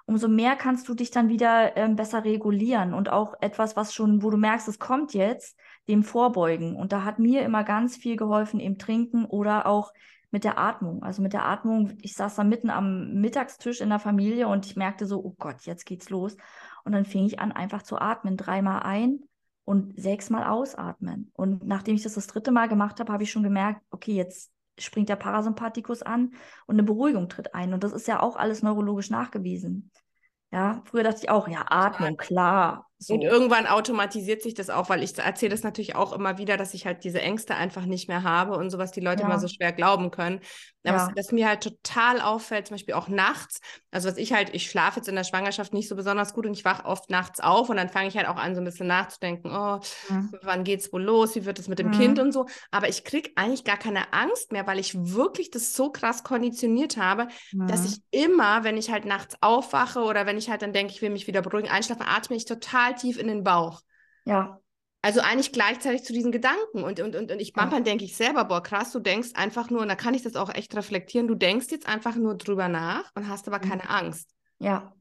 umso 0.06 0.28
mehr 0.28 0.56
kannst 0.56 0.88
du 0.88 0.94
dich 0.94 1.10
dann 1.10 1.30
wieder 1.30 1.76
ähm, 1.78 1.96
besser 1.96 2.24
regulieren 2.24 2.94
und 2.94 3.10
auch 3.10 3.34
etwas, 3.42 3.76
was 3.76 3.94
schon, 3.94 4.22
wo 4.22 4.30
du 4.30 4.38
merkst, 4.38 4.68
es 4.68 4.78
kommt 4.78 5.14
jetzt, 5.14 5.58
dem 5.88 6.04
vorbeugen. 6.04 6.76
Und 6.76 6.92
da 6.92 7.04
hat 7.04 7.18
mir 7.18 7.44
immer 7.44 7.64
ganz 7.64 7.98
viel 7.98 8.16
geholfen 8.16 8.60
im 8.60 8.78
Trinken 8.78 9.26
oder 9.26 9.66
auch 9.66 9.94
mit 10.32 10.44
der 10.44 10.60
Atmung. 10.60 11.02
Also 11.02 11.22
mit 11.22 11.34
der 11.34 11.46
Atmung, 11.46 11.98
ich 12.02 12.14
saß 12.14 12.36
da 12.36 12.44
mitten 12.44 12.70
am 12.70 13.14
Mittagstisch 13.14 13.82
in 13.82 13.90
der 13.90 14.00
Familie 14.00 14.48
und 14.48 14.66
ich 14.66 14.76
merkte 14.76 15.06
so, 15.06 15.24
oh 15.24 15.36
Gott, 15.40 15.62
jetzt 15.62 15.86
geht's 15.86 16.10
los. 16.10 16.36
Und 16.84 16.92
dann 16.92 17.06
fing 17.06 17.26
ich 17.26 17.40
an, 17.40 17.52
einfach 17.52 17.84
zu 17.84 17.98
atmen, 17.98 18.38
dreimal 18.38 18.84
ein 18.84 19.22
und 19.66 20.00
sechsmal 20.00 20.44
ausatmen. 20.46 21.32
Und 21.34 21.66
nachdem 21.66 21.96
ich 21.96 22.04
das 22.04 22.14
das 22.14 22.28
dritte 22.28 22.52
Mal 22.52 22.70
gemacht 22.70 23.00
habe, 23.00 23.12
habe 23.12 23.24
ich 23.24 23.32
schon 23.32 23.44
gemerkt, 23.44 23.82
okay, 23.90 24.14
jetzt 24.14 24.52
springt 24.80 25.10
der 25.10 25.16
Parasympathikus 25.16 26.04
an 26.04 26.34
und 26.68 26.76
eine 26.76 26.84
Beruhigung 26.84 27.28
tritt 27.30 27.54
ein. 27.56 27.74
Und 27.74 27.84
das 27.84 27.92
ist 27.92 28.08
ja 28.08 28.22
auch 28.22 28.36
alles 28.36 28.62
neurologisch 28.62 29.10
nachgewiesen. 29.10 29.92
Ja, 30.52 30.82
früher 30.86 31.04
dachte 31.04 31.20
ich 31.24 31.30
auch, 31.30 31.48
ja, 31.48 31.66
Atmung, 31.68 32.16
klar. 32.16 32.88
So. 32.98 33.14
Und 33.14 33.22
irgendwann 33.24 33.68
automatisiert 33.68 34.42
sich 34.42 34.54
das 34.54 34.70
auch, 34.70 34.90
weil 34.90 35.04
ich 35.04 35.18
erzähle 35.18 35.52
das 35.52 35.64
natürlich 35.64 35.96
auch 35.96 36.14
immer 36.14 36.38
wieder, 36.38 36.56
dass 36.56 36.74
ich 36.74 36.86
halt 36.86 37.04
diese 37.04 37.22
Ängste 37.22 37.56
einfach 37.56 37.86
nicht 37.86 38.08
mehr 38.08 38.24
habe 38.24 38.56
und 38.56 38.70
sowas 38.70 38.92
die 38.94 39.02
Leute 39.02 39.22
ja. 39.22 39.28
immer 39.28 39.38
so 39.38 39.50
schwer 39.50 39.74
glauben 39.74 40.12
können. 40.12 40.40
Aber 40.86 40.98
ja. 40.98 41.08
was, 41.08 41.16
was, 41.16 41.32
mir 41.32 41.48
halt 41.48 41.62
total 41.62 42.22
auffällt, 42.22 42.68
zum 42.68 42.76
Beispiel 42.76 42.94
auch 42.94 43.08
nachts, 43.08 43.60
also 43.92 44.08
was 44.08 44.18
ich 44.18 44.34
halt, 44.34 44.54
ich 44.54 44.70
schlafe 44.70 45.00
jetzt 45.00 45.10
in 45.10 45.16
der 45.16 45.24
Schwangerschaft 45.24 45.74
nicht 45.74 45.90
so 45.90 45.96
besonders 45.96 46.34
gut 46.34 46.46
und 46.46 46.54
ich 46.54 46.64
wache 46.64 46.86
oft 46.86 47.10
nachts 47.10 47.40
auf 47.40 47.70
und 47.70 47.78
dann 47.78 47.90
fange 47.90 48.08
ich 48.08 48.16
halt 48.16 48.28
auch 48.28 48.38
an, 48.38 48.56
so 48.56 48.62
ein 48.62 48.66
bisschen 48.66 48.88
nachzudenken, 48.88 49.52
oh, 49.52 49.80
mhm. 50.10 50.32
wann 50.44 50.64
geht's 50.64 50.94
wohl 50.94 51.04
los, 51.04 51.36
wie 51.36 51.46
wird 51.46 51.60
es 51.60 51.68
mit 51.68 51.80
dem 51.80 51.88
mhm. 51.88 51.94
Kind 51.94 52.20
und 52.20 52.32
so. 52.32 52.46
Aber 52.72 52.88
ich 52.88 53.04
kriege 53.04 53.32
eigentlich 53.36 53.64
gar 53.64 53.78
keine 53.78 54.14
Angst 54.14 54.52
mehr, 54.52 54.68
weil 54.68 54.80
ich 54.80 54.94
wirklich 54.96 55.50
das 55.50 55.74
so 55.74 55.92
krass 55.92 56.24
konditioniert 56.24 56.98
habe, 56.98 57.28
mhm. 57.52 57.68
dass 57.68 57.86
ich 57.86 58.02
immer, 58.12 58.64
wenn 58.64 58.78
ich 58.78 58.92
halt 58.92 59.06
nachts 59.06 59.36
aufwache 59.42 60.02
oder 60.02 60.26
wenn 60.26 60.38
ich 60.38 60.50
halt 60.50 60.62
dann 60.62 60.72
denke, 60.72 60.94
ich 60.94 61.02
will 61.02 61.10
mich 61.10 61.28
wieder 61.28 61.42
beruhigen, 61.42 61.70
einschlafen, 61.70 62.06
atme 62.08 62.36
ich 62.36 62.46
total 62.46 62.85
tief 62.94 63.18
in 63.18 63.28
den 63.28 63.44
Bauch. 63.44 63.82
Ja. 64.26 64.60
Also 65.02 65.22
eigentlich 65.22 65.52
gleichzeitig 65.52 66.04
zu 66.04 66.14
diesen 66.14 66.32
Gedanken. 66.32 66.84
Und, 66.84 67.00
und, 67.00 67.16
und, 67.16 67.32
und 67.32 67.40
ich 67.40 67.56
manchmal 67.56 67.82
ja. 67.82 67.86
denke 67.86 68.06
ich 68.06 68.16
selber, 68.16 68.46
boah, 68.46 68.64
krass, 68.64 68.92
du 68.92 69.00
denkst 69.00 69.30
einfach 69.36 69.70
nur, 69.70 69.82
und 69.82 69.88
da 69.88 69.96
kann 69.96 70.16
ich 70.16 70.24
das 70.24 70.36
auch 70.36 70.54
echt 70.54 70.76
reflektieren, 70.76 71.28
du 71.28 71.36
denkst 71.36 71.68
jetzt 71.70 71.88
einfach 71.88 72.16
nur 72.16 72.36
drüber 72.36 72.68
nach 72.68 73.12
und 73.14 73.30
hast 73.30 73.48
aber 73.48 73.64
mhm. 73.64 73.70
keine 73.70 73.90
Angst. 73.90 74.32
Ja. 74.60 74.94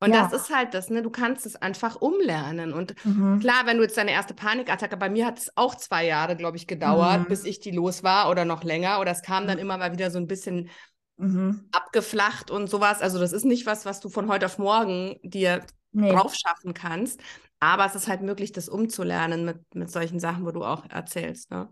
Und 0.00 0.14
ja. 0.14 0.22
das 0.22 0.32
ist 0.32 0.54
halt 0.54 0.74
das, 0.74 0.90
ne? 0.90 1.02
Du 1.02 1.10
kannst 1.10 1.46
es 1.46 1.56
einfach 1.56 1.96
umlernen. 1.96 2.74
Und 2.74 2.94
mhm. 3.04 3.38
klar, 3.40 3.62
wenn 3.64 3.78
du 3.78 3.82
jetzt 3.82 3.96
deine 3.96 4.10
erste 4.10 4.34
Panikattacke, 4.34 4.96
bei 4.96 5.08
mir 5.08 5.24
hat 5.24 5.38
es 5.38 5.56
auch 5.56 5.74
zwei 5.74 6.06
Jahre, 6.06 6.36
glaube 6.36 6.58
ich, 6.58 6.66
gedauert, 6.66 7.20
mhm. 7.20 7.28
bis 7.28 7.44
ich 7.44 7.60
die 7.60 7.70
los 7.70 8.02
war 8.02 8.30
oder 8.30 8.44
noch 8.44 8.62
länger. 8.62 9.00
Oder 9.00 9.12
es 9.12 9.22
kam 9.22 9.46
dann 9.46 9.56
mhm. 9.56 9.62
immer 9.62 9.78
mal 9.78 9.92
wieder 9.92 10.10
so 10.10 10.18
ein 10.18 10.26
bisschen 10.26 10.68
mhm. 11.16 11.68
abgeflacht 11.72 12.50
und 12.50 12.68
sowas. 12.68 13.00
Also 13.00 13.18
das 13.18 13.32
ist 13.32 13.44
nicht 13.44 13.64
was, 13.64 13.86
was 13.86 14.00
du 14.00 14.10
von 14.10 14.28
heute 14.28 14.46
auf 14.46 14.58
morgen 14.58 15.16
dir 15.22 15.64
nee. 15.96 16.12
drauf 16.12 16.34
schaffen 16.34 16.74
kannst. 16.74 17.20
Aber 17.58 17.86
es 17.86 17.94
ist 17.94 18.08
halt 18.08 18.22
möglich, 18.22 18.52
das 18.52 18.68
umzulernen 18.68 19.44
mit, 19.44 19.74
mit 19.74 19.90
solchen 19.90 20.20
Sachen, 20.20 20.44
wo 20.44 20.50
du 20.50 20.64
auch 20.64 20.88
erzählst. 20.90 21.50
Ne? 21.50 21.68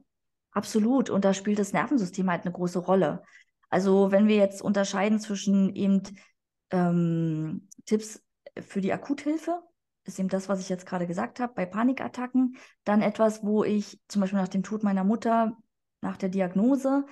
Absolut. 0.51 1.11
Und 1.11 1.25
da 1.25 1.35
spielt 1.35 1.59
das 1.59 1.73
Nervensystem 1.73 2.31
halt 2.31 2.43
eine 2.43 2.53
große 2.53 2.79
Rolle. 2.79 3.23
Also 3.69 4.11
wenn 4.11 4.29
wir 4.29 4.37
jetzt 4.37 4.63
unterscheiden 4.63 5.19
zwischen 5.21 5.75
eben 5.75 6.03
ähm, 6.71 7.69
Tipps 7.87 8.23
für 8.61 8.81
die 8.81 8.93
Akuthilfe, 8.93 9.63
ist 10.05 10.19
eben 10.19 10.29
das, 10.29 10.49
was 10.49 10.61
ich 10.61 10.69
jetzt 10.69 10.87
gerade 10.87 11.07
gesagt 11.07 11.41
habe, 11.41 11.55
bei 11.55 11.67
Panikattacken, 11.67 12.57
dann 12.85 13.03
etwas, 13.03 13.43
wo 13.43 13.65
ich 13.65 14.01
zum 14.09 14.21
Beispiel 14.21 14.39
nach 14.39 14.49
dem 14.49 14.63
Tod 14.63 14.83
meiner 14.83 15.05
Mutter, 15.05 15.57
nach 16.03 16.17
der 16.17 16.29
Diagnose, 16.29 17.07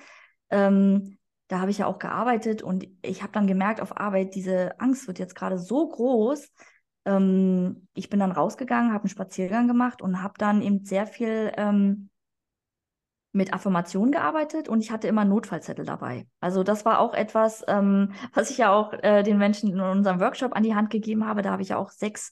ähm, 0.49 1.17
da 1.47 1.59
habe 1.59 1.71
ich 1.71 1.79
ja 1.79 1.87
auch 1.87 1.99
gearbeitet 1.99 2.61
und 2.61 2.87
ich 3.01 3.21
habe 3.21 3.33
dann 3.33 3.47
gemerkt 3.47 3.81
auf 3.81 3.97
Arbeit, 3.97 4.35
diese 4.35 4.79
Angst 4.79 5.07
wird 5.07 5.19
jetzt 5.19 5.35
gerade 5.35 5.59
so 5.59 5.87
groß, 5.89 6.49
ähm, 7.05 7.87
ich 7.93 8.09
bin 8.09 8.19
dann 8.19 8.31
rausgegangen, 8.31 8.93
habe 8.93 9.03
einen 9.03 9.09
Spaziergang 9.09 9.67
gemacht 9.67 10.01
und 10.01 10.21
habe 10.21 10.35
dann 10.37 10.61
eben 10.61 10.85
sehr 10.85 11.07
viel 11.07 11.51
ähm, 11.57 12.09
mit 13.33 13.51
Affirmationen 13.51 14.11
gearbeitet 14.11 14.69
und 14.69 14.79
ich 14.79 14.91
hatte 14.91 15.07
immer 15.07 15.25
Notfallzettel 15.25 15.85
dabei. 15.85 16.27
Also 16.39 16.63
das 16.63 16.85
war 16.85 16.99
auch 16.99 17.13
etwas, 17.13 17.63
ähm, 17.67 18.13
was 18.33 18.49
ich 18.49 18.59
ja 18.59 18.71
auch 18.71 18.93
äh, 18.93 19.23
den 19.23 19.37
Menschen 19.37 19.71
in 19.71 19.79
unserem 19.79 20.19
Workshop 20.19 20.55
an 20.55 20.63
die 20.63 20.75
Hand 20.75 20.91
gegeben 20.91 21.25
habe. 21.25 21.41
Da 21.41 21.51
habe 21.51 21.63
ich 21.63 21.69
ja 21.69 21.77
auch 21.77 21.89
sechs 21.89 22.31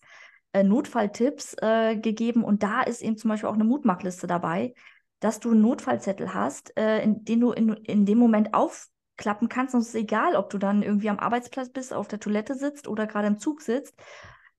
äh, 0.54 0.64
Notfalltipps 0.64 1.56
äh, 1.62 1.98
gegeben 1.98 2.44
und 2.44 2.64
da 2.64 2.84
ist 2.84 3.02
eben 3.02 3.18
zum 3.18 3.30
Beispiel 3.30 3.50
auch 3.50 3.56
eine 3.56 3.64
Mutmachliste 3.64 4.28
dabei, 4.28 4.74
dass 5.20 5.40
du 5.40 5.52
einen 5.52 5.62
Notfallzettel 5.62 6.34
hast, 6.34 6.78
äh, 6.78 7.02
in 7.04 7.26
den 7.26 7.40
du 7.40 7.52
in, 7.52 7.74
in 7.74 8.06
dem 8.06 8.20
Moment 8.20 8.54
aufklappen 8.54 9.50
kannst. 9.50 9.74
Und 9.74 9.82
es 9.82 9.90
ist 9.90 9.96
egal, 9.96 10.36
ob 10.36 10.50
du 10.50 10.60
dann 10.60 10.84
irgendwie 10.84 11.10
am 11.10 11.20
Arbeitsplatz 11.20 11.70
bist, 11.70 11.94
auf 11.94 12.08
der 12.08 12.20
Toilette 12.20 12.54
sitzt 12.54 12.88
oder 12.88 13.08
gerade 13.08 13.28
im 13.28 13.40
Zug 13.40 13.62
sitzt 13.62 13.96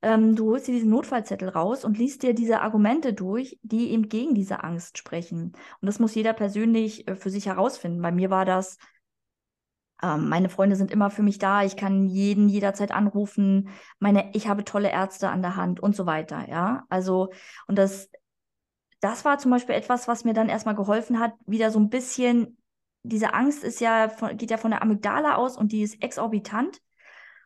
ähm, 0.03 0.35
du 0.35 0.51
holst 0.51 0.67
dir 0.67 0.75
diesen 0.75 0.91
Notfallzettel 0.91 1.49
raus 1.49 1.85
und 1.85 1.97
liest 1.97 2.23
dir 2.23 2.35
diese 2.35 2.61
Argumente 2.61 3.15
durch, 3.15 3.59
die 3.62 3.91
eben 3.93 4.09
gegen 4.09 4.35
diese 4.35 4.62
Angst 4.65 4.99
sprechen. 4.99 5.53
Und 5.81 5.87
das 5.87 6.01
muss 6.01 6.15
jeder 6.15 6.33
persönlich 6.33 7.07
äh, 7.09 7.15
für 7.15 7.31
sich 7.31 7.47
herausfinden. 7.47 8.03
Bei 8.03 8.11
mir 8.11 8.29
war 8.29 8.45
das, 8.45 8.79
ähm, 10.03 10.29
meine 10.29 10.49
Freunde 10.49 10.75
sind 10.75 10.91
immer 10.91 11.11
für 11.11 11.23
mich 11.23 11.38
da, 11.38 11.62
ich 11.62 11.77
kann 11.77 12.09
jeden 12.09 12.49
jederzeit 12.49 12.91
anrufen, 12.91 13.69
meine, 14.01 14.31
ich 14.35 14.49
habe 14.49 14.65
tolle 14.65 14.91
Ärzte 14.91 15.29
an 15.31 15.43
der 15.43 15.55
Hand 15.55 15.79
und 15.81 15.95
so 15.95 16.05
weiter, 16.05 16.49
ja. 16.49 16.85
Also, 16.88 17.31
und 17.69 17.79
das, 17.79 18.11
das 19.01 19.25
war 19.25 19.38
zum 19.38 19.53
Beispiel 19.53 19.77
etwas, 19.77 20.09
was 20.09 20.25
mir 20.25 20.35
dann 20.35 20.49
erstmal 20.49 20.75
geholfen 20.75 21.21
hat, 21.21 21.35
wieder 21.47 21.71
so 21.71 21.79
ein 21.79 21.91
bisschen, 21.91 22.59
diese 23.05 23.35
Angst 23.35 23.62
ist 23.62 23.81
ja, 23.81 24.07
geht 24.33 24.51
ja 24.51 24.57
von 24.57 24.73
der 24.73 24.83
Amygdala 24.83 25.37
aus 25.37 25.57
und 25.57 25.71
die 25.73 25.83
ist 25.83 26.03
exorbitant. 26.03 26.81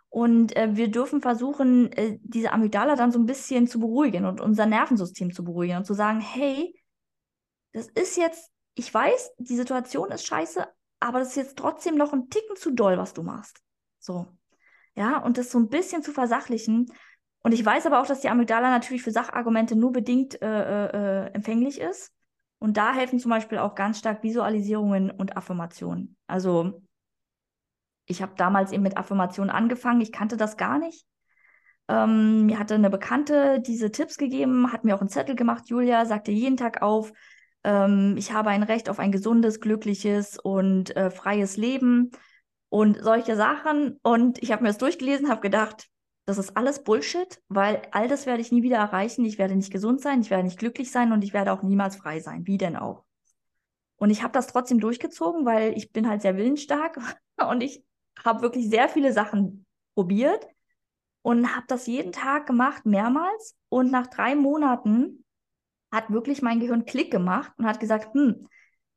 Und 0.08 0.56
äh, 0.56 0.76
wir 0.76 0.90
dürfen 0.90 1.20
versuchen, 1.20 1.92
äh, 1.92 2.18
diese 2.22 2.52
Amygdala 2.52 2.96
dann 2.96 3.12
so 3.12 3.18
ein 3.18 3.26
bisschen 3.26 3.66
zu 3.66 3.80
beruhigen 3.80 4.24
und 4.24 4.40
unser 4.40 4.66
Nervensystem 4.66 5.32
zu 5.32 5.44
beruhigen 5.44 5.76
und 5.76 5.84
zu 5.84 5.94
sagen, 5.94 6.20
hey, 6.20 6.74
das 7.72 7.88
ist 7.88 8.16
jetzt, 8.16 8.50
ich 8.74 8.92
weiß, 8.92 9.32
die 9.38 9.56
Situation 9.56 10.10
ist 10.10 10.26
scheiße, 10.26 10.66
aber 11.00 11.18
das 11.18 11.28
ist 11.28 11.36
jetzt 11.36 11.58
trotzdem 11.58 11.96
noch 11.96 12.12
ein 12.12 12.30
Ticken 12.30 12.56
zu 12.56 12.70
doll, 12.70 12.96
was 12.96 13.12
du 13.12 13.22
machst. 13.22 13.60
So. 13.98 14.26
Ja, 14.94 15.18
und 15.18 15.36
das 15.36 15.50
so 15.50 15.58
ein 15.58 15.68
bisschen 15.68 16.02
zu 16.02 16.12
versachlichen. 16.12 16.86
Und 17.42 17.52
ich 17.52 17.64
weiß 17.64 17.84
aber 17.86 18.00
auch, 18.00 18.06
dass 18.06 18.20
die 18.20 18.30
Amygdala 18.30 18.70
natürlich 18.70 19.02
für 19.02 19.10
Sachargumente 19.10 19.76
nur 19.76 19.92
bedingt 19.92 20.40
äh, 20.40 20.46
äh, 20.46 21.26
äh 21.26 21.30
empfänglich 21.34 21.80
ist. 21.80 22.12
Und 22.58 22.78
da 22.78 22.94
helfen 22.94 23.18
zum 23.18 23.30
Beispiel 23.30 23.58
auch 23.58 23.74
ganz 23.74 23.98
stark 23.98 24.22
Visualisierungen 24.22 25.10
und 25.10 25.36
Affirmationen. 25.36 26.16
Also 26.26 26.82
ich 28.06 28.22
habe 28.22 28.32
damals 28.36 28.72
eben 28.72 28.82
mit 28.82 28.96
Affirmationen 28.96 29.50
angefangen. 29.50 30.00
Ich 30.00 30.12
kannte 30.12 30.36
das 30.36 30.56
gar 30.56 30.78
nicht. 30.78 31.06
Ähm, 31.88 32.46
mir 32.46 32.58
hatte 32.58 32.74
eine 32.74 32.90
Bekannte 32.90 33.60
diese 33.60 33.90
Tipps 33.90 34.16
gegeben, 34.16 34.72
hat 34.72 34.84
mir 34.84 34.94
auch 34.96 35.00
einen 35.00 35.08
Zettel 35.08 35.36
gemacht. 35.36 35.68
Julia 35.68 36.04
sagte 36.06 36.32
jeden 36.32 36.56
Tag 36.56 36.82
auf, 36.82 37.12
ähm, 37.64 38.16
ich 38.16 38.32
habe 38.32 38.50
ein 38.50 38.62
Recht 38.62 38.88
auf 38.88 38.98
ein 38.98 39.12
gesundes, 39.12 39.60
glückliches 39.60 40.38
und 40.38 40.96
äh, 40.96 41.10
freies 41.10 41.56
Leben 41.56 42.10
und 42.68 43.02
solche 43.02 43.36
Sachen. 43.36 43.98
Und 44.02 44.42
ich 44.42 44.52
habe 44.52 44.62
mir 44.62 44.68
das 44.68 44.78
durchgelesen, 44.78 45.28
habe 45.28 45.40
gedacht, 45.40 45.88
das 46.24 46.38
ist 46.38 46.56
alles 46.56 46.82
Bullshit, 46.82 47.40
weil 47.48 47.82
all 47.92 48.08
das 48.08 48.26
werde 48.26 48.40
ich 48.40 48.50
nie 48.50 48.64
wieder 48.64 48.78
erreichen. 48.78 49.24
Ich 49.24 49.38
werde 49.38 49.54
nicht 49.54 49.72
gesund 49.72 50.00
sein, 50.00 50.20
ich 50.20 50.30
werde 50.30 50.44
nicht 50.44 50.58
glücklich 50.58 50.90
sein 50.90 51.12
und 51.12 51.22
ich 51.22 51.32
werde 51.32 51.52
auch 51.52 51.62
niemals 51.62 51.96
frei 51.96 52.18
sein. 52.18 52.46
Wie 52.46 52.58
denn 52.58 52.76
auch? 52.76 53.04
Und 53.96 54.10
ich 54.10 54.22
habe 54.22 54.32
das 54.32 54.48
trotzdem 54.48 54.80
durchgezogen, 54.80 55.46
weil 55.46 55.76
ich 55.76 55.92
bin 55.92 56.08
halt 56.08 56.22
sehr 56.22 56.36
willensstark 56.36 56.98
und 57.48 57.62
ich 57.62 57.84
habe 58.24 58.42
wirklich 58.42 58.68
sehr 58.68 58.88
viele 58.88 59.12
Sachen 59.12 59.66
probiert 59.94 60.46
und 61.22 61.54
habe 61.54 61.66
das 61.68 61.86
jeden 61.86 62.12
Tag 62.12 62.46
gemacht, 62.46 62.86
mehrmals. 62.86 63.56
Und 63.68 63.90
nach 63.90 64.06
drei 64.06 64.34
Monaten 64.34 65.24
hat 65.90 66.10
wirklich 66.10 66.42
mein 66.42 66.60
Gehirn 66.60 66.84
Klick 66.84 67.10
gemacht 67.10 67.52
und 67.58 67.66
hat 67.66 67.80
gesagt, 67.80 68.14
hm, 68.14 68.48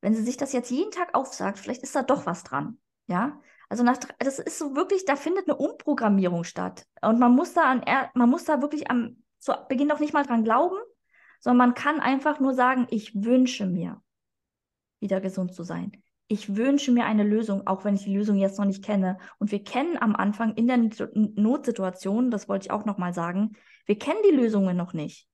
wenn 0.02 0.14
sie 0.14 0.24
sich 0.24 0.38
das 0.38 0.54
jetzt 0.54 0.70
jeden 0.70 0.92
Tag 0.92 1.16
aufsagt, 1.16 1.60
vielleicht 1.60 1.84
ist 1.84 1.96
da 1.96 2.04
doch 2.04 2.26
was 2.26 2.44
dran. 2.44 2.80
Ja, 3.08 3.42
also 3.70 3.84
nach, 3.84 3.98
das 4.20 4.40
ist 4.40 4.60
so 4.60 4.76
wirklich, 4.76 5.06
da 5.06 5.16
findet 5.16 5.48
eine 5.48 5.58
Umprogrammierung 5.58 6.44
statt. 6.44 6.86
Und 7.02 7.20
man 7.20 7.34
muss 7.34 7.54
da 7.54 7.64
an, 7.64 8.10
man 8.14 8.30
muss 8.30 8.46
da 8.46 8.62
wirklich 8.62 8.90
am 8.90 9.24
zu 9.40 9.54
Beginn 9.70 9.88
noch 9.88 10.00
nicht 10.00 10.14
mal 10.14 10.26
dran 10.26 10.44
glauben, 10.44 10.78
sondern 11.40 11.70
man 11.70 11.74
kann 11.74 12.00
einfach 12.00 12.40
nur 12.40 12.54
sagen, 12.54 12.88
ich 12.90 13.16
wünsche 13.16 13.66
mir, 13.66 14.02
wieder 15.00 15.22
gesund 15.22 15.54
zu 15.54 15.64
sein 15.64 16.04
ich 16.32 16.56
wünsche 16.56 16.92
mir 16.92 17.06
eine 17.06 17.24
Lösung, 17.24 17.66
auch 17.66 17.84
wenn 17.84 17.96
ich 17.96 18.04
die 18.04 18.16
Lösung 18.16 18.38
jetzt 18.38 18.60
noch 18.60 18.66
nicht 18.66 18.86
kenne. 18.86 19.18
Und 19.40 19.52
wir 19.52 19.64
kennen 19.64 19.98
am 20.00 20.16
Anfang 20.16 20.54
in 20.54 20.68
der 20.68 20.78
Notsituation, 20.78 22.30
das 22.30 22.48
wollte 22.48 22.68
ich 22.68 22.72
auch 22.72 22.86
nochmal 22.86 23.14
sagen, 23.14 23.54
wir 23.88 23.98
kennen 23.98 24.20
die 24.30 24.36
Lösungen 24.36 24.78
noch 24.78 24.94
nicht. 24.94 25.28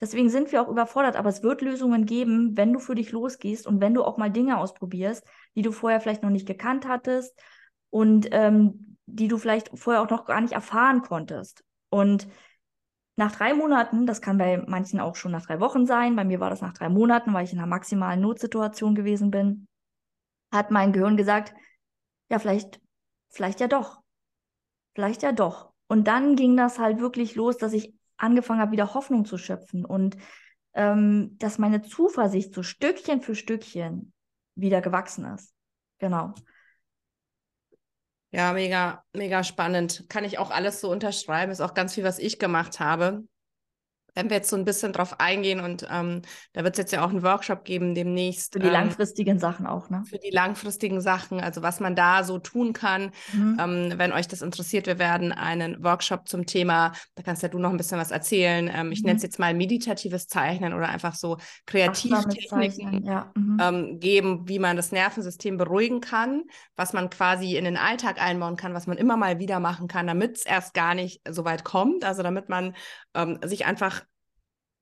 Deswegen 0.00 0.30
sind 0.30 0.50
wir 0.50 0.62
auch 0.62 0.68
überfordert, 0.68 1.16
aber 1.16 1.28
es 1.28 1.42
wird 1.42 1.60
Lösungen 1.60 2.06
geben, 2.06 2.56
wenn 2.56 2.72
du 2.72 2.78
für 2.78 2.94
dich 2.94 3.12
losgehst 3.12 3.66
und 3.66 3.82
wenn 3.82 3.92
du 3.92 4.04
auch 4.04 4.16
mal 4.16 4.30
Dinge 4.30 4.56
ausprobierst, 4.56 5.22
die 5.54 5.62
du 5.62 5.70
vorher 5.70 6.00
vielleicht 6.00 6.22
noch 6.22 6.30
nicht 6.30 6.46
gekannt 6.46 6.88
hattest 6.88 7.38
und 7.90 8.28
ähm, 8.30 8.96
die 9.04 9.28
du 9.28 9.36
vielleicht 9.36 9.78
vorher 9.78 10.00
auch 10.00 10.10
noch 10.10 10.24
gar 10.24 10.40
nicht 10.40 10.54
erfahren 10.54 11.02
konntest. 11.02 11.62
Und 11.90 12.26
nach 13.16 13.32
drei 13.32 13.52
Monaten, 13.52 14.06
das 14.06 14.22
kann 14.22 14.38
bei 14.38 14.64
manchen 14.66 14.98
auch 14.98 15.14
schon 15.14 15.32
nach 15.32 15.44
drei 15.44 15.60
Wochen 15.60 15.84
sein, 15.84 16.16
bei 16.16 16.24
mir 16.24 16.40
war 16.40 16.48
das 16.48 16.62
nach 16.62 16.72
drei 16.72 16.88
Monaten, 16.88 17.34
weil 17.34 17.44
ich 17.44 17.52
in 17.52 17.58
einer 17.58 17.66
maximalen 17.66 18.22
Notsituation 18.22 18.94
gewesen 18.94 19.30
bin, 19.30 19.67
hat 20.52 20.70
mein 20.70 20.92
Gehirn 20.92 21.16
gesagt, 21.16 21.54
ja, 22.30 22.38
vielleicht, 22.38 22.80
vielleicht 23.30 23.60
ja 23.60 23.68
doch. 23.68 24.00
Vielleicht 24.94 25.22
ja 25.22 25.32
doch. 25.32 25.72
Und 25.88 26.06
dann 26.06 26.36
ging 26.36 26.56
das 26.56 26.78
halt 26.78 27.00
wirklich 27.00 27.34
los, 27.34 27.56
dass 27.56 27.72
ich 27.72 27.94
angefangen 28.16 28.60
habe, 28.60 28.72
wieder 28.72 28.94
Hoffnung 28.94 29.24
zu 29.24 29.38
schöpfen 29.38 29.84
und 29.84 30.16
ähm, 30.74 31.36
dass 31.38 31.58
meine 31.58 31.82
Zuversicht 31.82 32.54
so 32.54 32.62
Stückchen 32.62 33.22
für 33.22 33.34
Stückchen 33.34 34.12
wieder 34.54 34.80
gewachsen 34.80 35.24
ist. 35.34 35.54
Genau. 35.98 36.34
Ja, 38.30 38.52
mega, 38.52 39.04
mega 39.14 39.42
spannend. 39.42 40.04
Kann 40.08 40.24
ich 40.24 40.38
auch 40.38 40.50
alles 40.50 40.80
so 40.80 40.90
unterschreiben. 40.90 41.50
Ist 41.50 41.62
auch 41.62 41.74
ganz 41.74 41.94
viel, 41.94 42.04
was 42.04 42.18
ich 42.18 42.38
gemacht 42.38 42.78
habe. 42.78 43.24
Wenn 44.18 44.30
wir 44.30 44.38
jetzt 44.38 44.50
so 44.50 44.56
ein 44.56 44.64
bisschen 44.64 44.92
drauf 44.92 45.20
eingehen 45.20 45.60
und 45.60 45.86
ähm, 45.90 46.22
da 46.52 46.64
wird 46.64 46.74
es 46.74 46.78
jetzt 46.78 46.92
ja 46.92 47.04
auch 47.04 47.10
einen 47.10 47.22
Workshop 47.22 47.64
geben 47.64 47.94
demnächst. 47.94 48.52
Für 48.52 48.58
die 48.58 48.66
ähm, 48.66 48.72
langfristigen 48.72 49.38
Sachen 49.38 49.66
auch, 49.66 49.90
ne? 49.90 50.02
Für 50.10 50.18
die 50.18 50.30
langfristigen 50.30 51.00
Sachen, 51.00 51.40
also 51.40 51.62
was 51.62 51.78
man 51.78 51.94
da 51.94 52.24
so 52.24 52.38
tun 52.38 52.72
kann. 52.72 53.12
Mhm. 53.32 53.58
Ähm, 53.60 53.92
wenn 53.96 54.12
euch 54.12 54.26
das 54.26 54.42
interessiert, 54.42 54.88
wir 54.88 54.98
werden 54.98 55.30
einen 55.30 55.84
Workshop 55.84 56.26
zum 56.28 56.46
Thema, 56.46 56.92
da 57.14 57.22
kannst 57.22 57.44
ja 57.44 57.48
du 57.48 57.60
noch 57.60 57.70
ein 57.70 57.76
bisschen 57.76 58.00
was 58.00 58.10
erzählen. 58.10 58.68
Ähm, 58.74 58.90
ich 58.90 59.02
mhm. 59.02 59.06
nenne 59.06 59.16
es 59.18 59.22
jetzt 59.22 59.38
mal 59.38 59.54
meditatives 59.54 60.26
Zeichnen 60.26 60.74
oder 60.74 60.88
einfach 60.88 61.14
so 61.14 61.36
Kreativtechniken 61.66 63.04
ja. 63.04 63.30
mhm. 63.36 63.58
Ähm, 63.60 64.00
geben, 64.00 64.48
wie 64.48 64.58
man 64.58 64.76
das 64.76 64.90
Nervensystem 64.90 65.58
beruhigen 65.58 66.00
kann, 66.00 66.42
was 66.74 66.92
man 66.92 67.08
quasi 67.08 67.56
in 67.56 67.64
den 67.64 67.76
Alltag 67.76 68.20
einbauen 68.20 68.56
kann, 68.56 68.74
was 68.74 68.88
man 68.88 68.96
immer 68.96 69.16
mal 69.16 69.38
wieder 69.38 69.60
machen 69.60 69.86
kann, 69.86 70.08
damit 70.08 70.38
es 70.38 70.44
erst 70.44 70.74
gar 70.74 70.96
nicht 70.96 71.20
so 71.28 71.44
weit 71.44 71.62
kommt. 71.62 72.04
Also 72.04 72.24
damit 72.24 72.48
man 72.48 72.74
ähm, 73.14 73.38
sich 73.44 73.64
einfach 73.64 74.02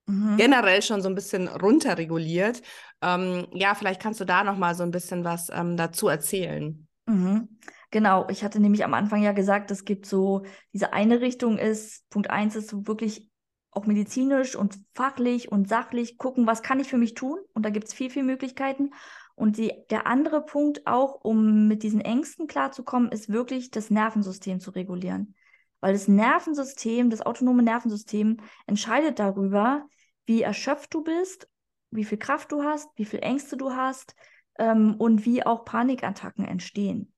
mhm. 0.07 0.37
generell 0.37 0.83
schon 0.83 1.03
so 1.03 1.09
ein 1.09 1.15
bisschen 1.15 1.49
runterreguliert. 1.49 2.63
Ähm, 3.03 3.47
ja, 3.53 3.75
vielleicht 3.75 4.01
kannst 4.01 4.21
du 4.21 4.25
da 4.25 4.45
noch 4.45 4.57
mal 4.57 4.75
so 4.75 4.83
ein 4.83 4.91
bisschen 4.91 5.25
was 5.25 5.49
ähm, 5.53 5.77
dazu 5.77 6.09
erzählen. 6.09 6.87
Mhm. 7.07 7.49
Genau, 7.91 8.27
ich 8.29 8.43
hatte 8.43 8.61
nämlich 8.61 8.85
am 8.85 8.95
Anfang 8.95 9.23
ja 9.23 9.33
gesagt, 9.33 9.71
es 9.71 9.85
gibt 9.85 10.07
so, 10.07 10.43
diese 10.73 10.93
eine 10.93 11.21
Richtung 11.21 11.59
ist, 11.59 12.09
Punkt 12.11 12.31
eins 12.31 12.57
ist 12.57 12.69
so 12.69 12.87
wirklich 12.87 13.31
auch 13.71 13.87
medizinisch 13.87 14.57
und 14.57 14.79
fachlich 14.95 15.53
und 15.53 15.69
sachlich 15.69 16.19
gucken, 16.19 16.47
was 16.47 16.63
kann 16.63 16.81
ich 16.81 16.89
für 16.89 16.99
mich 16.99 17.15
tun? 17.15 17.39
Und 17.53 17.65
da 17.65 17.71
gibt 17.71 17.87
es 17.87 17.95
viel, 17.95 18.11
viel 18.11 18.23
Möglichkeiten. 18.23 18.91
Und 19.35 19.59
die, 19.59 19.71
der 19.91 20.07
andere 20.07 20.45
Punkt 20.45 20.87
auch, 20.87 21.23
um 21.23 21.69
mit 21.69 21.83
diesen 21.83 22.01
Ängsten 22.01 22.47
klarzukommen, 22.47 23.13
ist 23.13 23.29
wirklich 23.29 23.71
das 23.71 23.91
Nervensystem 23.91 24.61
zu 24.61 24.71
regulieren. 24.71 25.35
Weil 25.81 25.93
das 25.93 26.09
Nervensystem, 26.09 27.11
das 27.11 27.21
autonome 27.21 27.63
Nervensystem 27.63 28.39
entscheidet 28.67 29.19
darüber, 29.19 29.87
wie 30.27 30.43
erschöpft 30.43 30.93
du 30.93 31.03
bist, 31.03 31.49
wie 31.91 32.05
viel 32.05 32.18
Kraft 32.18 32.53
du 32.53 32.62
hast, 32.62 32.89
wie 32.97 33.05
viel 33.05 33.20
Ängste 33.20 33.57
du 33.57 33.72
hast 33.72 34.14
ähm, 34.59 34.97
und 34.99 35.24
wie 35.24 35.45
auch 35.45 35.64
Panikattacken 35.64 36.45
entstehen. 36.45 37.12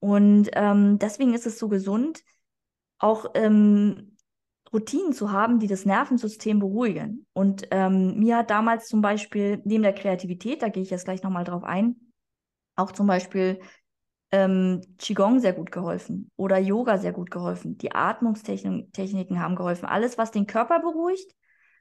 Und 0.00 0.50
ähm, 0.54 0.98
deswegen 0.98 1.34
ist 1.34 1.46
es 1.46 1.58
so 1.58 1.68
gesund, 1.68 2.22
auch 2.98 3.26
ähm, 3.34 4.16
Routinen 4.72 5.12
zu 5.12 5.32
haben, 5.32 5.58
die 5.58 5.66
das 5.66 5.84
Nervensystem 5.84 6.58
beruhigen. 6.58 7.26
Und 7.32 7.68
ähm, 7.70 8.18
mir 8.18 8.38
hat 8.38 8.50
damals 8.50 8.86
zum 8.86 9.00
Beispiel 9.00 9.60
neben 9.64 9.82
der 9.82 9.94
Kreativität, 9.94 10.62
da 10.62 10.68
gehe 10.68 10.82
ich 10.82 10.90
jetzt 10.90 11.04
gleich 11.04 11.22
nochmal 11.22 11.44
drauf 11.44 11.64
ein, 11.64 11.96
auch 12.76 12.92
zum 12.92 13.06
Beispiel 13.06 13.60
ähm, 14.30 14.82
Qigong 14.98 15.40
sehr 15.40 15.54
gut 15.54 15.72
geholfen 15.72 16.30
oder 16.36 16.58
Yoga 16.58 16.98
sehr 16.98 17.12
gut 17.12 17.30
geholfen. 17.30 17.78
Die 17.78 17.92
Atmungstechniken 17.92 19.40
haben 19.40 19.56
geholfen. 19.56 19.86
Alles, 19.86 20.18
was 20.18 20.30
den 20.30 20.46
Körper 20.46 20.80
beruhigt, 20.80 21.34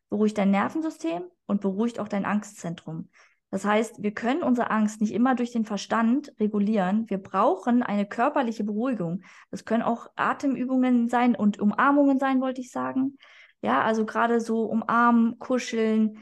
beruhigt 0.10 0.38
dein 0.38 0.52
Nervensystem 0.52 1.24
und 1.46 1.62
beruhigt 1.62 2.00
auch 2.00 2.08
dein 2.08 2.26
Angstzentrum. 2.26 3.10
Das 3.50 3.64
heißt, 3.64 4.04
wir 4.04 4.12
können 4.14 4.44
unsere 4.44 4.72
Angst 4.72 5.00
nicht 5.00 5.14
immer 5.14 5.34
durch 5.34 5.52
den 5.52 5.64
Verstand 5.64 6.34
regulieren. 6.40 7.10
Wir 7.10 7.18
brauchen 7.18 7.82
eine 7.82 8.06
körperliche 8.06 8.66
Beruhigung. 8.66 9.24
Das 9.52 9.64
können 9.64 9.84
auch 9.84 10.08
Atemübungen 10.16 11.08
sein 11.08 11.34
und 11.34 11.60
Umarmungen 11.60 12.20
sein, 12.20 12.42
wollte 12.42 12.60
ich 12.60 12.72
sagen. 12.72 13.18
Ja, 13.62 13.82
also 13.82 14.06
gerade 14.06 14.42
so 14.42 14.66
umarmen, 14.66 15.40
kuscheln, 15.40 16.20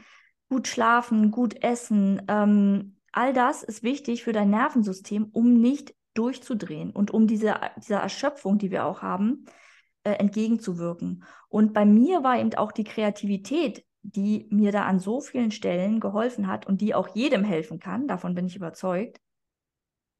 gut 0.48 0.68
schlafen, 0.68 1.32
gut 1.32 1.62
essen. 1.62 2.22
Ähm, 2.28 2.96
all 3.10 3.32
das 3.32 3.64
ist 3.64 3.82
wichtig 3.82 4.22
für 4.22 4.32
dein 4.32 4.50
Nervensystem, 4.50 5.28
um 5.32 5.60
nicht 5.60 5.94
durchzudrehen 6.14 6.92
und 6.92 7.10
um 7.10 7.26
diese, 7.26 7.56
dieser 7.76 7.98
Erschöpfung, 7.98 8.58
die 8.58 8.70
wir 8.70 8.86
auch 8.86 9.02
haben, 9.02 9.46
äh, 10.06 10.12
entgegenzuwirken. 10.20 11.24
Und 11.48 11.72
bei 11.72 11.84
mir 11.84 12.22
war 12.22 12.38
eben 12.38 12.54
auch 12.54 12.70
die 12.70 12.84
Kreativität, 12.84 13.84
die 14.02 14.46
mir 14.50 14.70
da 14.70 14.84
an 14.84 15.00
so 15.00 15.20
vielen 15.20 15.50
Stellen 15.50 15.98
geholfen 15.98 16.46
hat 16.46 16.64
und 16.64 16.80
die 16.80 16.94
auch 16.94 17.08
jedem 17.16 17.42
helfen 17.42 17.80
kann, 17.80 18.06
davon 18.06 18.36
bin 18.36 18.46
ich 18.46 18.54
überzeugt, 18.54 19.20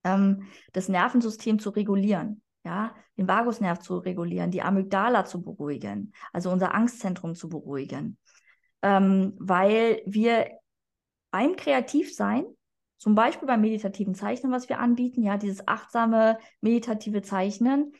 ähm, 0.02 0.48
das 0.72 0.88
Nervensystem 0.88 1.60
zu 1.60 1.70
regulieren. 1.70 2.42
Ja, 2.64 2.96
den 3.16 3.28
Vagusnerv 3.28 3.78
zu 3.78 3.98
regulieren, 3.98 4.50
die 4.50 4.60
Amygdala 4.60 5.24
zu 5.24 5.40
beruhigen, 5.40 6.12
also 6.32 6.50
unser 6.50 6.74
Angstzentrum 6.74 7.36
zu 7.36 7.48
beruhigen. 7.48 8.18
Ähm, 8.82 9.34
weil 9.38 10.02
wir 10.04 10.48
beim 11.30 11.54
Kreativsein 11.54 12.44
zum 12.98 13.14
Beispiel 13.14 13.46
beim 13.46 13.60
meditativen 13.60 14.16
Zeichnen, 14.16 14.50
was 14.50 14.68
wir 14.68 14.80
anbieten, 14.80 15.22
ja, 15.22 15.36
dieses 15.36 15.68
achtsame 15.68 16.38
meditative 16.60 17.22
Zeichnen, 17.22 17.92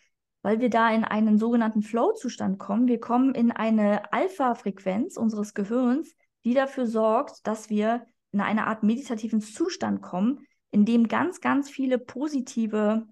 weil 0.47 0.61
wir 0.61 0.71
da 0.71 0.93
in 0.93 1.03
einen 1.03 1.39
sogenannten 1.39 1.83
Flow-Zustand 1.83 2.61
kommen. 2.61 2.87
Wir 2.87 3.01
kommen 3.01 3.35
in 3.35 3.51
eine 3.51 4.13
Alpha-Frequenz 4.13 5.17
unseres 5.17 5.55
Gehirns, 5.55 6.15
die 6.45 6.55
dafür 6.55 6.87
sorgt, 6.87 7.45
dass 7.49 7.69
wir 7.69 8.07
in 8.31 8.41
eine 8.41 8.69
Art 8.69 8.85
meditativen 8.85 9.41
Zustand 9.41 10.03
kommen, 10.03 10.47
in 10.71 10.85
dem 10.85 11.09
ganz, 11.09 11.41
ganz 11.41 11.69
viele 11.69 11.99
positive 11.99 13.09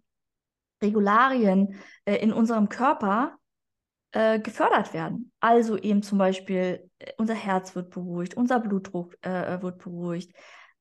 Regularien 0.81 1.75
äh, 2.05 2.15
in 2.19 2.33
unserem 2.33 2.69
Körper 2.69 3.37
äh, 4.13 4.39
gefördert 4.39 4.95
werden. 4.95 5.33
Also 5.41 5.77
eben 5.77 6.05
zum 6.05 6.19
Beispiel 6.19 6.89
äh, 7.01 7.15
unser 7.19 7.35
Herz 7.35 7.75
wird 7.75 7.91
beruhigt, 7.91 8.37
unser 8.37 8.61
Blutdruck 8.61 9.17
äh, 9.23 9.61
wird 9.61 9.79
beruhigt, 9.79 10.31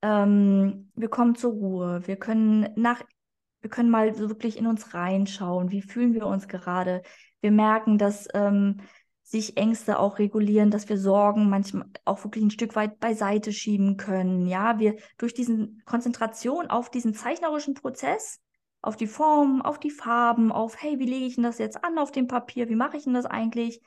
ähm, 0.03 0.91
wir 0.93 1.07
kommen 1.07 1.33
zur 1.33 1.53
Ruhe, 1.53 2.05
wir 2.05 2.17
können 2.17 2.69
nach, 2.75 3.01
wir 3.63 3.69
können 3.69 3.89
mal 3.89 4.13
so 4.13 4.27
wirklich 4.29 4.57
in 4.57 4.67
uns 4.67 4.93
reinschauen, 4.93 5.71
wie 5.71 5.81
fühlen 5.81 6.13
wir 6.13 6.27
uns 6.27 6.49
gerade. 6.49 7.01
Wir 7.39 7.51
merken, 7.51 7.97
dass 7.97 8.27
ähm, 8.33 8.81
sich 9.23 9.55
Ängste 9.55 9.99
auch 9.99 10.19
regulieren, 10.19 10.69
dass 10.69 10.89
wir 10.89 10.97
Sorgen 10.97 11.49
manchmal 11.49 11.87
auch 12.03 12.23
wirklich 12.25 12.43
ein 12.43 12.51
Stück 12.51 12.75
weit 12.75 12.99
beiseite 12.99 13.53
schieben 13.53 13.95
können. 13.95 14.47
Ja, 14.47 14.79
wir 14.79 14.97
durch 15.17 15.33
diesen 15.33 15.81
Konzentration 15.85 16.67
auf 16.67 16.91
diesen 16.91 17.13
zeichnerischen 17.13 17.73
Prozess, 17.73 18.41
auf 18.81 18.97
die 18.97 19.07
Form, 19.07 19.61
auf 19.61 19.79
die 19.79 19.91
Farben, 19.91 20.51
auf, 20.51 20.81
hey, 20.81 20.99
wie 20.99 21.05
lege 21.05 21.25
ich 21.25 21.35
denn 21.35 21.45
das 21.45 21.57
jetzt 21.57 21.85
an 21.85 21.97
auf 21.97 22.11
dem 22.11 22.27
Papier? 22.27 22.67
Wie 22.67 22.75
mache 22.75 22.97
ich 22.97 23.05
denn 23.05 23.13
das 23.13 23.25
eigentlich? 23.25 23.81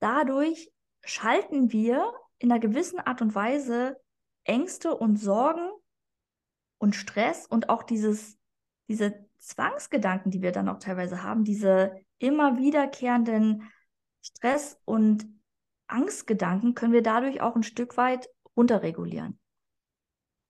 Dadurch 0.00 0.70
schalten 1.02 1.72
wir 1.72 2.12
in 2.38 2.52
einer 2.52 2.60
gewissen 2.60 3.00
Art 3.00 3.22
und 3.22 3.34
Weise 3.34 3.96
Ängste 4.44 4.94
und 4.94 5.16
Sorgen 5.16 5.70
und 6.76 6.94
Stress 6.94 7.46
und 7.46 7.70
auch 7.70 7.82
dieses, 7.82 8.37
diese 8.88 9.14
Zwangsgedanken, 9.38 10.30
die 10.30 10.42
wir 10.42 10.52
dann 10.52 10.68
auch 10.68 10.78
teilweise 10.78 11.22
haben, 11.22 11.44
diese 11.44 11.92
immer 12.18 12.58
wiederkehrenden 12.58 13.62
Stress- 14.20 14.78
und 14.84 15.26
Angstgedanken, 15.86 16.74
können 16.74 16.92
wir 16.92 17.02
dadurch 17.02 17.40
auch 17.40 17.54
ein 17.54 17.62
Stück 17.62 17.96
weit 17.96 18.28
runterregulieren. 18.56 19.38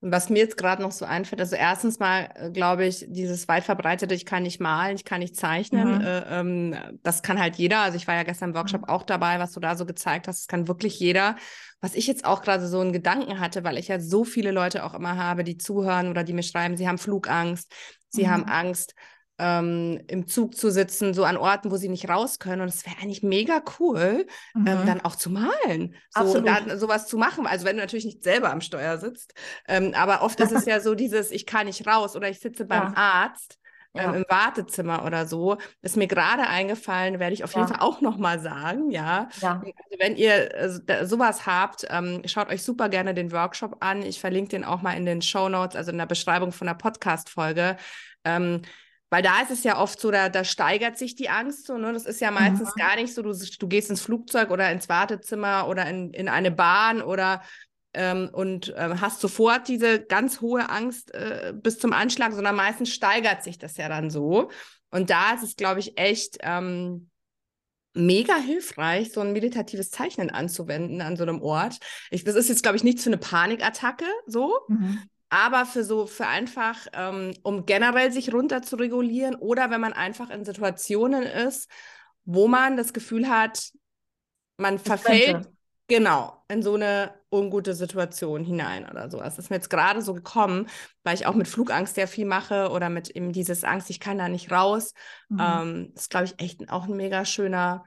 Was 0.01 0.30
mir 0.30 0.39
jetzt 0.39 0.57
gerade 0.57 0.80
noch 0.80 0.93
so 0.93 1.05
einfällt, 1.05 1.41
also 1.41 1.57
erstens 1.57 1.99
mal 1.99 2.30
äh, 2.36 2.51
glaube 2.53 2.86
ich, 2.86 3.05
dieses 3.09 3.49
weit 3.49 3.64
verbreitete, 3.64 4.14
ich 4.14 4.24
kann 4.24 4.45
nicht 4.45 4.61
malen, 4.61 4.95
ich 4.95 5.05
kann 5.05 5.18
nicht 5.18 5.34
zeichnen, 5.34 5.99
mhm. 5.99 6.05
äh, 6.05 6.41
ähm, 6.41 6.76
das 7.03 7.22
kann 7.22 7.41
halt 7.41 7.57
jeder. 7.57 7.80
Also 7.80 7.97
ich 7.97 8.07
war 8.07 8.14
ja 8.14 8.22
gestern 8.22 8.51
im 8.51 8.55
Workshop 8.55 8.82
mhm. 8.82 8.89
auch 8.89 9.03
dabei, 9.03 9.41
was 9.41 9.53
du 9.53 9.61
da 9.61 9.74
so 9.74 9.86
gezeigt 9.86 10.28
hast, 10.28 10.43
das 10.43 10.47
kann 10.47 10.68
wirklich 10.68 11.01
jeder. 11.01 11.34
Was 11.80 11.97
ich 11.97 12.07
jetzt 12.07 12.24
auch 12.24 12.43
gerade 12.43 12.68
so 12.68 12.78
einen 12.78 12.93
Gedanken 12.93 13.41
hatte, 13.41 13.64
weil 13.64 13.76
ich 13.76 13.89
ja 13.89 13.99
so 13.99 14.22
viele 14.22 14.53
Leute 14.53 14.84
auch 14.84 14.95
immer 14.95 15.16
habe, 15.16 15.43
die 15.43 15.59
zuhören 15.59 16.09
oder 16.11 16.22
die 16.22 16.32
mir 16.32 16.45
schreiben, 16.45 16.76
sie 16.76 16.86
haben 16.86 16.99
Flugangst, 16.99 17.72
sie 18.09 18.25
mhm. 18.25 18.31
haben 18.31 18.45
Angst, 18.45 18.95
ähm, 19.39 20.01
im 20.09 20.27
Zug 20.27 20.57
zu 20.57 20.71
sitzen, 20.71 21.15
so 21.15 21.25
an 21.25 21.37
Orten, 21.37 21.71
wo 21.71 21.77
sie 21.77 21.89
nicht 21.89 22.09
raus 22.09 22.39
können. 22.39 22.63
Und 22.63 22.69
es 22.69 22.85
wäre 22.85 22.97
eigentlich 23.01 23.23
mega 23.23 23.63
cool, 23.79 24.27
ähm, 24.55 24.63
mhm. 24.63 24.67
ähm, 24.67 24.87
dann 24.87 25.01
auch 25.01 25.15
zu 25.15 25.31
malen. 25.31 25.95
So, 26.13 26.41
dann 26.41 26.79
sowas 26.79 27.07
zu 27.07 27.17
machen. 27.17 27.47
Also 27.47 27.65
wenn 27.65 27.77
du 27.77 27.83
natürlich 27.83 28.05
nicht 28.05 28.25
selber 28.25 28.51
am 28.51 28.61
Steuer 28.61 28.99
sitzt. 28.99 29.35
Ähm, 29.69 29.95
aber 29.95 30.23
oft 30.23 30.41
ist 30.41 30.53
es 30.53 30.65
ja 30.67 30.81
so 30.81 30.95
dieses, 30.95 31.31
ich 31.31 31.47
kann 31.47 31.67
nicht 31.67 31.87
raus 31.87 32.17
oder 32.17 32.29
ich 32.29 32.41
sitze 32.41 32.65
beim 32.65 32.95
ja. 32.95 32.97
Arzt. 32.97 33.59
Ähm, 33.95 34.11
ja. 34.12 34.16
im 34.16 34.24
Wartezimmer 34.28 35.05
oder 35.05 35.26
so, 35.26 35.57
ist 35.80 35.97
mir 35.97 36.07
gerade 36.07 36.47
eingefallen, 36.47 37.18
werde 37.18 37.32
ich 37.32 37.43
auf 37.43 37.55
ja. 37.55 37.61
jeden 37.61 37.72
Fall 37.72 37.80
auch 37.80 38.01
nochmal 38.01 38.39
sagen, 38.39 38.91
ja. 38.91 39.28
ja. 39.41 39.62
Also 39.62 39.99
wenn 39.99 40.16
ihr 40.16 40.55
äh, 40.55 41.07
sowas 41.07 41.47
habt, 41.47 41.86
ähm, 41.89 42.22
schaut 42.26 42.51
euch 42.51 42.62
super 42.62 42.91
gerne 42.91 43.14
den 43.14 43.32
Workshop 43.32 43.76
an. 43.80 44.03
Ich 44.03 44.20
verlinke 44.20 44.51
den 44.51 44.64
auch 44.64 44.82
mal 44.82 44.93
in 44.93 45.07
den 45.07 45.22
Show 45.22 45.49
Notes, 45.49 45.74
also 45.74 45.91
in 45.91 45.99
der 45.99 46.07
Beschreibung 46.07 46.53
von 46.53 46.66
der 46.66 46.74
Podcast-Folge. 46.74 47.76
Ähm, 48.24 48.62
weil 49.11 49.22
da 49.22 49.41
ist 49.41 49.51
es 49.51 49.64
ja 49.64 49.78
oft 49.80 49.99
so, 49.99 50.11
da, 50.11 50.28
da 50.28 50.45
steigert 50.45 50.99
sich 50.99 51.14
die 51.14 51.30
Angst 51.30 51.66
so, 51.66 51.78
ne? 51.78 51.95
Das 51.95 52.05
ist 52.05 52.20
ja 52.20 52.30
meistens 52.30 52.74
mhm. 52.76 52.78
gar 52.78 52.97
nicht 52.97 53.14
so, 53.14 53.22
du, 53.22 53.32
du 53.32 53.68
gehst 53.68 53.89
ins 53.89 54.03
Flugzeug 54.03 54.51
oder 54.51 54.70
ins 54.70 54.91
Wartezimmer 54.91 55.66
oder 55.66 55.86
in, 55.86 56.12
in 56.12 56.28
eine 56.28 56.51
Bahn 56.51 57.01
oder 57.01 57.43
ähm, 57.95 58.30
und 58.32 58.68
äh, 58.70 58.97
hast 59.01 59.20
sofort 59.20 59.68
diese 59.68 60.01
ganz 60.01 60.41
hohe 60.41 60.68
Angst 60.68 61.14
äh, 61.14 61.53
bis 61.55 61.78
zum 61.78 61.93
Anschlag, 61.93 62.32
sondern 62.32 62.57
meistens 62.57 62.93
steigert 62.93 63.43
sich 63.43 63.59
das 63.59 63.76
ja 63.76 63.89
dann 63.89 64.11
so. 64.11 64.51
Und 64.91 65.11
da 65.11 65.34
ist 65.34 65.43
es, 65.43 65.57
glaube 65.57 65.80
ich, 65.80 65.99
echt 65.99 66.39
ähm, 66.41 67.11
mega 67.95 68.36
hilfreich, 68.36 69.12
so 69.12 69.20
ein 69.20 69.32
meditatives 69.32 69.91
Zeichnen 69.91 70.30
anzuwenden 70.30 71.01
an 71.01 71.16
so 71.16 71.24
einem 71.24 71.43
Ort. 71.43 71.78
Ich, 72.11 72.24
das 72.24 72.36
ist 72.36 72.49
jetzt, 72.49 72.62
glaube 72.62 72.76
ich, 72.76 72.84
nicht 72.84 73.01
für 73.01 73.11
eine 73.11 73.18
Panikattacke 73.18 74.07
so, 74.26 74.55
mhm 74.68 75.03
aber 75.30 75.66
für 75.66 75.84
so, 75.84 76.07
für 76.07 76.26
einfach, 76.26 76.86
ähm, 76.93 77.34
um 77.43 77.66
generell 77.66 78.12
sich 78.12 78.32
runter 78.32 78.62
zu 78.62 78.76
regulieren 78.76 79.34
oder 79.34 79.70
wenn 79.70 79.80
man 79.80 79.93
einfach 79.93 80.30
in 80.30 80.45
Situationen 80.45 81.22
ist, 81.22 81.68
wo 82.24 82.49
man 82.49 82.76
das 82.76 82.93
Gefühl 82.93 83.28
hat, 83.28 83.70
man 84.57 84.78
verfällt, 84.78 85.49
Genau, 85.89 86.45
in 86.49 86.62
so 86.62 86.74
eine 86.74 87.14
ungute 87.32 87.72
Situation 87.72 88.45
hinein 88.45 88.89
oder 88.89 89.11
so. 89.11 89.18
Das 89.18 89.39
ist 89.39 89.49
mir 89.49 89.57
jetzt 89.57 89.70
gerade 89.70 90.03
so 90.03 90.12
gekommen, 90.12 90.68
weil 91.03 91.14
ich 91.14 91.26
auch 91.26 91.34
mit 91.34 91.49
Flugangst 91.49 91.95
sehr 91.95 92.07
viel 92.07 92.26
mache 92.26 92.68
oder 92.70 92.91
mit 92.91 93.09
eben 93.11 93.32
dieses 93.32 93.64
Angst, 93.64 93.89
ich 93.89 93.99
kann 93.99 94.18
da 94.18 94.28
nicht 94.28 94.53
raus. 94.53 94.93
Mhm. 95.30 95.41
Ähm, 95.41 95.91
das 95.95 96.03
ist, 96.03 96.11
glaube 96.11 96.26
ich, 96.26 96.39
echt 96.39 96.70
auch 96.70 96.84
ein 96.84 96.97
mega 96.97 97.24
schöner 97.24 97.84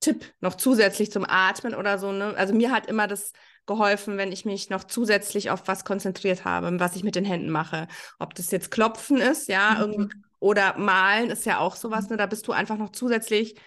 Tipp, 0.00 0.32
noch 0.40 0.54
zusätzlich 0.54 1.12
zum 1.12 1.26
Atmen 1.28 1.74
oder 1.74 1.98
so. 1.98 2.12
Ne? 2.12 2.34
Also 2.36 2.54
mir 2.54 2.72
hat 2.72 2.86
immer 2.86 3.06
das 3.06 3.32
geholfen, 3.66 4.16
wenn 4.16 4.32
ich 4.32 4.46
mich 4.46 4.70
noch 4.70 4.84
zusätzlich 4.84 5.50
auf 5.50 5.68
was 5.68 5.84
konzentriert 5.84 6.46
habe, 6.46 6.80
was 6.80 6.96
ich 6.96 7.04
mit 7.04 7.14
den 7.14 7.24
Händen 7.26 7.50
mache. 7.50 7.88
Ob 8.18 8.34
das 8.34 8.50
jetzt 8.50 8.70
Klopfen 8.70 9.18
ist, 9.18 9.48
ja, 9.48 9.74
mhm. 9.74 9.92
irgendwie, 9.92 10.16
oder 10.40 10.78
Malen 10.78 11.30
ist 11.30 11.44
ja 11.44 11.58
auch 11.58 11.76
sowas, 11.76 12.08
ne? 12.08 12.16
Da 12.16 12.26
bist 12.26 12.46
du 12.48 12.52
einfach 12.52 12.76
noch 12.76 12.92
zusätzlich 12.92 13.58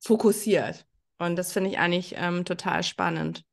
fokussiert. 0.00 0.86
Und 1.20 1.36
das 1.36 1.52
finde 1.52 1.70
ich 1.70 1.78
eigentlich 1.78 2.14
ähm, 2.16 2.44
total 2.44 2.82
spannend. 2.82 3.44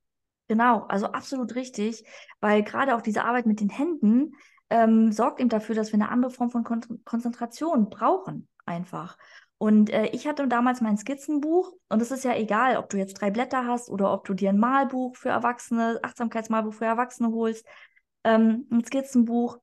Genau, 0.48 0.86
also 0.88 1.08
absolut 1.08 1.56
richtig, 1.56 2.06
weil 2.40 2.64
gerade 2.64 2.96
auch 2.96 3.02
diese 3.02 3.26
Arbeit 3.26 3.46
mit 3.46 3.60
den 3.60 3.70
Händen 3.70 4.32
ähm, 4.70 5.12
sorgt 5.12 5.42
eben 5.42 5.50
dafür, 5.50 5.76
dass 5.76 5.92
wir 5.92 5.96
eine 6.00 6.10
andere 6.10 6.32
Form 6.32 6.50
von 6.50 6.64
Kon 6.64 6.82
Konzentration 7.04 7.90
brauchen, 7.90 8.48
einfach. 8.66 9.18
Und 9.58 9.90
äh, 9.90 10.06
ich 10.08 10.28
hatte 10.28 10.48
damals 10.48 10.80
mein 10.80 10.98
Skizzenbuch 10.98 11.74
und 11.90 12.02
es 12.02 12.12
ist 12.12 12.24
ja 12.24 12.36
egal, 12.36 12.78
ob 12.78 12.90
du 12.90 12.98
jetzt 12.98 13.16
drei 13.16 13.32
Blätter 13.32 13.66
hast 13.66 13.90
oder 13.90 14.14
ob 14.14 14.24
du 14.24 14.34
dir 14.34 14.50
ein 14.50 14.60
Malbuch 14.60 15.18
für 15.18 15.30
Erwachsene, 15.30 16.00
Achtsamkeitsmalbuch 16.04 16.74
für 16.74 16.86
Erwachsene 16.86 17.34
holst, 17.34 17.66
ähm, 18.24 18.66
ein 18.72 18.86
Skizzenbuch. 18.86 19.58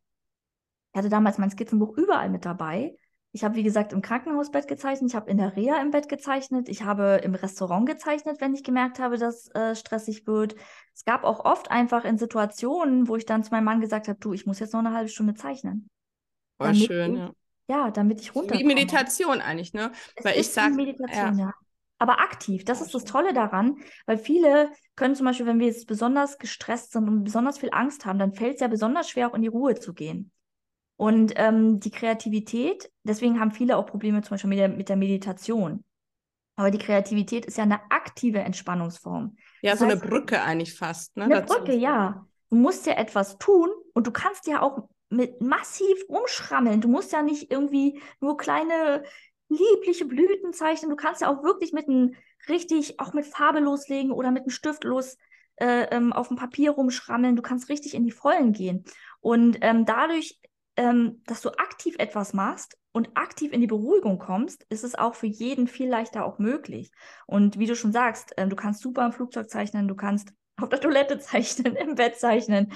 Ich 0.93 0.99
hatte 0.99 1.09
damals 1.09 1.39
mein 1.39 1.51
Skizzenbuch 1.51 1.97
überall 1.97 2.29
mit 2.29 2.45
dabei. 2.45 2.97
Ich 3.35 3.43
habe, 3.43 3.57
wie 3.57 3.65
gesagt, 3.65 3.93
im 3.93 4.01
Krankenhausbett 4.01 4.69
gezeichnet, 4.69 5.11
ich 5.11 5.17
habe 5.17 5.29
in 5.29 5.39
der 5.39 5.57
Reha 5.57 5.83
im 5.83 5.91
Bett 5.91 6.09
gezeichnet, 6.09 6.69
ich 6.69 6.85
habe 6.85 7.21
im 7.25 7.35
Restaurant 7.35 7.85
gezeichnet, 7.85 8.41
wenn 8.41 8.55
ich 8.55 8.63
gemerkt 8.63 9.01
habe, 9.01 9.19
dass 9.19 9.49
äh, 9.57 9.75
stressig 9.75 10.29
wird. 10.29 10.55
Es 10.95 11.05
gab 11.05 11.25
auch 11.25 11.45
oft 11.45 11.69
einfach 11.69 12.05
in 12.05 12.17
Situationen, 12.17 13.09
wo 13.09 13.17
ich 13.17 13.27
dann 13.27 13.43
zu 13.43 13.51
meinem 13.51 13.65
Mann 13.65 13.81
gesagt 13.81 14.07
habe, 14.07 14.21
du, 14.21 14.35
ich 14.35 14.47
muss 14.47 14.61
jetzt 14.61 14.73
noch 14.73 14.79
eine 14.79 14.93
halbe 14.93 15.09
Stunde 15.09 15.35
zeichnen. 15.35 15.91
War 16.59 16.73
schön, 16.75 17.15
ich, 17.15 17.19
ja. 17.19 17.33
Ja, 17.67 17.91
damit 17.91 18.21
ich 18.21 18.37
runterkomme. 18.37 18.61
Wie 18.61 18.73
Meditation 18.73 19.41
eigentlich, 19.41 19.75
ne? 19.75 19.91
Es 20.15 20.25
weil 20.25 20.39
ich 20.39 20.51
sage, 20.51 20.77
Meditation, 20.77 21.37
ja. 21.37 21.47
ja. 21.47 21.55
Aber 21.99 22.21
aktiv, 22.21 22.65
das 22.65 22.81
ist 22.81 22.95
das 22.95 23.05
Tolle 23.05 23.33
daran, 23.33 23.79
weil 24.07 24.17
viele 24.17 24.71
können 24.95 25.17
zum 25.17 25.27
Beispiel, 25.27 25.47
wenn 25.47 25.59
wir 25.59 25.67
jetzt 25.67 25.89
besonders 25.89 26.39
gestresst 26.39 26.93
sind 26.93 27.09
und 27.09 27.25
besonders 27.25 27.59
viel 27.59 27.71
Angst 27.73 28.07
haben, 28.07 28.21
dann 28.21 28.33
fällt 28.33 28.55
es 28.55 28.61
ja 28.61 28.69
besonders 28.69 29.11
schwer, 29.11 29.29
auch 29.29 29.35
in 29.35 29.43
die 29.43 29.49
Ruhe 29.49 29.75
zu 29.75 29.93
gehen. 29.93 30.31
Und 30.97 31.33
ähm, 31.37 31.81
die 31.81 31.91
Kreativität, 31.91 32.91
deswegen 33.03 33.41
haben 33.41 33.51
viele 33.51 33.77
auch 33.77 33.87
Probleme 33.87 34.23
zum 34.23 34.31
Beispiel 34.31 34.51
mit 34.51 34.59
der, 34.59 34.69
mit 34.69 34.89
der 34.89 34.97
Meditation. 34.97 35.85
Aber 36.57 36.71
die 36.71 36.79
Kreativität 36.79 37.47
ist 37.47 37.59
ja 37.59 37.65
eine 37.65 37.81
aktive 37.91 38.39
Entspannungsform. 38.39 39.37
Ja, 39.61 39.73
das 39.73 39.81
so 39.81 39.87
heißt, 39.87 40.03
eine 40.03 40.09
Brücke 40.09 40.41
eigentlich 40.43 40.75
fast. 40.75 41.17
Ne, 41.17 41.25
eine 41.25 41.35
dazu. 41.41 41.57
Brücke, 41.57 41.75
ja. 41.75 42.27
Du 42.51 42.57
musst 42.57 42.87
ja 42.87 42.95
etwas 42.95 43.39
tun 43.39 43.71
und 43.93 44.07
du 44.07 44.13
kannst 44.13 44.47
ja 44.47 44.63
auch 44.63 44.89
mit 45.09 45.41
massiv 45.41 46.05
umschrammeln. 46.07 46.81
Du 46.81 46.89
musst 46.89 47.13
ja 47.13 47.23
nicht 47.23 47.51
irgendwie 47.51 48.01
nur 48.21 48.37
kleine 48.37 49.03
liebliche 49.49 50.05
Blüten 50.05 50.53
zeichnen. 50.53 50.91
Du 50.91 50.97
kannst 50.97 51.21
ja 51.23 51.29
auch 51.29 51.43
wirklich 51.43 51.73
mit 51.73 51.89
einem 51.89 52.15
richtig, 52.49 53.01
auch 53.01 53.13
mit 53.13 53.27
Farbe 53.27 53.61
loslegen 53.61 54.13
oder 54.13 54.31
mit 54.31 54.43
einem 54.43 54.51
Stift 54.51 54.85
los 54.85 55.17
äh, 55.57 55.87
ähm, 55.91 56.13
auf 56.13 56.29
dem 56.29 56.37
Papier 56.37 56.73
rumschrammeln. 56.73 57.37
Du 57.37 57.43
kannst 57.43 57.69
richtig 57.69 57.95
in 57.95 58.05
die 58.05 58.13
Vollen 58.13 58.53
gehen. 58.53 58.85
Und 59.21 59.59
ähm, 59.61 59.85
dadurch 59.87 60.39
ähm, 60.77 61.23
dass 61.27 61.41
du 61.41 61.51
aktiv 61.51 61.97
etwas 61.99 62.33
machst 62.33 62.77
und 62.93 63.17
aktiv 63.17 63.53
in 63.53 63.61
die 63.61 63.67
Beruhigung 63.67 64.19
kommst, 64.19 64.65
ist 64.69 64.85
es 64.85 64.95
auch 64.95 65.15
für 65.15 65.27
jeden 65.27 65.67
viel 65.69 65.89
leichter 65.89 66.25
auch 66.25 66.39
möglich. 66.39 66.91
Und 67.27 67.59
wie 67.59 67.67
du 67.67 67.77
schon 67.77 67.93
sagst, 67.93 68.37
äh, 68.39 68.47
du 68.47 68.57
kannst 68.57 68.81
super 68.83 69.05
im 69.05 69.13
Flugzeug 69.13 69.51
zeichnen, 69.51 69.89
du 69.89 69.95
kannst 69.95 70.33
auf 70.61 70.69
der 70.69 70.81
Toilette 70.81 71.19
zeichnen, 71.19 71.77
im 71.77 71.95
Bett 71.97 72.17
zeichnen, 72.17 72.73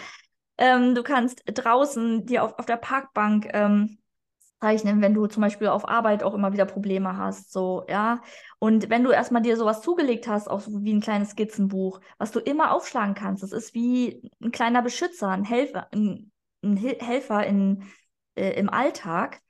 ähm, 0.59 0.95
du 0.95 1.03
kannst 1.03 1.43
draußen 1.47 2.27
dir 2.27 2.43
auf, 2.43 2.59
auf 2.59 2.67
der 2.67 2.77
Parkbank 2.77 3.49
ähm, 3.53 3.99
zeichnen, 4.61 5.01
wenn 5.01 5.15
du 5.15 5.27
zum 5.29 5.43
Beispiel 5.43 5.69
auf 5.69 5.89
Arbeit 5.89 6.25
auch 6.25 6.35
immer 6.35 6.53
wieder 6.53 6.65
Probleme 6.67 7.17
hast, 7.17 7.53
so, 7.53 7.85
ja. 7.89 8.21
Und 8.59 8.91
wenn 8.91 9.05
du 9.05 9.11
erstmal 9.11 9.43
dir 9.43 9.57
sowas 9.57 9.83
zugelegt 9.83 10.27
hast, 10.27 10.49
auch 10.49 10.61
so 10.61 10.83
wie 10.83 10.93
ein 10.93 11.01
kleines 11.01 11.31
Skizzenbuch, 11.31 12.01
was 12.19 12.33
du 12.33 12.41
immer 12.41 12.73
aufschlagen 12.73 13.15
kannst, 13.15 13.45
das 13.45 13.53
ist 13.53 13.75
wie 13.75 14.33
ein 14.43 14.51
kleiner 14.51 14.83
Beschützer, 14.83 15.29
ein 15.29 15.45
Helfer, 15.45 15.89
ein 15.93 16.33
ein 16.63 16.77
Helfer 16.77 17.47
in, 17.47 17.85
äh, 18.35 18.51
im 18.59 18.69
Alltag, 18.69 19.41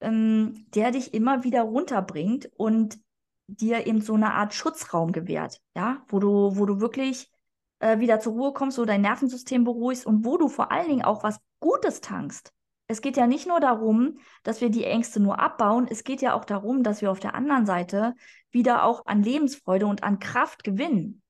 ähm, 0.00 0.66
der 0.74 0.90
dich 0.90 1.14
immer 1.14 1.44
wieder 1.44 1.62
runterbringt 1.62 2.50
und 2.56 2.98
dir 3.46 3.86
eben 3.86 4.00
so 4.00 4.14
eine 4.14 4.34
Art 4.34 4.54
Schutzraum 4.54 5.12
gewährt, 5.12 5.60
ja, 5.74 6.04
wo 6.08 6.18
du, 6.18 6.56
wo 6.56 6.66
du 6.66 6.80
wirklich 6.80 7.30
äh, 7.78 7.98
wieder 7.98 8.20
zur 8.20 8.32
Ruhe 8.32 8.52
kommst, 8.52 8.78
wo 8.78 8.84
dein 8.84 9.02
Nervensystem 9.02 9.64
beruhigst 9.64 10.06
und 10.06 10.24
wo 10.24 10.36
du 10.36 10.48
vor 10.48 10.72
allen 10.72 10.88
Dingen 10.88 11.04
auch 11.04 11.22
was 11.22 11.38
Gutes 11.60 12.00
tankst. 12.00 12.52
Es 12.88 13.00
geht 13.00 13.16
ja 13.16 13.26
nicht 13.26 13.48
nur 13.48 13.60
darum, 13.60 14.18
dass 14.44 14.60
wir 14.60 14.70
die 14.70 14.84
Ängste 14.84 15.20
nur 15.20 15.40
abbauen, 15.40 15.88
es 15.90 16.04
geht 16.04 16.22
ja 16.22 16.34
auch 16.34 16.44
darum, 16.44 16.82
dass 16.82 17.02
wir 17.02 17.10
auf 17.10 17.20
der 17.20 17.34
anderen 17.34 17.66
Seite 17.66 18.14
wieder 18.50 18.84
auch 18.84 19.06
an 19.06 19.22
Lebensfreude 19.22 19.86
und 19.86 20.02
an 20.04 20.18
Kraft 20.20 20.62
gewinnen. 20.62 21.22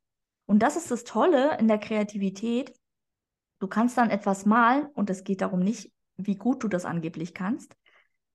Und 0.47 0.61
das 0.61 0.77
ist 0.77 0.91
das 0.91 1.05
Tolle 1.05 1.57
in 1.59 1.67
der 1.67 1.79
Kreativität, 1.79 2.73
Du 3.59 3.69
kannst 3.69 3.97
dann 3.97 4.11
etwas 4.11 4.47
malen 4.47 4.87
und 4.95 5.11
es 5.11 5.25
geht 5.25 5.41
darum 5.41 5.61
nicht, 5.61 5.93
wie 6.17 6.37
gut 6.37 6.63
du 6.63 6.69
das 6.69 6.85
angeblich 6.85 7.35
kannst. 7.35 7.77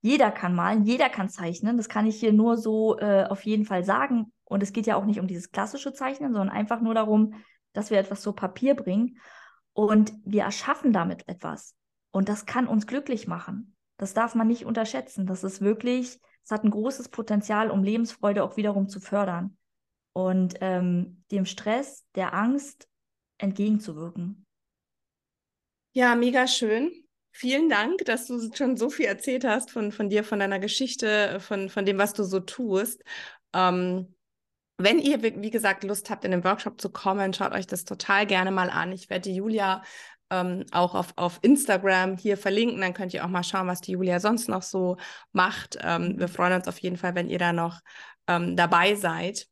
Jeder 0.01 0.32
kann 0.32 0.55
malen, 0.55 0.84
jeder 0.84 1.09
kann 1.09 1.30
zeichnen. 1.30 1.78
Das 1.78 1.89
kann 1.89 2.07
ich 2.07 2.19
hier 2.19 2.34
nur 2.34 2.57
so 2.57 2.97
äh, 2.97 3.26
auf 3.26 3.45
jeden 3.45 3.65
Fall 3.65 3.84
sagen. 3.84 4.34
Und 4.45 4.63
es 4.63 4.74
geht 4.74 4.88
ja 4.88 4.95
auch 4.95 5.05
nicht 5.05 5.19
um 5.19 5.28
dieses 5.28 5.51
klassische 5.51 5.93
Zeichnen, 5.93 6.34
sondern 6.34 6.55
einfach 6.55 6.82
nur 6.82 6.93
darum, 6.93 7.36
dass 7.74 7.91
wir 7.91 7.99
etwas 7.99 8.22
zu 8.22 8.34
Papier 8.34 8.76
bringen 8.76 9.19
und 9.74 10.13
wir 10.26 10.43
erschaffen 10.43 10.91
damit 10.91 11.28
etwas. 11.28 11.76
Und 12.11 12.30
das 12.30 12.45
kann 12.45 12.67
uns 12.67 12.88
glücklich 12.88 13.28
machen. 13.28 13.76
Das 13.97 14.13
darf 14.13 14.36
man 14.36 14.47
nicht 14.47 14.65
unterschätzen. 14.65 15.28
Das 15.28 15.43
ist 15.43 15.61
wirklich, 15.61 16.19
es 16.43 16.51
hat 16.51 16.63
ein 16.63 16.72
großes 16.72 17.09
Potenzial, 17.09 17.69
um 17.69 17.84
Lebensfreude 17.84 18.43
auch 18.43 18.57
wiederum 18.57 18.89
zu 18.89 18.99
fördern 18.99 19.57
und 20.13 20.55
ähm, 20.61 21.24
dem 21.32 21.45
Stress, 21.45 22.05
der 22.15 22.34
Angst 22.34 22.89
entgegenzuwirken. 23.38 24.45
Ja, 25.93 26.15
mega 26.15 26.47
schön. 26.47 26.91
Vielen 27.31 27.69
Dank, 27.69 28.05
dass 28.05 28.27
du 28.27 28.49
schon 28.53 28.77
so 28.77 28.89
viel 28.89 29.05
erzählt 29.05 29.43
hast 29.45 29.71
von, 29.71 29.91
von 29.91 30.09
dir, 30.09 30.23
von 30.23 30.39
deiner 30.39 30.59
Geschichte, 30.59 31.39
von, 31.39 31.69
von 31.69 31.85
dem, 31.85 31.97
was 31.97 32.13
du 32.13 32.23
so 32.23 32.39
tust. 32.39 33.03
Ähm, 33.53 34.15
wenn 34.77 34.99
ihr, 34.99 35.21
wie 35.21 35.49
gesagt, 35.49 35.83
Lust 35.83 36.09
habt, 36.09 36.25
in 36.25 36.31
den 36.31 36.43
Workshop 36.43 36.79
zu 36.79 36.89
kommen, 36.91 37.33
schaut 37.33 37.53
euch 37.53 37.67
das 37.67 37.83
total 37.83 38.25
gerne 38.25 38.51
mal 38.51 38.69
an. 38.69 38.91
Ich 38.91 39.09
werde 39.09 39.29
die 39.29 39.35
Julia 39.35 39.83
ähm, 40.29 40.65
auch 40.71 40.95
auf, 40.95 41.13
auf 41.17 41.39
Instagram 41.41 42.17
hier 42.17 42.37
verlinken. 42.37 42.81
Dann 42.81 42.93
könnt 42.93 43.13
ihr 43.13 43.23
auch 43.25 43.29
mal 43.29 43.43
schauen, 43.43 43.67
was 43.67 43.81
die 43.81 43.91
Julia 43.91 44.19
sonst 44.19 44.47
noch 44.49 44.63
so 44.63 44.97
macht. 45.33 45.77
Ähm, 45.81 46.17
wir 46.17 46.29
freuen 46.29 46.53
uns 46.53 46.67
auf 46.67 46.79
jeden 46.79 46.97
Fall, 46.97 47.15
wenn 47.15 47.29
ihr 47.29 47.39
da 47.39 47.53
noch 47.53 47.81
ähm, 48.27 48.55
dabei 48.55 48.95
seid. 48.95 49.47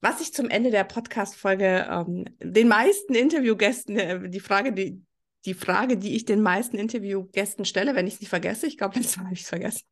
Was 0.00 0.20
ich 0.20 0.34
zum 0.34 0.48
Ende 0.48 0.70
der 0.70 0.84
Podcast-Folge 0.84 1.86
ähm, 1.90 2.24
den 2.42 2.68
meisten 2.68 3.14
Interviewgästen, 3.14 3.98
äh, 3.98 4.28
die 4.28 4.40
Frage, 4.40 4.72
die, 4.72 5.02
die 5.44 5.54
Frage, 5.54 5.96
die 5.96 6.16
ich 6.16 6.24
den 6.24 6.42
meisten 6.42 6.76
Interviewgästen 6.76 7.64
stelle, 7.64 7.94
wenn 7.94 8.06
ich 8.06 8.14
es 8.14 8.20
nicht 8.20 8.28
vergesse, 8.28 8.66
ich 8.66 8.78
glaube, 8.78 8.94
letztes 8.98 9.16
Mal 9.16 9.24
habe 9.24 9.34
ich 9.34 9.42
es 9.42 9.48
vergessen. 9.48 9.86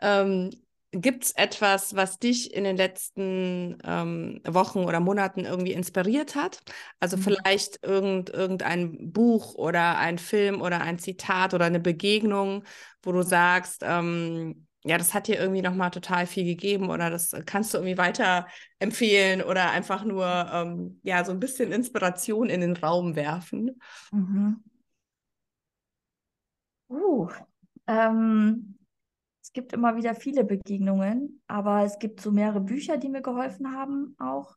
Ähm, 0.00 0.50
Gibt 0.92 1.24
es 1.24 1.32
etwas, 1.32 1.94
was 1.96 2.18
dich 2.18 2.54
in 2.54 2.64
den 2.64 2.76
letzten 2.76 3.76
ähm, 3.84 4.40
Wochen 4.46 4.78
oder 4.78 5.00
Monaten 5.00 5.44
irgendwie 5.44 5.72
inspiriert 5.72 6.36
hat? 6.36 6.60
Also 7.00 7.16
mhm. 7.16 7.22
vielleicht 7.22 7.84
irgend, 7.84 8.30
irgendein 8.30 9.12
Buch 9.12 9.56
oder 9.56 9.98
ein 9.98 10.16
Film 10.16 10.62
oder 10.62 10.80
ein 10.80 10.98
Zitat 10.98 11.52
oder 11.54 11.66
eine 11.66 11.80
Begegnung, 11.80 12.64
wo 13.02 13.12
du 13.12 13.22
sagst, 13.22 13.82
ähm, 13.84 14.66
ja, 14.84 14.96
das 14.96 15.12
hat 15.12 15.26
dir 15.26 15.38
irgendwie 15.38 15.62
nochmal 15.62 15.90
total 15.90 16.26
viel 16.26 16.44
gegeben 16.44 16.88
oder 16.88 17.10
das 17.10 17.32
kannst 17.44 17.74
du 17.74 17.78
irgendwie 17.78 17.98
weiter 17.98 18.46
empfehlen 18.78 19.42
oder 19.42 19.72
einfach 19.72 20.04
nur 20.04 20.26
ähm, 20.52 21.00
ja 21.02 21.24
so 21.24 21.32
ein 21.32 21.40
bisschen 21.40 21.72
Inspiration 21.72 22.48
in 22.48 22.60
den 22.60 22.76
Raum 22.76 23.16
werfen. 23.16 23.80
Mhm. 24.12 24.62
Uh, 26.88 27.28
ähm, 27.86 28.78
es 29.42 29.52
gibt 29.52 29.72
immer 29.72 29.96
wieder 29.96 30.14
viele 30.14 30.44
Begegnungen, 30.44 31.42
aber 31.46 31.84
es 31.84 31.98
gibt 31.98 32.20
so 32.20 32.30
mehrere 32.32 32.60
Bücher, 32.60 32.96
die 32.96 33.08
mir 33.08 33.22
geholfen 33.22 33.72
haben 33.74 34.16
auch. 34.18 34.56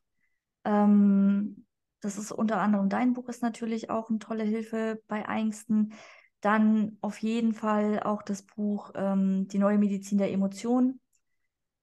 Ähm, 0.64 1.66
das 2.00 2.18
ist 2.18 2.32
unter 2.32 2.60
anderem 2.60 2.88
dein 2.88 3.12
Buch 3.12 3.28
ist 3.28 3.42
natürlich 3.42 3.90
auch 3.90 4.08
eine 4.10 4.18
tolle 4.18 4.44
Hilfe 4.44 5.00
bei 5.06 5.22
Ängsten. 5.22 5.92
Dann 6.40 6.96
auf 7.02 7.18
jeden 7.18 7.52
Fall 7.52 8.00
auch 8.02 8.22
das 8.22 8.42
Buch 8.42 8.92
ähm, 8.94 9.46
Die 9.48 9.58
neue 9.58 9.78
Medizin 9.78 10.18
der 10.18 10.32
Emotionen 10.32 11.00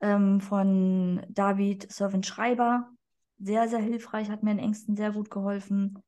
ähm, 0.01 0.41
von 0.41 1.23
David 1.29 1.91
Servant 1.91 2.25
Schreiber. 2.25 2.89
Sehr, 3.39 3.67
sehr 3.67 3.79
hilfreich, 3.79 4.29
hat 4.29 4.41
mir 4.41 4.51
in 4.51 4.59
Ängsten 4.59 4.95
sehr 4.95 5.11
gut 5.11 5.29
geholfen. 5.29 6.01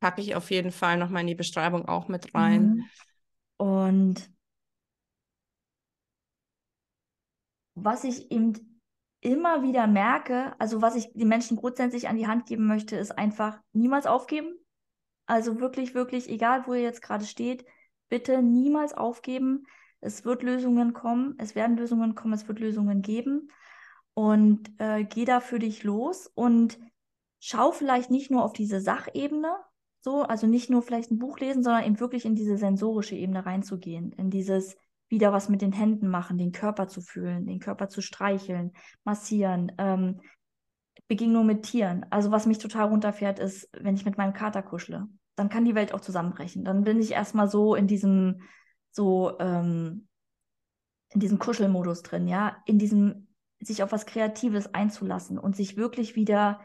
Packe 0.00 0.22
ich 0.22 0.34
auf 0.34 0.50
jeden 0.50 0.72
Fall 0.72 0.96
nochmal 0.96 1.20
in 1.20 1.28
die 1.28 1.34
Beschreibung 1.34 1.86
auch 1.86 2.08
mit 2.08 2.34
rein. 2.34 2.62
Mhm. 2.62 2.84
Und 3.56 4.30
was 7.74 8.04
ich 8.04 8.30
eben 8.30 8.80
immer 9.20 9.62
wieder 9.62 9.86
merke, 9.86 10.54
also 10.58 10.82
was 10.82 10.96
ich 10.96 11.12
den 11.12 11.28
Menschen 11.28 11.56
grundsätzlich 11.56 12.08
an 12.08 12.16
die 12.16 12.26
Hand 12.26 12.46
geben 12.46 12.66
möchte, 12.66 12.96
ist 12.96 13.12
einfach 13.12 13.60
niemals 13.72 14.06
aufgeben. 14.06 14.58
Also 15.26 15.60
wirklich, 15.60 15.94
wirklich, 15.94 16.28
egal 16.28 16.66
wo 16.66 16.74
ihr 16.74 16.82
jetzt 16.82 17.02
gerade 17.02 17.24
steht, 17.24 17.64
bitte 18.08 18.42
niemals 18.42 18.92
aufgeben. 18.92 19.64
Es 20.00 20.24
wird 20.24 20.42
Lösungen 20.42 20.92
kommen, 20.92 21.36
es 21.38 21.54
werden 21.54 21.76
Lösungen 21.76 22.14
kommen, 22.14 22.34
es 22.34 22.48
wird 22.48 22.58
Lösungen 22.58 23.00
geben. 23.02 23.50
Und 24.14 24.70
äh, 24.78 25.04
geh 25.04 25.24
da 25.24 25.40
für 25.40 25.58
dich 25.58 25.84
los 25.84 26.26
und 26.26 26.78
schau 27.40 27.72
vielleicht 27.72 28.10
nicht 28.10 28.30
nur 28.30 28.44
auf 28.44 28.52
diese 28.52 28.80
Sachebene, 28.80 29.56
so, 30.02 30.22
also 30.22 30.46
nicht 30.46 30.68
nur 30.68 30.82
vielleicht 30.82 31.10
ein 31.10 31.18
Buch 31.18 31.38
lesen, 31.38 31.62
sondern 31.62 31.84
eben 31.84 32.00
wirklich 32.00 32.24
in 32.24 32.34
diese 32.34 32.58
sensorische 32.58 33.14
Ebene 33.14 33.46
reinzugehen, 33.46 34.12
in 34.12 34.30
dieses 34.30 34.76
wieder 35.08 35.32
was 35.32 35.48
mit 35.48 35.62
den 35.62 35.72
Händen 35.72 36.08
machen, 36.08 36.38
den 36.38 36.52
Körper 36.52 36.88
zu 36.88 37.00
fühlen, 37.00 37.46
den 37.46 37.60
Körper 37.60 37.88
zu 37.88 38.00
streicheln, 38.00 38.72
massieren, 39.04 39.70
ähm, 39.78 40.20
Begegnung 41.06 41.46
mit 41.46 41.64
Tieren. 41.64 42.06
Also 42.10 42.30
was 42.30 42.46
mich 42.46 42.58
total 42.58 42.88
runterfährt, 42.88 43.38
ist, 43.38 43.68
wenn 43.78 43.94
ich 43.94 44.04
mit 44.04 44.16
meinem 44.16 44.32
Kater 44.32 44.62
kuschle, 44.62 45.06
dann 45.36 45.48
kann 45.48 45.64
die 45.64 45.74
Welt 45.74 45.94
auch 45.94 46.00
zusammenbrechen. 46.00 46.64
Dann 46.64 46.84
bin 46.84 46.98
ich 46.98 47.12
erstmal 47.12 47.48
so 47.48 47.74
in 47.74 47.86
diesem, 47.86 48.40
so, 48.90 49.38
ähm, 49.38 50.08
in 51.10 51.20
diesem 51.20 51.38
Kuschelmodus 51.38 52.02
drin, 52.02 52.26
ja, 52.26 52.56
in 52.64 52.78
diesem 52.78 53.28
sich 53.60 53.82
auf 53.82 53.92
was 53.92 54.06
Kreatives 54.06 54.74
einzulassen 54.74 55.38
und 55.38 55.54
sich 55.54 55.76
wirklich 55.76 56.16
wieder 56.16 56.60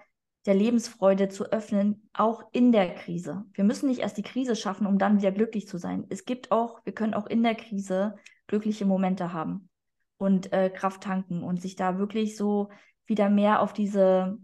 der 0.48 0.56
Lebensfreude 0.56 1.28
zu 1.28 1.52
öffnen, 1.52 2.10
auch 2.14 2.42
in 2.54 2.72
der 2.72 2.96
Krise. 2.96 3.44
Wir 3.54 3.66
müssen 3.66 3.90
nicht 3.90 4.00
erst 4.00 4.18
die 4.18 4.24
Krise 4.24 4.56
schaffen, 4.56 4.88
um 4.88 4.98
dann 4.98 5.18
wieder 5.20 5.34
glücklich 5.34 5.68
zu 5.68 5.78
sein. 5.78 6.06
Es 6.10 6.24
gibt 6.24 6.52
auch, 6.52 6.80
wir 6.86 6.94
können 6.94 7.14
auch 7.14 7.28
in 7.28 7.44
der 7.44 7.54
Krise 7.54 8.16
glückliche 8.48 8.86
Momente 8.86 9.34
haben 9.34 9.70
und 10.18 10.54
äh, 10.54 10.70
Kraft 10.70 11.04
tanken 11.04 11.44
und 11.44 11.62
sich 11.62 11.76
da 11.76 12.00
wirklich 12.00 12.38
so 12.38 12.70
wieder 13.06 13.30
mehr 13.30 13.62
auf 13.62 13.74
diese 13.74 14.38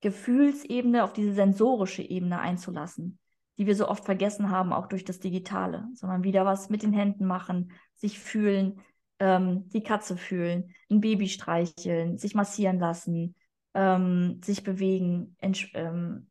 Gefühlsebene, 0.00 1.04
auf 1.04 1.12
diese 1.12 1.34
sensorische 1.34 2.02
Ebene 2.02 2.38
einzulassen, 2.38 3.18
die 3.58 3.66
wir 3.66 3.76
so 3.76 3.88
oft 3.88 4.06
vergessen 4.06 4.50
haben, 4.50 4.72
auch 4.72 4.86
durch 4.86 5.04
das 5.04 5.20
Digitale, 5.20 5.86
sondern 5.92 6.24
wieder 6.24 6.46
was 6.46 6.70
mit 6.70 6.82
den 6.82 6.94
Händen 6.94 7.26
machen, 7.26 7.72
sich 7.94 8.18
fühlen, 8.18 8.80
ähm, 9.18 9.68
die 9.68 9.82
Katze 9.82 10.16
fühlen, 10.16 10.74
ein 10.90 11.02
Baby 11.02 11.28
streicheln, 11.28 12.16
sich 12.16 12.34
massieren 12.34 12.78
lassen, 12.78 13.34
ähm, 13.76 14.40
sich 14.42 14.64
bewegen, 14.64 15.36
ähm, 15.74 16.30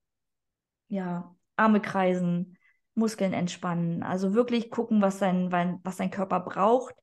ja, 0.88 1.36
Arme 1.56 1.80
kreisen, 1.80 2.58
Muskeln 2.96 3.34
entspannen. 3.34 4.02
Also 4.02 4.34
wirklich 4.34 4.72
gucken, 4.72 5.02
was 5.02 5.20
sein, 5.20 5.52
was 5.84 5.98
sein 5.98 6.10
Körper 6.10 6.40
braucht, 6.40 6.96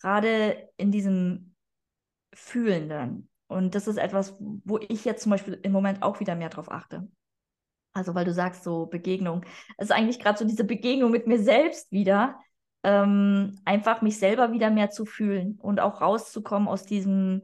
gerade 0.00 0.68
in 0.76 0.92
diesem 0.92 1.54
Fühlenden. 2.32 3.28
Und 3.48 3.74
das 3.74 3.88
ist 3.88 3.96
etwas, 3.96 4.36
wo 4.38 4.78
ich 4.78 5.04
jetzt 5.04 5.24
zum 5.24 5.30
Beispiel 5.30 5.58
im 5.62 5.72
Moment 5.72 6.04
auch 6.04 6.20
wieder 6.20 6.36
mehr 6.36 6.50
drauf 6.50 6.70
achte. 6.70 7.08
Also, 7.92 8.14
weil 8.14 8.24
du 8.24 8.32
sagst, 8.32 8.62
so 8.62 8.86
Begegnung. 8.86 9.44
Es 9.76 9.86
ist 9.86 9.92
eigentlich 9.92 10.20
gerade 10.20 10.38
so 10.38 10.44
diese 10.44 10.62
Begegnung 10.62 11.10
mit 11.10 11.26
mir 11.26 11.40
selbst 11.40 11.90
wieder, 11.90 12.38
ähm, 12.84 13.58
einfach 13.64 14.02
mich 14.02 14.18
selber 14.20 14.52
wieder 14.52 14.70
mehr 14.70 14.90
zu 14.90 15.04
fühlen 15.04 15.58
und 15.60 15.80
auch 15.80 16.00
rauszukommen 16.00 16.68
aus 16.68 16.84
diesem 16.86 17.42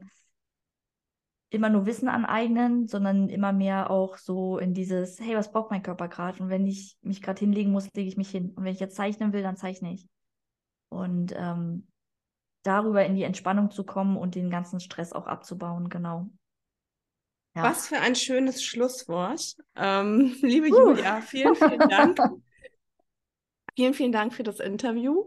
immer 1.49 1.69
nur 1.69 1.85
Wissen 1.85 2.09
aneignen, 2.09 2.87
sondern 2.87 3.29
immer 3.29 3.53
mehr 3.53 3.89
auch 3.89 4.17
so 4.17 4.57
in 4.57 4.73
dieses, 4.73 5.19
hey, 5.19 5.35
was 5.35 5.51
braucht 5.51 5.71
mein 5.71 5.83
Körper 5.83 6.07
gerade? 6.07 6.43
Und 6.43 6.49
wenn 6.49 6.67
ich 6.67 6.97
mich 7.01 7.21
gerade 7.21 7.39
hinlegen 7.39 7.71
muss, 7.71 7.87
lege 7.93 8.09
ich 8.09 8.17
mich 8.17 8.29
hin. 8.29 8.51
Und 8.55 8.63
wenn 8.63 8.73
ich 8.73 8.79
jetzt 8.79 8.95
zeichnen 8.95 9.31
will, 9.33 9.43
dann 9.43 9.55
zeichne 9.55 9.93
ich. 9.93 10.07
Und 10.89 11.33
ähm, 11.35 11.87
darüber 12.63 13.05
in 13.05 13.15
die 13.15 13.23
Entspannung 13.23 13.71
zu 13.71 13.85
kommen 13.85 14.17
und 14.17 14.35
den 14.35 14.49
ganzen 14.49 14.79
Stress 14.79 15.13
auch 15.13 15.25
abzubauen, 15.27 15.89
genau. 15.89 16.29
Ja. 17.55 17.63
Was 17.63 17.87
für 17.87 17.97
ein 17.97 18.15
schönes 18.15 18.63
Schlusswort. 18.63 19.55
Ähm, 19.75 20.35
liebe 20.41 20.67
uh. 20.67 20.89
Julia, 20.89 21.21
vielen, 21.21 21.55
vielen 21.55 21.89
Dank. 21.89 22.19
Vielen, 23.77 23.93
vielen 23.93 24.11
Dank 24.11 24.33
für 24.33 24.41
das 24.41 24.59
Interview. 24.59 25.23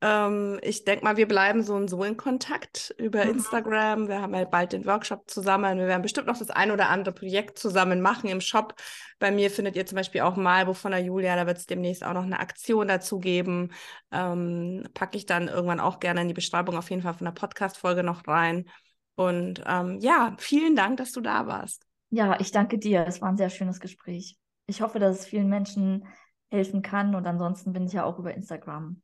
Ähm, 0.00 0.58
ich 0.62 0.84
denke 0.84 1.04
mal, 1.04 1.18
wir 1.18 1.28
bleiben 1.28 1.62
so 1.62 1.74
und 1.74 1.90
so 1.90 2.02
in 2.04 2.16
Kontakt 2.16 2.94
über 2.96 3.22
mhm. 3.22 3.32
Instagram. 3.32 4.08
Wir 4.08 4.22
haben 4.22 4.34
ja 4.34 4.46
bald 4.46 4.72
den 4.72 4.86
Workshop 4.86 5.28
zusammen. 5.28 5.78
Wir 5.78 5.88
werden 5.88 6.00
bestimmt 6.00 6.26
noch 6.26 6.38
das 6.38 6.48
ein 6.48 6.70
oder 6.70 6.88
andere 6.88 7.14
Projekt 7.14 7.58
zusammen 7.58 8.00
machen 8.00 8.30
im 8.30 8.40
Shop. 8.40 8.76
Bei 9.18 9.30
mir 9.30 9.50
findet 9.50 9.76
ihr 9.76 9.84
zum 9.84 9.96
Beispiel 9.96 10.22
auch 10.22 10.36
Malbuch 10.36 10.74
von 10.74 10.92
der 10.92 11.02
Julia. 11.02 11.36
Da 11.36 11.46
wird 11.46 11.58
es 11.58 11.66
demnächst 11.66 12.02
auch 12.02 12.14
noch 12.14 12.22
eine 12.22 12.40
Aktion 12.40 12.88
dazu 12.88 13.18
geben. 13.18 13.72
Ähm, 14.10 14.88
Packe 14.94 15.18
ich 15.18 15.26
dann 15.26 15.48
irgendwann 15.48 15.78
auch 15.78 16.00
gerne 16.00 16.22
in 16.22 16.28
die 16.28 16.34
Beschreibung 16.34 16.78
auf 16.78 16.88
jeden 16.88 17.02
Fall 17.02 17.12
von 17.12 17.26
der 17.26 17.32
Podcast-Folge 17.32 18.02
noch 18.02 18.26
rein. 18.26 18.70
Und 19.16 19.62
ähm, 19.66 19.98
ja, 20.00 20.34
vielen 20.38 20.76
Dank, 20.76 20.96
dass 20.96 21.12
du 21.12 21.20
da 21.20 21.46
warst. 21.46 21.84
Ja, 22.08 22.40
ich 22.40 22.52
danke 22.52 22.78
dir. 22.78 23.04
Es 23.06 23.20
war 23.20 23.28
ein 23.28 23.36
sehr 23.36 23.50
schönes 23.50 23.80
Gespräch. 23.80 24.38
Ich 24.66 24.80
hoffe, 24.80 24.98
dass 24.98 25.20
es 25.20 25.26
vielen 25.26 25.50
Menschen 25.50 26.06
helfen 26.52 26.82
kann. 26.82 27.14
Und 27.14 27.26
ansonsten 27.26 27.72
bin 27.72 27.86
ich 27.86 27.92
ja 27.92 28.04
auch 28.04 28.18
über 28.18 28.34
Instagram 28.34 29.02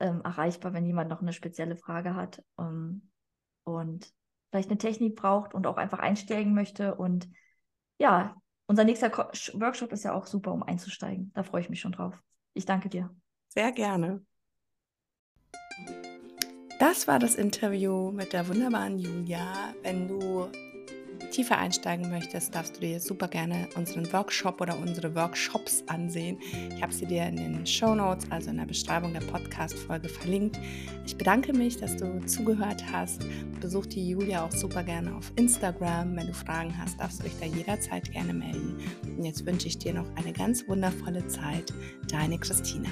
ähm, 0.00 0.20
erreichbar, 0.22 0.72
wenn 0.72 0.86
jemand 0.86 1.10
noch 1.10 1.22
eine 1.22 1.32
spezielle 1.32 1.76
Frage 1.76 2.14
hat 2.14 2.42
ähm, 2.58 3.10
und 3.64 4.12
vielleicht 4.50 4.70
eine 4.70 4.78
Technik 4.78 5.16
braucht 5.16 5.54
und 5.54 5.66
auch 5.66 5.76
einfach 5.76 5.98
einsteigen 5.98 6.54
möchte. 6.54 6.94
Und 6.94 7.28
ja, 7.98 8.36
unser 8.66 8.84
nächster 8.84 9.10
Ko 9.10 9.24
Workshop 9.54 9.92
ist 9.92 10.04
ja 10.04 10.12
auch 10.12 10.26
super, 10.26 10.52
um 10.52 10.62
einzusteigen. 10.62 11.32
Da 11.34 11.42
freue 11.42 11.62
ich 11.62 11.70
mich 11.70 11.80
schon 11.80 11.92
drauf. 11.92 12.14
Ich 12.54 12.66
danke 12.66 12.88
dir. 12.88 13.10
Sehr 13.48 13.72
gerne. 13.72 14.24
Das 16.78 17.06
war 17.06 17.18
das 17.18 17.34
Interview 17.34 18.10
mit 18.10 18.32
der 18.32 18.48
wunderbaren 18.48 18.98
Julia. 18.98 19.74
Wenn 19.82 20.08
du 20.08 20.48
tiefer 21.34 21.58
einsteigen 21.58 22.10
möchtest, 22.10 22.54
darfst 22.54 22.76
du 22.76 22.80
dir 22.80 23.00
super 23.00 23.26
gerne 23.26 23.68
unseren 23.74 24.10
Workshop 24.12 24.60
oder 24.60 24.78
unsere 24.78 25.14
Workshops 25.16 25.82
ansehen. 25.88 26.38
Ich 26.74 26.80
habe 26.80 26.92
sie 26.92 27.06
dir 27.06 27.26
in 27.26 27.36
den 27.36 27.66
Show 27.66 27.94
Notes, 27.94 28.30
also 28.30 28.50
in 28.50 28.58
der 28.58 28.66
Beschreibung 28.66 29.12
der 29.12 29.20
Podcast-Folge 29.20 30.08
verlinkt. 30.08 30.60
Ich 31.04 31.16
bedanke 31.16 31.52
mich, 31.52 31.76
dass 31.76 31.96
du 31.96 32.24
zugehört 32.26 32.84
hast. 32.92 33.26
Besuch 33.60 33.86
die 33.86 34.10
Julia 34.10 34.44
auch 34.44 34.52
super 34.52 34.84
gerne 34.84 35.14
auf 35.16 35.32
Instagram. 35.34 36.14
Wenn 36.16 36.28
du 36.28 36.34
Fragen 36.34 36.72
hast, 36.78 37.00
darfst 37.00 37.18
du 37.18 37.24
dich 37.24 37.34
da 37.40 37.46
jederzeit 37.46 38.12
gerne 38.12 38.32
melden. 38.32 38.76
Und 39.04 39.24
jetzt 39.24 39.44
wünsche 39.44 39.66
ich 39.66 39.78
dir 39.78 39.92
noch 39.92 40.06
eine 40.14 40.32
ganz 40.32 40.68
wundervolle 40.68 41.26
Zeit. 41.26 41.72
Deine 42.08 42.38
Christina. 42.38 42.90